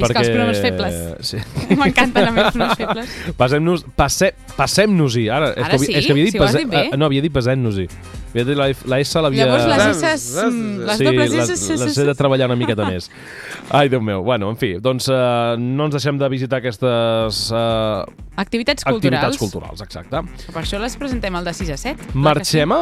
Visca 0.00 0.24
els 0.24 0.32
pronoms 0.32 0.64
febles. 0.64 0.98
Sí. 1.28 1.42
M'encanten 1.76 2.32
els 2.32 2.56
pronoms 2.56 2.80
febles. 2.80 3.36
Passem-nos, 3.36 3.84
passe, 3.96 4.32
passem-nos-hi. 4.56 5.28
Ara, 5.28 5.52
és 5.52 5.64
Ara 5.64 5.76
que, 5.76 5.84
sí? 5.84 5.92
és 5.92 6.06
que 6.06 6.12
havia 6.16 6.24
dit, 6.24 6.40
Si 6.40 6.64
bé. 6.64 6.88
eh, 6.88 6.96
no, 6.96 7.06
havia 7.06 7.20
dit 7.20 7.32
passem-nos-hi. 7.32 7.88
Havia 8.32 8.44
dit 8.48 8.56
la, 8.56 8.66
la 8.88 8.98
S 9.04 9.20
l'havia... 9.20 9.44
Llavors 9.44 9.66
les 9.68 10.02
S, 10.08 10.44
mm, 10.46 10.84
les 10.88 11.00
sí, 11.02 11.04
dobles 11.04 11.32
les, 11.36 11.50
S... 11.52 11.74
les 11.82 11.98
he 12.00 12.04
de 12.08 12.14
treballar 12.16 12.46
una 12.48 12.56
miqueta 12.56 12.86
més. 12.88 13.10
Ai, 13.76 13.90
Déu 13.92 14.00
meu. 14.00 14.22
Bueno, 14.24 14.48
en 14.48 14.56
fi, 14.56 14.70
doncs 14.80 15.10
uh, 15.12 15.52
no 15.60 15.90
ens 15.90 15.98
deixem 15.98 16.16
de 16.16 16.30
visitar 16.32 16.62
aquestes 16.62 17.42
uh, 17.52 18.06
Activitats 18.40 18.86
culturals. 18.88 19.36
activitats 19.36 19.40
culturals, 19.42 19.82
exacte. 19.84 20.22
Per 20.48 20.62
això 20.62 20.80
les 20.80 20.96
presentem 20.96 21.36
al 21.36 21.44
de 21.44 21.52
6 21.60 21.74
a 21.74 21.76
7. 21.82 22.08
Marxem 22.16 22.72
a 22.72 22.80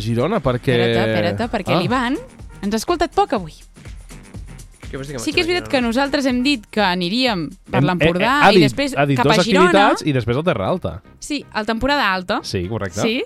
Girona 0.00 0.40
perquè... 0.40 0.78
Espera't, 0.78 1.12
espera't, 1.12 1.52
perquè 1.52 1.76
ah. 1.76 1.82
l'Ivan 1.82 2.16
ens 2.62 2.72
ha 2.72 2.80
escoltat 2.80 3.12
poc 3.12 3.36
avui. 3.36 3.60
Què 4.88 4.96
vols 5.00 5.08
dir 5.08 5.20
Sí 5.24 5.32
que 5.36 5.40
és 5.40 5.48
veritat 5.48 5.68
que 5.72 5.80
nosaltres 5.84 6.26
hem 6.28 6.40
dit 6.44 6.64
que 6.72 6.80
aniríem 6.84 7.46
per 7.72 7.80
l'Empordà 7.84 8.38
eh, 8.48 8.56
i 8.56 8.64
després 8.64 8.96
ha 8.96 9.06
dit 9.08 9.20
cap 9.20 9.28
dues 9.28 9.40
a 9.40 9.46
Girona. 9.46 9.68
activitats 9.68 10.08
i 10.08 10.16
després 10.16 10.40
a 10.40 10.46
Terra 10.48 10.72
Alta. 10.72 10.96
Sí, 11.20 11.42
al 11.52 11.68
temporada 11.68 12.08
alta. 12.12 12.40
Sí, 12.44 12.64
correcte. 12.68 13.00
Sí? 13.00 13.20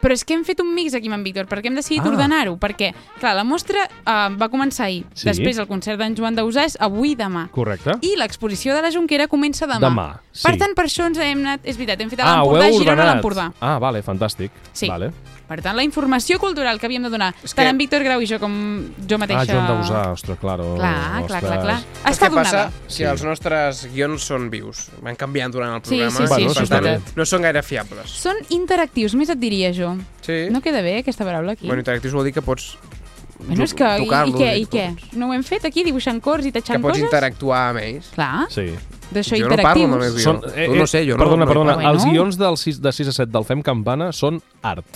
Però 0.00 0.12
és 0.12 0.24
que 0.24 0.34
hem 0.34 0.44
fet 0.44 0.60
un 0.60 0.74
mix 0.74 0.94
aquí 0.94 1.06
amb 1.08 1.16
en 1.16 1.22
Víctor, 1.24 1.46
perquè 1.48 1.66
hem 1.70 1.74
decidit 1.74 2.02
Ah. 2.04 2.08
ordenar-ho, 2.10 2.56
perquè, 2.60 2.92
clar, 3.20 3.34
la 3.34 3.44
mostra 3.44 3.86
uh, 3.86 4.28
va 4.36 4.48
començar 4.52 4.84
ahir. 4.86 5.04
Sí. 5.14 5.24
Després 5.28 5.58
el 5.58 5.66
concert 5.66 5.98
d'en 5.98 6.14
Joan 6.16 6.36
Dausà 6.36 6.64
és 6.66 6.76
avui 6.80 7.14
demà. 7.16 7.48
Correcte. 7.50 7.96
I 8.02 8.14
l'exposició 8.16 8.74
de 8.74 8.82
la 8.82 8.90
Junquera 8.90 9.26
comença 9.28 9.66
demà. 9.66 9.80
Demà, 9.88 10.08
sí. 10.32 10.42
Per 10.44 10.56
tant, 10.58 10.74
per 10.76 10.84
això 10.84 11.06
ens 11.06 11.18
hem 11.18 11.40
anat... 11.46 11.60
És 11.64 11.76
veritat, 11.76 12.00
hem 12.00 12.10
fet 12.10 12.20
a 12.20 12.24
Ah, 12.28 12.36
l'Empordà, 12.42 12.68
heu 12.68 12.78
Girona, 12.78 13.08
l'Empordà. 13.14 13.48
Ah, 13.60 13.78
vale, 13.78 14.02
fantàstic. 14.02 14.50
Sí. 14.72 14.88
Vale. 14.88 15.12
Per 15.46 15.60
tant, 15.62 15.76
la 15.76 15.84
informació 15.84 16.40
cultural 16.42 16.80
que 16.80 16.86
havíem 16.86 17.04
de 17.04 17.10
donar, 17.10 17.28
És 17.44 17.54
tant 17.54 17.66
que- 17.66 17.70
en 17.70 17.78
Víctor 17.78 18.02
Grau 18.02 18.20
i 18.20 18.26
jo 18.26 18.40
com 18.40 18.52
jo 19.06 19.18
mateixa... 19.18 19.42
Ah, 19.42 19.46
Joan 19.46 19.66
Dausà, 19.68 20.00
ostres, 20.12 20.38
claro. 20.40 20.74
Clar, 20.74 21.24
clar, 21.28 21.40
clar, 21.40 21.60
clar. 21.62 21.76
Saps 22.02 22.10
Està 22.16 22.26
què 22.28 22.34
passa? 22.34 22.56
donada. 22.56 22.72
Que 22.96 23.04
els 23.04 23.22
nostres 23.22 23.86
guions 23.94 24.22
són 24.26 24.50
vius. 24.50 24.88
Van 25.02 25.14
canviant 25.14 25.52
durant 25.52 25.76
el 25.76 25.82
Sí, 25.84 25.94
programa. 26.00 26.10
sí, 26.10 26.22
sí, 26.26 26.28
Bueno, 26.28 26.50
això 26.50 26.54
per 26.54 26.62
és 26.64 27.00
tant, 27.04 27.16
no 27.16 27.24
són 27.24 27.42
gaire 27.42 27.62
fiables. 27.62 28.10
Són 28.10 28.36
interactius, 28.50 29.14
més 29.14 29.28
et 29.30 29.38
diria 29.38 29.72
jo. 29.72 29.96
Sí. 30.22 30.48
No 30.50 30.60
queda 30.60 30.82
bé 30.82 30.98
aquesta 30.98 31.24
paraula 31.24 31.52
aquí? 31.52 31.66
Bueno, 31.68 31.78
interactius 31.80 32.12
vol 32.12 32.24
dir 32.24 32.32
que 32.34 32.42
pots 32.42 32.76
Bueno, 33.38 33.62
és 33.64 33.74
que, 33.74 33.84
i, 33.84 34.04
i 34.06 34.08
què, 34.32 34.50
i 34.56 34.62
i 34.62 34.66
què? 34.66 34.84
No 35.12 35.28
ho 35.28 35.32
hem 35.34 35.42
fet 35.44 35.64
aquí, 35.68 35.84
dibuixant 35.84 36.22
cors 36.24 36.46
i 36.46 36.50
que 36.50 36.58
tatxant 36.58 36.80
pots 36.82 36.94
coses? 36.96 37.04
interactuar 37.04 37.68
amb 37.70 37.78
ells. 37.82 38.06
Clar, 38.14 38.46
Sí. 38.48 38.70
d'això 39.12 39.36
Jo 39.38 39.48
no 39.50 39.56
parlo 39.62 39.84
amb 39.84 39.94
el 39.94 40.00
meu 40.00 40.08
interactius. 40.08 40.54
guió. 40.54 40.66
Tu 40.72 40.74
no 40.74 40.86
sé, 40.86 41.04
jo 41.06 41.18
no- 41.18 41.22
Perdona, 41.22 41.44
no 41.44 41.44
hi 41.44 41.54
perdona. 41.54 41.74
parlo. 41.76 41.90
Els 41.90 42.02
Bueno. 42.02 42.12
guions 42.12 42.38
del 42.38 42.56
6, 42.56 42.80
de 42.80 42.92
6 42.92 43.08
a 43.08 43.12
7 43.12 43.30
del 43.30 43.44
Fem 43.44 43.60
Campana 43.62 44.10
són 44.12 44.42
art. 44.62 44.86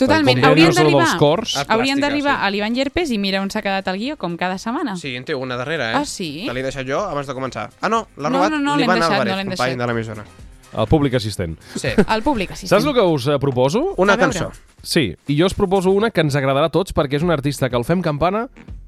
Totalment, 0.00 0.42
haurien 0.44 0.72
d'arribar 0.74 1.06
cors. 1.20 1.54
Haurien 1.68 2.00
d'arribar 2.00 2.36
sí. 2.38 2.44
a 2.46 2.50
l'Ivan 2.50 2.74
Llerpes 2.74 3.10
i 3.14 3.18
mira 3.18 3.40
on 3.44 3.50
s'ha 3.52 3.62
quedat 3.62 3.86
el 3.92 3.98
guió, 4.00 4.16
com 4.20 4.36
cada 4.40 4.58
setmana. 4.58 4.96
Sí, 4.96 5.14
en 5.16 5.24
té 5.28 5.34
una 5.34 5.56
darrere, 5.60 5.90
eh? 5.92 5.96
Ah, 6.00 6.04
sí? 6.08 6.44
Te 6.46 6.54
l'he 6.56 6.62
deixat 6.64 6.86
jo 6.88 7.00
abans 7.04 7.26
de 7.28 7.34
començar. 7.36 7.68
Ah, 7.80 7.88
no, 7.88 8.06
l'ha 8.16 8.30
No, 8.30 8.38
robat 8.38 8.50
no, 8.56 8.60
no, 8.64 8.76
l'Ivan 8.80 9.02
Álvarez, 9.02 9.34
no 9.36 9.44
company 9.50 9.74
deixat. 9.76 9.78
de 9.78 9.86
l'emissora. 9.92 10.24
El 10.70 10.86
públic 10.86 11.14
assistent. 11.18 11.56
Sí. 11.74 11.88
El 12.06 12.22
públic 12.22 12.52
assistent. 12.52 12.70
Saps 12.78 12.86
el 12.86 12.94
que 12.94 13.02
us 13.02 13.26
eh, 13.26 13.38
proposo? 13.42 13.94
Una 13.98 14.16
cançó. 14.16 14.52
Sí, 14.82 15.16
i 15.26 15.36
jo 15.38 15.46
us 15.50 15.54
proposo 15.58 15.90
una 15.90 16.10
que 16.14 16.20
ens 16.22 16.36
agradarà 16.38 16.70
a 16.70 16.74
tots 16.74 16.94
perquè 16.94 17.18
és 17.18 17.24
un 17.26 17.32
artista 17.34 17.68
que 17.68 17.76
el 17.76 17.84
Fem 17.84 18.00
Campana 18.02 18.44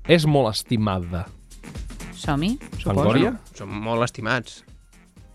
és 0.07 0.25
molt 0.27 0.53
estimada. 0.55 1.27
Som-hi, 2.14 2.53
suposo. 2.79 2.85
Fangoria? 2.87 3.33
Són 3.59 3.68
molt 3.83 4.05
estimats. 4.07 4.61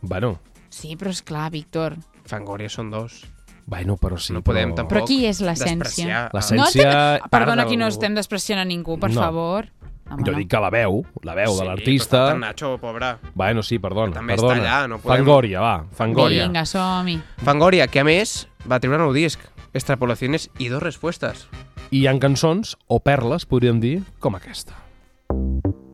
Bueno, 0.01 0.37
Sí, 0.69 0.95
però 0.95 1.09
és 1.09 1.23
clar, 1.25 1.49
Víctor. 1.51 1.95
Fangoria 2.29 2.69
són 2.69 2.91
dos. 2.93 3.23
Bueno, 3.67 3.97
però 3.99 4.17
sí. 4.17 4.34
no 4.34 4.41
podem 4.41 4.71
però... 4.71 4.75
tampoc 4.82 4.97
Però 4.97 5.06
qui 5.06 5.25
és 5.27 5.41
l'essència? 5.43 6.30
L'essència- 6.34 7.19
No 7.21 7.27
Perdona, 7.30 7.63
aquí 7.67 7.77
no 7.77 7.88
estem 7.91 8.15
despreciant 8.15 8.62
a 8.62 8.65
ningú, 8.65 8.97
per 8.97 9.12
No. 9.12 9.21
favor. 9.21 9.67
Home, 10.10 10.23
Jo 10.23 10.32
no. 10.32 10.38
dic 10.39 10.47
que 10.47 10.60
la 10.63 10.69
veu, 10.71 11.01
la 11.21 11.34
veu 11.36 11.51
Sí, 11.51 11.60
de 11.60 11.65
l'artista... 11.67 12.32
en 12.32 12.39
Nacho, 12.39 12.77
pobre. 12.80 13.17
Bueno, 13.36 13.62
sí, 13.62 13.77
perdona. 13.77 14.13
Que 14.13 14.19
també 14.21 14.36
està 14.38 14.47
perdona. 14.47 14.69
allà, 14.80 14.88
no 14.88 14.99
podem- 14.99 15.17
Fangoria, 15.17 15.60
va, 15.60 15.86
Fangoria. 15.91 16.45
Vinga, 16.47 16.63
som-hi. 16.65 17.21
Fangoria, 17.43 17.88
que 17.91 17.99
a 17.99 18.06
més 18.06 18.47
va 18.71 18.80
treure 18.80 18.97
nou 19.03 19.12
disc. 19.12 19.39
Extrapolaciones 19.73 20.49
i 20.60 20.69
dos 20.69 20.82
respuestes. 20.82 21.49
I 21.91 21.99
hi 22.06 22.08
ha 22.08 22.17
cançons, 22.19 22.77
o 22.88 23.01
perles, 23.01 23.45
podríem 23.45 23.82
dir, 23.84 24.01
com 24.19 24.36
aquesta. 24.39 24.80
La 25.30 25.87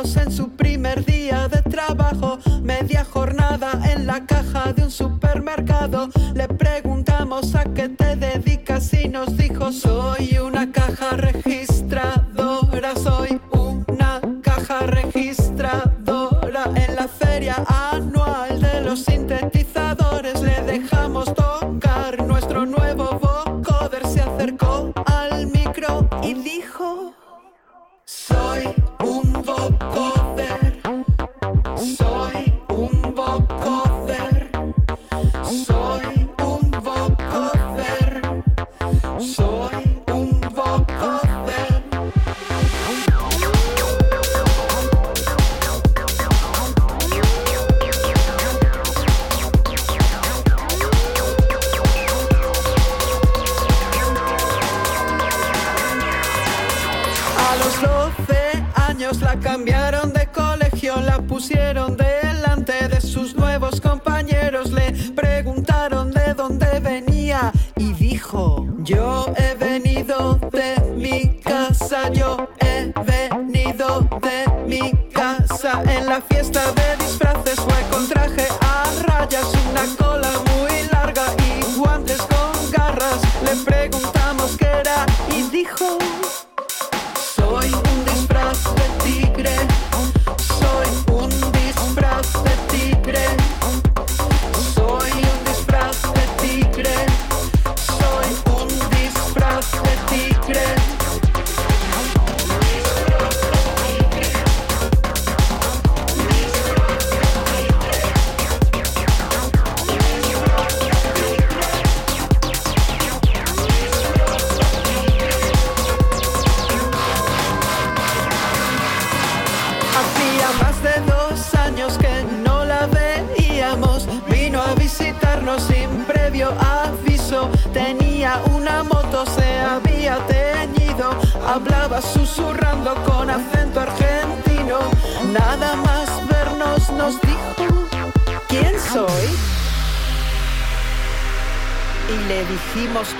en 0.00 0.32
su 0.32 0.48
primer 0.56 1.04
día 1.04 1.46
de 1.48 1.60
trabajo, 1.60 2.38
media 2.62 3.04
jornada 3.04 3.78
en 3.92 4.06
la 4.06 4.24
caja 4.24 4.72
de 4.72 4.84
un 4.84 4.90
supermercado. 4.90 6.08
Le 6.34 6.48
preguntamos 6.48 7.54
a 7.54 7.64
qué 7.64 7.90
te 7.90 8.16
dedicas 8.16 8.94
y 8.94 9.08
nos 9.08 9.36
dijo 9.36 9.72
soy 9.72 10.38
una 10.38 10.72
caja 10.72 11.18
registradora, 11.18 12.29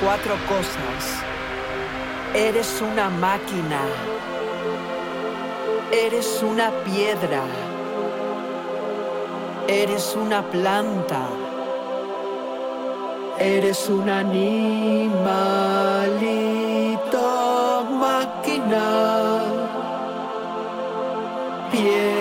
cuatro 0.01 0.34
cosas. 0.48 1.22
Eres 2.34 2.80
una 2.80 3.11
máquina. 3.11 3.80
Eres 5.92 6.42
una 6.42 6.70
piedra. 6.84 7.42
Eres 9.68 10.16
una 10.16 10.42
planta. 10.42 11.28
Eres 13.38 13.88
un 13.88 14.09
animalito 14.09 15.20
máquina. 17.90 19.42
Piedra. 21.70 22.20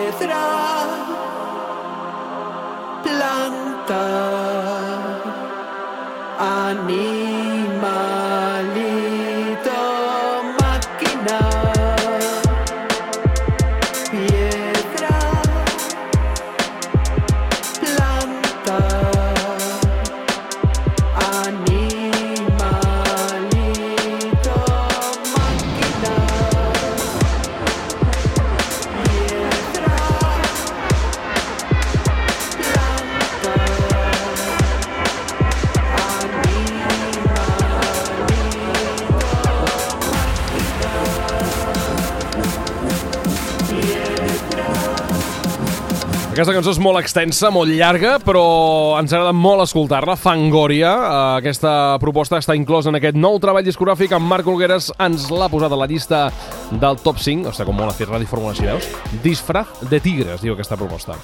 Aquesta 46.40 46.54
cançó 46.56 46.72
és 46.72 46.78
molt 46.80 46.96
extensa, 47.02 47.50
molt 47.52 47.68
llarga, 47.76 48.14
però 48.24 48.44
ens 48.96 49.12
agrada 49.12 49.34
molt 49.36 49.66
escoltar-la. 49.66 50.14
Fangoria, 50.16 50.94
eh, 50.96 51.18
aquesta 51.42 51.98
proposta 52.00 52.40
està 52.40 52.56
inclosa 52.56 52.88
en 52.88 52.96
aquest 52.96 53.18
nou 53.20 53.36
treball 53.44 53.68
discogràfic. 53.68 54.14
En 54.16 54.24
Marc 54.24 54.48
Olgueres 54.48 54.88
ens 55.04 55.26
l'ha 55.36 55.50
posat 55.52 55.76
a 55.76 55.80
la 55.82 55.88
llista 55.92 56.22
del 56.72 56.96
top 57.04 57.20
5. 57.20 57.50
Ostres, 57.52 57.68
com 57.68 57.76
molt 57.76 57.92
ha 57.92 57.98
fet 57.98 58.08
Ràdio 58.08 58.32
Fórmula, 58.32 58.56
si 58.56 58.64
veus. 58.64 58.88
Disfraz 59.22 59.84
de 59.92 60.00
tigre, 60.00 60.38
es 60.38 60.46
diu 60.48 60.56
aquesta 60.56 60.80
proposta. 60.80 61.20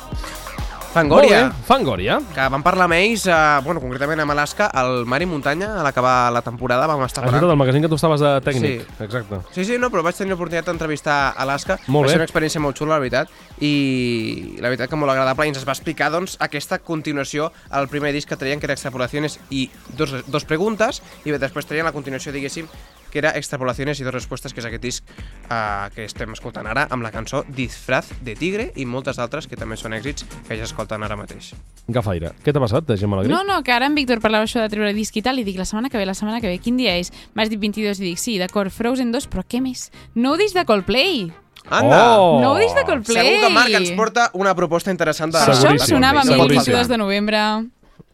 Fangoria. 0.96 1.52
Fangoria. 1.68 2.22
Que 2.32 2.43
vam 2.48 2.64
parlar 2.64 2.86
amb 2.88 2.96
ells, 2.96 3.26
eh, 3.28 3.36
bueno, 3.66 3.82
concretament 3.84 4.22
amb 4.24 4.32
Alaska, 4.32 4.70
al 4.72 5.04
Mar 5.06 5.20
i 5.22 5.26
Muntanya, 5.28 5.74
a 5.82 5.84
l'acabar 5.84 6.32
la 6.32 6.41
temporada 6.41 6.88
vam 6.88 7.04
estar 7.04 7.26
parlant. 7.26 7.43
el 7.43 7.58
magazín 7.58 7.82
que 7.82 7.89
tu 7.89 7.96
estaves 7.96 8.22
de 8.22 8.32
tècnic. 8.41 8.86
Sí. 8.88 9.04
Exacte. 9.04 9.41
Sí, 9.52 9.66
sí, 9.66 9.78
no, 9.78 9.89
però 9.91 10.04
vaig 10.04 10.16
tenir 10.16 10.32
l'oportunitat 10.32 10.72
d'entrevistar 10.72 11.34
Alaska. 11.36 11.80
Molt 11.88 12.06
va 12.06 12.08
bé. 12.08 12.14
ser 12.14 12.22
una 12.22 12.28
experiència 12.30 12.62
molt 12.62 12.78
xula, 12.78 12.93
la 12.93 13.00
veritat, 13.00 13.30
i 13.60 14.56
la 14.62 14.70
veritat 14.70 14.89
que 14.89 14.96
molt 14.96 15.12
agradable. 15.12 15.46
I 15.46 15.50
ens 15.50 15.58
es 15.58 15.68
va 15.68 15.74
explicar, 15.74 16.12
doncs, 16.12 16.38
aquesta 16.39 16.80
continuació 16.80 17.52
al 17.70 17.89
primer 17.89 18.14
disc 18.14 18.30
que 18.30 18.38
traien, 18.38 18.62
que 18.62 18.66
era 18.66 18.74
Extrapolaciones 18.74 19.39
i 19.50 19.70
dos, 19.98 20.24
dos 20.28 20.46
preguntes, 20.46 21.02
i 21.26 21.32
després 21.32 21.66
traien 21.66 21.86
la 21.86 21.91
continuació, 21.91 22.32
diguéssim, 22.32 22.70
que 23.16 23.22
era 23.24 23.32
Extrapolaciones 23.39 23.95
i 24.01 24.03
dos 24.03 24.11
respostes, 24.11 24.51
que 24.51 24.59
és 24.59 24.66
aquest 24.68 24.84
disc 24.84 25.11
eh, 25.47 25.88
que 25.95 26.03
estem 26.03 26.34
escoltant 26.36 26.68
ara, 26.68 26.84
amb 26.91 27.05
la 27.05 27.13
cançó 27.16 27.45
Disfraz 27.47 28.09
de 28.28 28.34
Tigre 28.36 28.66
i 28.76 28.84
moltes 28.84 29.22
altres 29.24 29.47
que 29.47 29.55
també 29.55 29.78
són 29.80 29.95
èxits 29.95 30.26
que 30.49 30.57
ja 30.59 30.68
escolten 30.68 31.05
ara 31.07 31.16
mateix. 31.16 31.53
Gafaire. 31.88 32.34
Què 32.43 32.51
t'ha 32.51 32.59
passat, 32.59 32.84
de 32.89 32.97
Gemma 32.99 33.22
Alegrí? 33.22 33.32
No, 33.32 33.45
no, 33.47 33.61
que 33.63 33.72
ara 33.72 33.88
en 33.88 33.95
Víctor 33.95 34.20
parlava 34.20 34.49
això 34.49 34.59
de 34.59 34.68
treure 34.74 34.91
disc 34.97 35.16
i 35.16 35.24
tal, 35.24 35.39
i 35.39 35.45
dic, 35.47 35.55
la 35.55 35.63
setmana 35.70 35.88
que 35.93 36.01
ve, 36.01 36.03
la 36.09 36.18
setmana 36.18 36.41
que 36.43 36.51
ve, 36.51 36.59
quin 36.59 36.76
dia 36.76 36.97
és? 36.99 37.13
M'has 37.39 37.53
dit 37.53 37.61
22 37.61 38.03
i 38.03 38.09
dic, 38.09 38.20
sí, 38.20 38.36
d'acord, 38.41 38.74
Frozen 38.76 39.16
2, 39.16 39.30
però 39.32 39.45
què 39.47 39.63
més? 39.63 39.88
Nou 40.20 40.36
disc 40.36 40.59
de 40.59 40.66
Coldplay! 40.68 41.30
Anda! 41.72 42.01
Oh! 42.20 42.41
Nou 42.43 42.59
disc 42.59 42.76
de 42.76 42.84
Coldplay! 42.84 43.32
Segur 43.32 43.47
que 43.47 43.53
Marc 43.55 43.80
ens 43.80 43.95
porta 43.95 44.28
una 44.36 44.51
proposta 44.59 44.91
interessant 44.91 45.32
de... 45.32 45.39
Per 45.39 45.55
això 45.55 45.72
em 45.72 45.80
sonava 45.80 46.26
a 46.26 46.28
mi 46.28 46.36
el 46.36 46.43
Seguríssim. 46.43 46.76
22 46.76 46.91
de 46.91 46.99
novembre. 46.99 47.47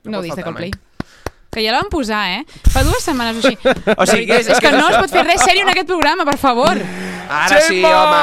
No 0.05 0.21
disc 0.21 0.37
de 0.37 0.45
Coldplay. 0.45 0.77
Que 1.51 1.59
ja 1.65 1.73
la 1.75 1.81
van 1.81 1.89
posar, 1.91 2.21
eh? 2.31 2.45
Fa 2.71 2.79
dues 2.87 3.03
setmanes 3.03 3.41
o 3.43 3.47
així. 3.47 3.57
O 4.01 4.05
sigui, 4.07 4.31
és, 4.31 4.47
és 4.47 4.59
que 4.63 4.69
no 4.71 4.85
es 4.87 4.95
pot 5.01 5.11
fer 5.11 5.23
res 5.27 5.41
sèrio 5.43 5.65
en 5.65 5.71
aquest 5.73 5.89
programa, 5.89 6.23
per 6.23 6.37
favor. 6.39 6.79
Ara 7.27 7.57
sí, 7.65 7.81
home! 7.83 8.21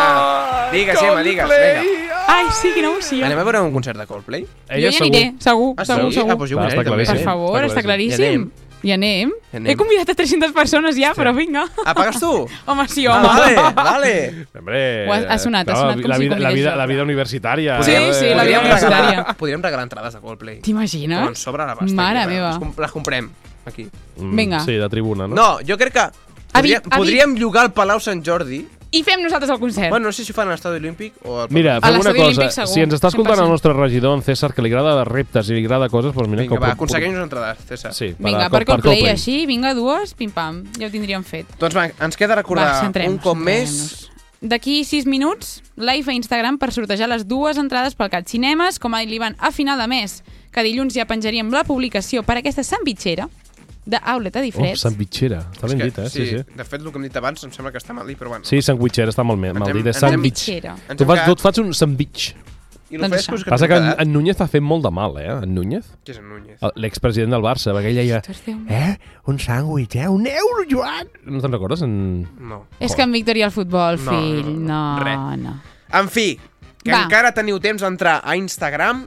Digues, 0.73 0.97
Gemma, 1.01 1.21
digues, 1.27 1.53
vinga. 1.53 2.15
Ai, 2.29 2.47
sí, 2.57 2.73
quina 2.75 2.89
emoció. 2.89 3.21
Anem 3.29 3.39
a 3.41 3.45
veure 3.45 3.61
un 3.67 3.73
concert 3.73 4.01
de 4.01 4.07
Coldplay? 4.09 4.47
Jo 4.69 4.81
hi 4.93 4.97
aniré, 5.03 5.23
segur, 5.45 5.75
Ah, 5.77 5.85
segur, 5.89 6.09
sí? 6.09 6.19
segur. 6.21 6.33
Ah, 6.33 6.39
doncs 6.41 6.51
jo 6.53 6.59
hi 6.61 6.71
està 6.73 6.85
claríssim. 6.89 7.21
Per 7.21 7.25
favor, 7.29 7.59
Està 7.61 7.69
està 7.75 7.85
claríssim. 7.85 8.25
Anem. 8.25 8.68
I 8.83 8.93
anem. 8.95 9.33
Hi 9.53 9.57
anem. 9.59 9.71
He 9.73 9.77
convidat 9.77 10.09
a 10.11 10.15
300 10.15 10.53
persones 10.55 10.95
ja, 10.97 11.11
però 11.17 11.33
vinga. 11.35 11.65
Ah, 11.85 11.95
pagues 11.95 12.21
tu? 12.21 12.31
Home, 12.67 12.87
sí, 12.89 13.07
Ah, 13.07 13.17
home. 13.19 13.27
vale, 13.27 13.73
vale. 13.91 14.47
Hombre, 14.57 15.07
Ho 15.09 15.13
ha- 15.13 15.35
ha 15.35 15.39
sonat, 15.39 15.69
ha 15.69 15.77
sonat 15.77 16.01
com 16.01 16.09
la 16.11 16.17
si 16.17 16.23
vida, 16.23 16.37
la, 16.39 16.49
convidés 16.49 16.55
vida, 16.55 16.77
la 16.77 16.87
vida 16.87 17.03
universitària. 17.03 17.83
Sí, 17.83 17.91
eh, 17.91 18.13
sí, 18.15 18.27
la 18.35 18.45
vida 18.45 18.61
universitària. 18.61 19.11
regalar, 19.11 19.37
podríem 19.37 19.63
regalar 19.63 19.83
entrades 19.89 20.15
de 20.15 20.21
Coldplay. 20.21 20.61
T'imagines? 20.63 21.19
Com 21.19 21.29
ens 21.35 21.39
sobra 21.43 21.67
la 21.67 21.75
pasta. 21.75 21.95
Mare 21.95 22.21
aquí, 22.21 22.35
meva. 22.35 22.49
Les, 22.51 22.59
com- 22.59 22.75
les 22.79 22.93
comprem, 22.93 23.31
aquí. 23.67 23.89
Mm, 24.17 24.37
Vinga. 24.37 24.61
Sí, 24.61 24.73
de 24.79 24.89
tribuna, 24.89 25.27
no? 25.27 25.35
No, 25.35 25.49
jo 25.67 25.77
crec 25.77 25.93
que 25.93 26.01
A 26.01 26.13
podríem, 26.53 26.83
a 26.91 26.97
podríem 26.97 27.35
llogar 27.37 27.65
el 27.67 27.73
Palau 27.73 27.99
Sant 28.01 28.23
Jordi. 28.25 28.63
I 28.91 29.03
fem 29.05 29.21
nosaltres 29.23 29.51
el 29.53 29.59
concert. 29.61 29.91
Bueno, 29.91 30.07
no 30.07 30.13
sé 30.13 30.25
si 30.25 30.33
ho 30.33 30.35
fan 30.35 30.49
a 30.49 30.53
l'Estadi 30.55 30.79
Olímpic 30.81 31.15
o 31.29 31.43
al 31.43 31.49
Mira, 31.53 31.77
A 31.77 31.81
fem 31.85 31.99
una 32.01 32.11
cosa. 32.15 32.25
olímpic 32.25 32.51
segur, 32.55 32.69
si 32.73 32.81
ens 32.81 32.95
està 32.97 33.09
escoltant 33.13 33.37
100%. 33.37 33.45
el 33.45 33.51
nostre 33.51 33.73
regidor, 33.75 34.17
en 34.17 34.23
César, 34.25 34.55
que 34.55 34.63
li 34.65 34.71
agrada 34.73 35.05
reptes 35.05 35.51
i 35.51 35.55
li 35.59 35.65
agrada 35.67 35.91
coses, 35.93 36.15
doncs 36.15 36.29
mira... 36.29 36.43
Vinga, 36.43 36.55
que 36.55 36.61
va, 36.63 36.69
pot- 36.71 36.77
aconseguim-nos 36.79 37.23
entrades, 37.27 37.59
César. 37.69 37.93
Sí, 37.93 38.15
Vinga, 38.19 38.47
a- 38.47 38.51
per 38.51 38.65
Coldplay, 38.65 39.05
així, 39.13 39.45
vinga, 39.47 39.75
dues, 39.77 40.15
pim-pam, 40.15 40.63
ja 40.81 40.87
ho 40.89 40.91
tindríem 40.91 41.23
fet. 41.25 41.47
Doncs 41.61 41.77
va, 41.77 41.85
ens 42.01 42.17
queda 42.17 42.35
recordar 42.41 42.71
Va, 42.73 42.81
centrem-nos, 42.81 43.13
un 43.19 43.21
cop 43.23 43.37
més... 43.37 44.07
D'aquí 44.41 44.85
6 44.87 45.05
minuts, 45.11 45.65
live 45.77 46.13
a 46.13 46.15
Instagram 46.15 46.57
per 46.63 46.71
sortejar 46.73 47.09
les 47.11 47.27
dues 47.27 47.59
entrades 47.59 47.97
pel 47.99 48.09
Cat 48.09 48.29
Cinemes, 48.31 48.79
com 48.79 48.95
ha 48.95 49.01
dit 49.03 49.11
l'Ivan, 49.11 49.35
a 49.43 49.51
final 49.51 49.77
de 49.83 49.89
mes, 49.91 50.23
que 50.55 50.63
dilluns 50.63 50.95
ja 50.95 51.05
penjaríem 51.11 51.51
la 51.51 51.65
publicació 51.67 52.23
per 52.23 52.37
aquesta 52.39 52.63
sandvitxera 52.63 53.27
d'Aulet 53.89 54.37
a 54.37 54.41
Oh, 54.41 54.43
Difreds. 54.45 54.81
sandvitxera. 54.85 55.39
Està 55.55 55.67
ben 55.71 55.79
dit, 55.81 55.99
eh? 55.99 56.09
Sí, 56.13 56.27
sí. 56.29 56.43
De 56.57 56.65
fet, 56.65 56.81
el 56.83 56.91
que 56.93 56.99
hem 57.01 57.07
dit 57.09 57.17
abans 57.17 57.43
em 57.45 57.53
sembla 57.55 57.73
que 57.73 57.79
està 57.81 57.95
mal 57.97 58.07
dit, 58.07 58.19
però 58.21 58.29
bueno. 58.35 58.45
Sí, 58.45 58.61
sandwitxera 58.63 59.11
està 59.15 59.25
mal, 59.25 59.37
mal 59.41 59.55
dit. 59.73 59.87
Hem- 59.87 59.93
sandwich. 59.95 60.45
Tu, 60.97 61.05
fas, 61.09 61.25
tu 61.25 61.33
et 61.33 61.41
fas 61.41 61.59
un 61.65 61.73
sandwich. 61.75 62.35
I 62.91 62.97
Doncs 62.97 63.19
això. 63.19 63.37
que 63.45 63.51
Passa 63.51 63.67
que 63.69 63.77
en, 63.77 63.89
en 64.01 64.13
Núñez 64.15 64.35
fa 64.39 64.47
fet 64.49 64.63
molt 64.65 64.83
de 64.83 64.91
mal, 64.91 65.13
eh? 65.21 65.29
En 65.45 65.51
Núñez. 65.55 65.85
Qui 66.05 66.13
és 66.13 66.19
en 66.23 66.25
Núñez? 66.31 66.57
El- 66.65 66.73
L'expresident 66.81 67.31
del 67.35 67.43
Barça, 67.45 67.75
perquè 67.77 67.91
ell 67.91 67.99
deia... 68.01 68.23
Eh? 68.49 68.95
Un 69.29 69.37
sàndwich, 69.39 69.97
eh? 70.01 70.07
Un 70.09 70.25
euro, 70.27 70.65
Joan! 70.71 71.07
No 71.27 71.43
te'n 71.45 71.53
recordes? 71.53 71.83
En... 71.85 72.23
No. 72.41 72.63
És 72.81 72.95
que 72.97 73.03
en 73.05 73.13
Víctor 73.13 73.37
i 73.37 73.43
el 73.45 73.51
futbol, 73.53 74.01
No, 74.03 74.11
fill, 74.11 74.49
no, 74.65 74.81
res. 75.05 75.19
no. 75.43 75.53
En 75.93 76.09
fi, 76.09 76.39
que 76.83 76.91
Va. 76.95 77.03
encara 77.05 77.35
teniu 77.37 77.61
temps 77.61 77.83
d'entrar 77.85 78.23
a 78.25 78.37
Instagram 78.41 79.05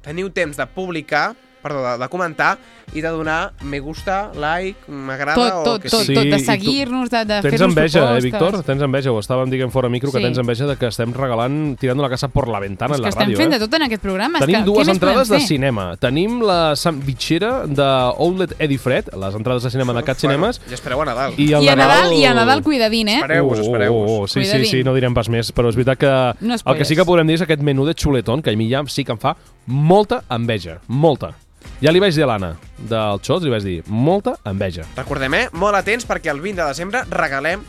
teniu 0.00 0.30
temps 0.32 0.56
de 0.56 0.64
publicar, 0.72 1.34
perdó, 1.62 1.82
de, 1.92 1.98
de 1.98 2.08
comentar 2.08 2.58
i 2.94 3.00
de 3.02 3.08
donar 3.08 3.52
me 3.62 3.80
gusta, 3.80 4.30
like, 4.34 4.78
m'agrada 4.90 5.34
Tot, 5.36 5.52
o 5.52 5.62
tot, 5.64 5.74
el 5.76 5.82
que 5.82 5.88
tot, 5.90 6.02
sigui. 6.04 6.14
tot, 6.14 6.24
de 6.24 6.38
seguir-nos, 6.40 7.10
de, 7.10 7.18
de 7.24 7.40
Tens 7.42 7.50
fer-nos 7.58 7.68
enveja, 7.68 7.98
propostes. 8.00 8.24
eh, 8.24 8.26
Víctor? 8.30 8.62
Tens 8.64 8.82
enveja, 8.82 9.10
ho 9.12 9.18
estàvem 9.20 9.50
dient 9.50 9.70
fora 9.70 9.88
micro, 9.92 10.10
que 10.12 10.18
Sí. 10.18 10.24
tens 10.24 10.38
enveja 10.38 10.66
de 10.66 10.76
que 10.76 10.86
estem 10.86 11.12
regalant, 11.12 11.76
tirant 11.78 12.00
la 12.00 12.08
casa 12.08 12.28
per 12.28 12.46
la 12.48 12.60
ventana 12.60 12.94
És 12.94 12.98
en 12.98 13.02
que 13.04 13.06
la 13.06 13.08
estem 13.10 13.26
ràdio. 13.28 13.36
fent 13.36 13.52
eh? 13.52 13.58
de 13.58 13.64
tot 13.66 13.74
en 13.74 13.82
aquest 13.82 14.02
programa. 14.02 14.38
és 14.38 14.46
Tenim 14.46 14.60
que, 14.64 14.70
dues 14.70 14.88
entrades 14.88 15.28
de 15.28 15.40
cinema. 15.40 15.96
Tenim 15.98 16.40
la 16.42 16.74
sandwichera 16.76 17.66
d'Outlet 17.66 18.54
Eddie 18.58 18.78
Fred, 18.78 19.10
les 19.14 19.34
entrades 19.34 19.62
de 19.62 19.70
cinema 19.70 19.92
de 19.92 20.02
Cat 20.04 20.18
Cinemes, 20.18 20.60
I 20.70 20.74
espereu 20.74 21.02
a 21.02 21.04
Nadal. 21.04 21.34
i 21.36 21.50
I 21.50 21.68
a 21.68 21.76
Nadal, 21.76 22.12
i 22.14 22.24
a 22.24 22.34
Nadal 22.34 22.62
cuidadín, 22.62 23.08
eh? 23.08 23.18
Espereu-vos, 23.20 23.58
espereu-vos. 23.58 24.10
Oh, 24.10 24.22
oh, 24.22 24.26
sí, 24.28 24.40
sí, 24.44 24.48
Cuidadín. 24.50 24.70
sí, 24.70 24.84
no 24.84 24.94
direm 24.94 25.12
pas 25.14 25.28
més, 25.28 25.52
però 25.54 25.68
és 25.68 25.76
veritat 25.76 25.98
que 25.98 26.46
No 26.46 26.54
el 26.54 26.76
que 26.78 26.84
sí 26.84 26.96
que 26.96 27.04
podrem 27.04 27.26
dir 27.26 27.34
és 27.34 27.42
aquest 27.42 27.60
menú 27.62 27.84
de 27.84 27.94
xuletón, 27.94 28.42
que 28.42 28.50
a 28.50 28.56
mi 28.56 28.70
ja 28.70 28.82
sí 28.86 29.04
que 29.04 29.12
em 29.12 29.18
fa 29.18 29.36
molta 29.68 30.22
enveja, 30.30 30.80
molta. 30.88 31.34
Ja 31.80 31.92
li 31.92 32.00
vaig 32.02 32.14
dir 32.16 32.24
a 32.24 32.26
l'Anna 32.32 32.56
del 32.90 33.20
Xots, 33.22 33.44
li 33.44 33.50
vaig 33.52 33.62
dir, 33.62 33.82
molta 33.86 34.34
enveja. 34.48 34.82
Recordem, 34.96 35.34
eh? 35.34 35.48
Molt 35.52 35.76
atents 35.78 36.06
perquè 36.08 36.32
el 36.32 36.40
20 36.42 36.62
de 36.62 36.66
desembre 36.72 37.04
regalem 37.10 37.62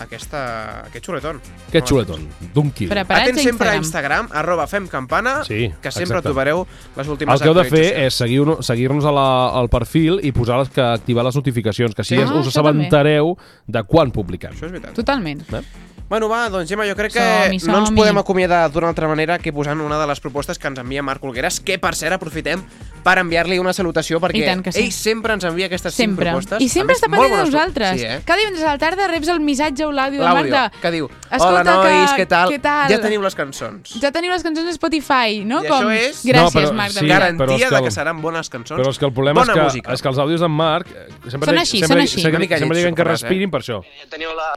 aquesta, 0.00 0.86
aquest 0.86 1.04
xuletón. 1.06 1.40
Aquest 1.68 1.86
xuletón, 1.88 2.24
d'un 2.54 2.70
quilo. 2.74 2.90
Preparats 2.94 3.28
Atents 3.28 3.42
sempre 3.42 3.68
a 3.70 3.76
Instagram. 3.76 4.28
Arroba 4.32 4.66
femcampana, 4.66 5.44
Sí, 5.44 5.68
que 5.82 5.90
sempre 5.92 6.18
exacte. 6.18 6.22
trobareu 6.28 6.66
les 6.96 7.08
últimes 7.08 7.34
El 7.34 7.40
que 7.44 7.48
heu 7.50 7.54
de 7.54 7.64
fer 7.70 7.84
és 8.06 8.14
seguir-nos 8.14 8.66
seguir 8.66 8.90
a 8.90 9.12
la, 9.12 9.28
al 9.60 9.68
perfil 9.68 10.18
i 10.22 10.32
posar 10.32 10.58
les, 10.58 10.70
que 10.70 10.80
activar 10.82 11.24
les 11.24 11.36
notificacions, 11.36 11.94
que 11.94 12.02
així 12.02 12.16
Sí. 12.16 12.22
us 12.22 12.30
Ah, 12.30 12.34
us 12.34 12.46
també. 12.46 12.48
assabentareu 12.48 13.36
de 13.66 13.82
quan 13.84 14.10
publiquem. 14.10 14.52
Això 14.52 14.66
és 14.66 14.72
veritat. 14.72 14.94
Totalment. 14.94 15.42
Eh? 15.52 15.62
Bueno, 16.08 16.28
va, 16.28 16.50
doncs 16.50 16.68
Gemma, 16.68 16.84
jo 16.84 16.94
crec 16.94 17.14
que 17.14 17.20
Som-hi, 17.24 17.58
no 17.72 17.78
ens 17.80 17.90
podem 17.96 18.18
acomiadar 18.20 18.66
d'una 18.70 18.90
altra 18.92 19.08
manera 19.08 19.38
que 19.40 19.50
posant 19.50 19.80
una 19.80 19.96
de 19.98 20.06
les 20.06 20.20
propostes 20.20 20.58
que 20.60 20.68
ens 20.68 20.78
envia 20.78 21.00
Marc 21.02 21.24
Olgueras, 21.24 21.58
que 21.64 21.78
per 21.80 21.94
cert 21.96 22.12
aprofitem 22.18 22.60
per 23.02 23.14
enviar-li 23.18 23.56
una 23.58 23.72
salutació 23.72 24.20
perquè 24.20 24.44
sí. 24.70 24.82
ell 24.82 24.92
sempre 24.92 25.32
ens 25.32 25.46
envia 25.48 25.66
aquestes 25.70 25.94
Sempre. 25.96 26.26
cinc 26.28 26.34
propostes. 26.36 26.60
I 26.60 26.68
sempre 26.68 26.92
A 26.92 26.92
més, 26.92 27.00
està 27.00 27.08
pendent 27.10 27.32
de 27.32 27.44
nosaltres. 27.46 27.96
Sí, 28.00 28.04
eh? 28.06 28.18
Cada 28.28 28.38
divendres 28.42 28.62
a 28.66 28.74
la 28.74 28.78
tarda 28.78 29.08
reps 29.08 29.28
el 29.32 29.40
missatge 29.40 29.86
o 29.86 29.90
l'àudio 29.90 30.20
de 30.20 30.28
Marta. 30.28 30.66
que 30.82 30.90
diu 30.92 31.08
Escolta, 31.30 31.46
Hola, 31.48 31.64
nois, 31.64 32.12
que- 32.12 32.22
què 32.22 32.28
tal? 32.28 32.50
què 32.52 32.60
tal? 32.60 32.92
Ja 32.92 33.00
teniu 33.00 33.22
les 33.22 33.34
cançons. 33.34 33.94
Ja 33.98 34.12
teniu 34.12 34.30
les 34.30 34.42
cançons 34.44 34.66
de 34.68 34.72
Spotify, 34.76 35.40
no? 35.46 35.62
I 35.64 35.68
Com... 35.68 35.86
això 35.88 35.94
és- 35.96 36.24
Gràcies, 36.26 36.42
No, 36.44 36.50
però 36.60 36.72
Marc, 36.74 36.92
de 36.92 37.00
sí, 37.00 37.06
veritat. 37.06 37.32
però 37.32 37.38
Garantia 37.48 37.68
que 37.68 37.74
de 37.74 37.78
el- 37.80 37.84
que 37.84 37.90
seran 37.90 38.20
bones 38.20 38.50
cançons. 38.50 38.78
Però 38.82 38.90
és 38.90 38.98
que 38.98 39.06
el 39.06 39.12
problema 39.14 39.42
és 39.42 39.48
que, 39.48 39.62
música. 39.62 39.92
és 39.94 40.02
que 40.02 40.08
els 40.08 40.18
àudios 40.18 40.40
d'en 40.44 40.50
Marc 40.52 40.88
eh, 40.92 41.08
sempre, 41.30 41.48
Són 41.48 41.58
així, 41.58 41.78
sempre, 41.78 41.88
són 41.88 42.00
així. 42.02 42.20
Sempre, 42.20 42.76
diuen 42.78 42.94
que 42.94 43.02
eh? 43.02 43.04
respirin 43.06 43.50
per 43.50 43.60
això. 43.64 43.80
Ja 43.82 44.10
teniu 44.10 44.36
la... 44.36 44.52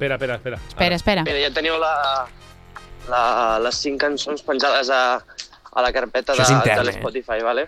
Espera, 0.00 0.14
espera, 0.14 0.34
espera. 0.36 0.56
Espera, 0.66 0.94
espera. 0.96 1.22
Mira, 1.28 1.40
ja 1.44 1.50
teniu 1.52 1.74
la, 1.76 1.92
la, 3.12 3.24
les 3.60 3.80
cinc 3.84 4.00
cançons 4.00 4.40
penjades 4.46 4.88
a, 4.88 5.00
a 5.20 5.82
la 5.84 5.90
carpeta 5.92 6.32
de, 6.32 6.40
intern, 6.40 6.80
de 6.80 6.86
eh? 6.86 6.86
l'Spotify, 6.88 7.42
vale? 7.44 7.66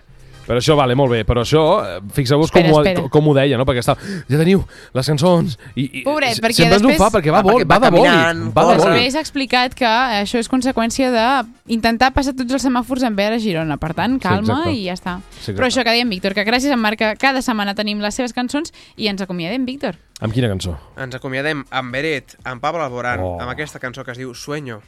Però 0.52 0.60
això, 0.60 0.74
vale, 0.76 0.94
molt 0.94 1.10
bé, 1.14 1.22
però 1.24 1.40
això, 1.46 1.62
eh, 1.80 2.00
fixeu-vos 2.12 2.50
com, 2.52 2.66
ho- 2.68 2.80
espera. 2.82 3.06
com 3.08 3.28
ho 3.28 3.32
deia, 3.32 3.56
no? 3.56 3.64
Perquè 3.64 3.80
està, 3.80 3.94
ja 4.28 4.36
teniu 4.36 4.60
les 4.92 5.06
cançons, 5.08 5.54
i, 5.74 5.86
i 6.00 6.02
Pobret, 6.04 6.36
perquè 6.42 6.58
sempre 6.58 6.74
ens 6.76 6.82
després- 6.82 7.00
ho 7.00 7.04
fa, 7.06 7.08
perquè 7.18 7.32
va, 7.32 7.38
Ah, 7.38 7.42
vol, 7.46 7.54
perquè 7.62 7.66
va, 7.70 7.78
va 7.78 7.86
de 7.88 7.96
boli, 7.96 8.52
va 8.52 8.64
de 8.66 8.76
boli. 8.76 8.90
Després 8.92 9.14
ha 9.16 9.20
explicat 9.24 9.74
que 9.74 9.86
això 9.86 10.36
és 10.42 10.50
conseqüència 10.52 11.08
de 11.10 11.48
intentar 11.72 12.12
passar 12.12 12.34
tots 12.36 12.52
els 12.52 12.62
semàfors 12.66 13.02
en 13.08 13.16
verd 13.16 13.38
a 13.38 13.38
Girona. 13.40 13.78
Per 13.78 13.94
tant, 13.94 14.18
calma 14.20 14.58
exacte. 14.60 14.72
i 14.76 14.84
ja 14.84 14.92
està. 14.92 15.16
Sí, 15.30 15.38
exacte. 15.38 15.56
Però 15.62 15.66
això 15.70 15.84
que 15.84 15.90
dèiem, 15.96 16.10
Víctor, 16.10 16.34
que 16.34 16.44
gràcies 16.44 16.70
a 16.70 16.76
Marc 16.76 16.98
que 16.98 17.16
cada 17.16 17.40
setmana 17.40 17.74
tenim 17.74 17.98
les 18.04 18.14
seves 18.14 18.34
cançons 18.36 18.74
i 18.96 19.08
ens 19.08 19.22
acomiadem, 19.22 19.64
Víctor. 19.64 19.96
Amb 20.20 20.34
quina 20.34 20.48
cançó? 20.52 20.76
Ens 21.00 21.14
acomiadem 21.14 21.64
amb 21.70 21.92
Beret, 21.92 22.36
amb 22.44 22.60
Pablo 22.60 22.84
Alborán, 22.84 23.20
Oh. 23.20 23.40
amb 23.40 23.48
aquesta 23.50 23.78
cançó 23.80 24.04
que 24.04 24.10
es 24.12 24.18
diu 24.18 24.34
Sueño. 24.34 24.82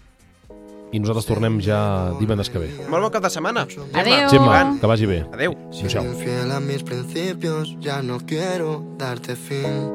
I 0.95 1.01
nosaltres 1.03 1.26
tornem 1.26 1.59
ja 1.59 1.78
divendres 2.20 2.53
que 2.55 2.61
ve. 2.62 2.68
Molt 2.86 3.03
bon 3.03 3.11
cap 3.11 3.24
de 3.24 3.30
setmana. 3.34 3.64
Adéu. 3.99 4.28
Gemma, 4.30 4.76
que 4.78 4.86
vagi 4.86 5.09
bé. 5.11 5.24
Adéu. 5.34 5.57
Adéu-siau. 5.72 6.05
Infiel 6.07 6.53
a 6.55 6.61
mis 6.61 6.84
principios, 6.86 7.74
ya 7.80 8.01
no 8.03 8.20
quiero 8.20 8.84
darte 8.97 9.34
fin. 9.34 9.90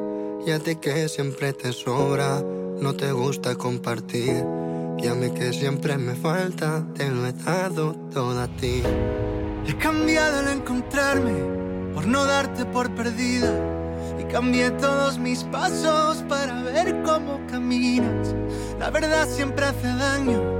Y 0.46 0.50
a 0.52 0.58
ti 0.58 0.76
que 0.76 1.08
siempre 1.08 1.54
te 1.54 1.72
sobra, 1.72 2.42
no 2.80 2.92
te 2.94 3.12
gusta 3.12 3.54
compartir. 3.54 4.44
Y 4.98 5.06
a 5.06 5.14
mí 5.14 5.30
que 5.30 5.54
siempre 5.54 5.96
me 5.96 6.14
falta, 6.14 6.84
te 6.94 7.08
lo 7.08 7.26
he 7.26 7.32
dado 7.32 7.94
todo 8.12 8.38
a 8.38 8.48
ti. 8.48 8.82
He 9.66 9.74
cambiado 9.76 10.40
al 10.40 10.48
encontrarme 10.48 11.32
por 11.94 12.06
no 12.06 12.26
darte 12.26 12.66
por 12.66 12.94
perdida. 12.94 13.52
Y 14.18 14.24
cambié 14.24 14.70
todos 14.72 15.18
mis 15.18 15.44
pasos 15.44 16.22
para 16.28 16.62
ver 16.62 17.02
cómo 17.04 17.40
caminas. 17.50 18.34
La 18.78 18.90
verdad 18.90 19.26
siempre 19.28 19.64
hace 19.66 19.86
daño, 19.86 20.59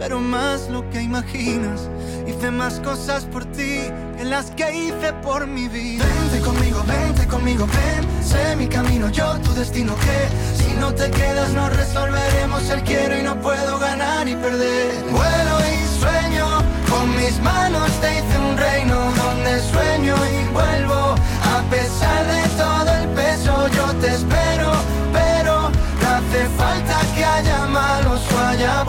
pero 0.00 0.18
más 0.18 0.70
lo 0.70 0.88
que 0.88 1.02
imaginas. 1.02 1.82
Hice 2.26 2.50
más 2.50 2.80
cosas 2.80 3.26
por 3.26 3.44
ti 3.44 3.82
que 4.16 4.24
las 4.24 4.50
que 4.52 4.66
hice 4.74 5.12
por 5.22 5.46
mi 5.46 5.68
vida. 5.68 6.04
Vente 6.22 6.40
conmigo, 6.40 6.82
vente 6.86 7.26
conmigo, 7.26 7.66
ven. 7.66 8.24
Sé 8.24 8.56
mi 8.56 8.66
camino, 8.66 9.10
yo 9.10 9.38
tu 9.40 9.52
destino. 9.52 9.94
Que 9.96 10.18
si 10.56 10.72
no 10.80 10.94
te 10.94 11.10
quedas, 11.10 11.50
no 11.50 11.68
resolveremos 11.68 12.68
el 12.70 12.82
quiero 12.82 13.18
y 13.18 13.22
no 13.22 13.38
puedo 13.42 13.78
ganar 13.78 14.26
y 14.26 14.34
perder. 14.36 14.90
Vuelo 15.12 15.56
y 15.70 16.00
sueño, 16.00 16.46
con 16.88 17.14
mis 17.16 17.38
manos 17.40 17.90
te 18.00 18.10
hice 18.14 18.38
un 18.38 18.56
reino 18.56 18.96
donde 19.22 19.60
sueño 19.60 20.16
y 20.16 20.52
vuelvo. 20.54 21.14
A 21.56 21.62
pesar 21.70 22.26
de 22.26 22.42
todo 22.56 22.90
el 23.00 23.08
peso, 23.10 23.68
yo 23.68 23.86
te 24.00 24.14
espero, 24.14 24.72
pero 25.12 25.70
no 26.00 26.08
hace 26.08 26.48
falta 26.56 27.00
que 27.14 27.22
haya 27.22 27.66
malos 27.66 28.20
o 28.34 28.38
haya 28.48 28.84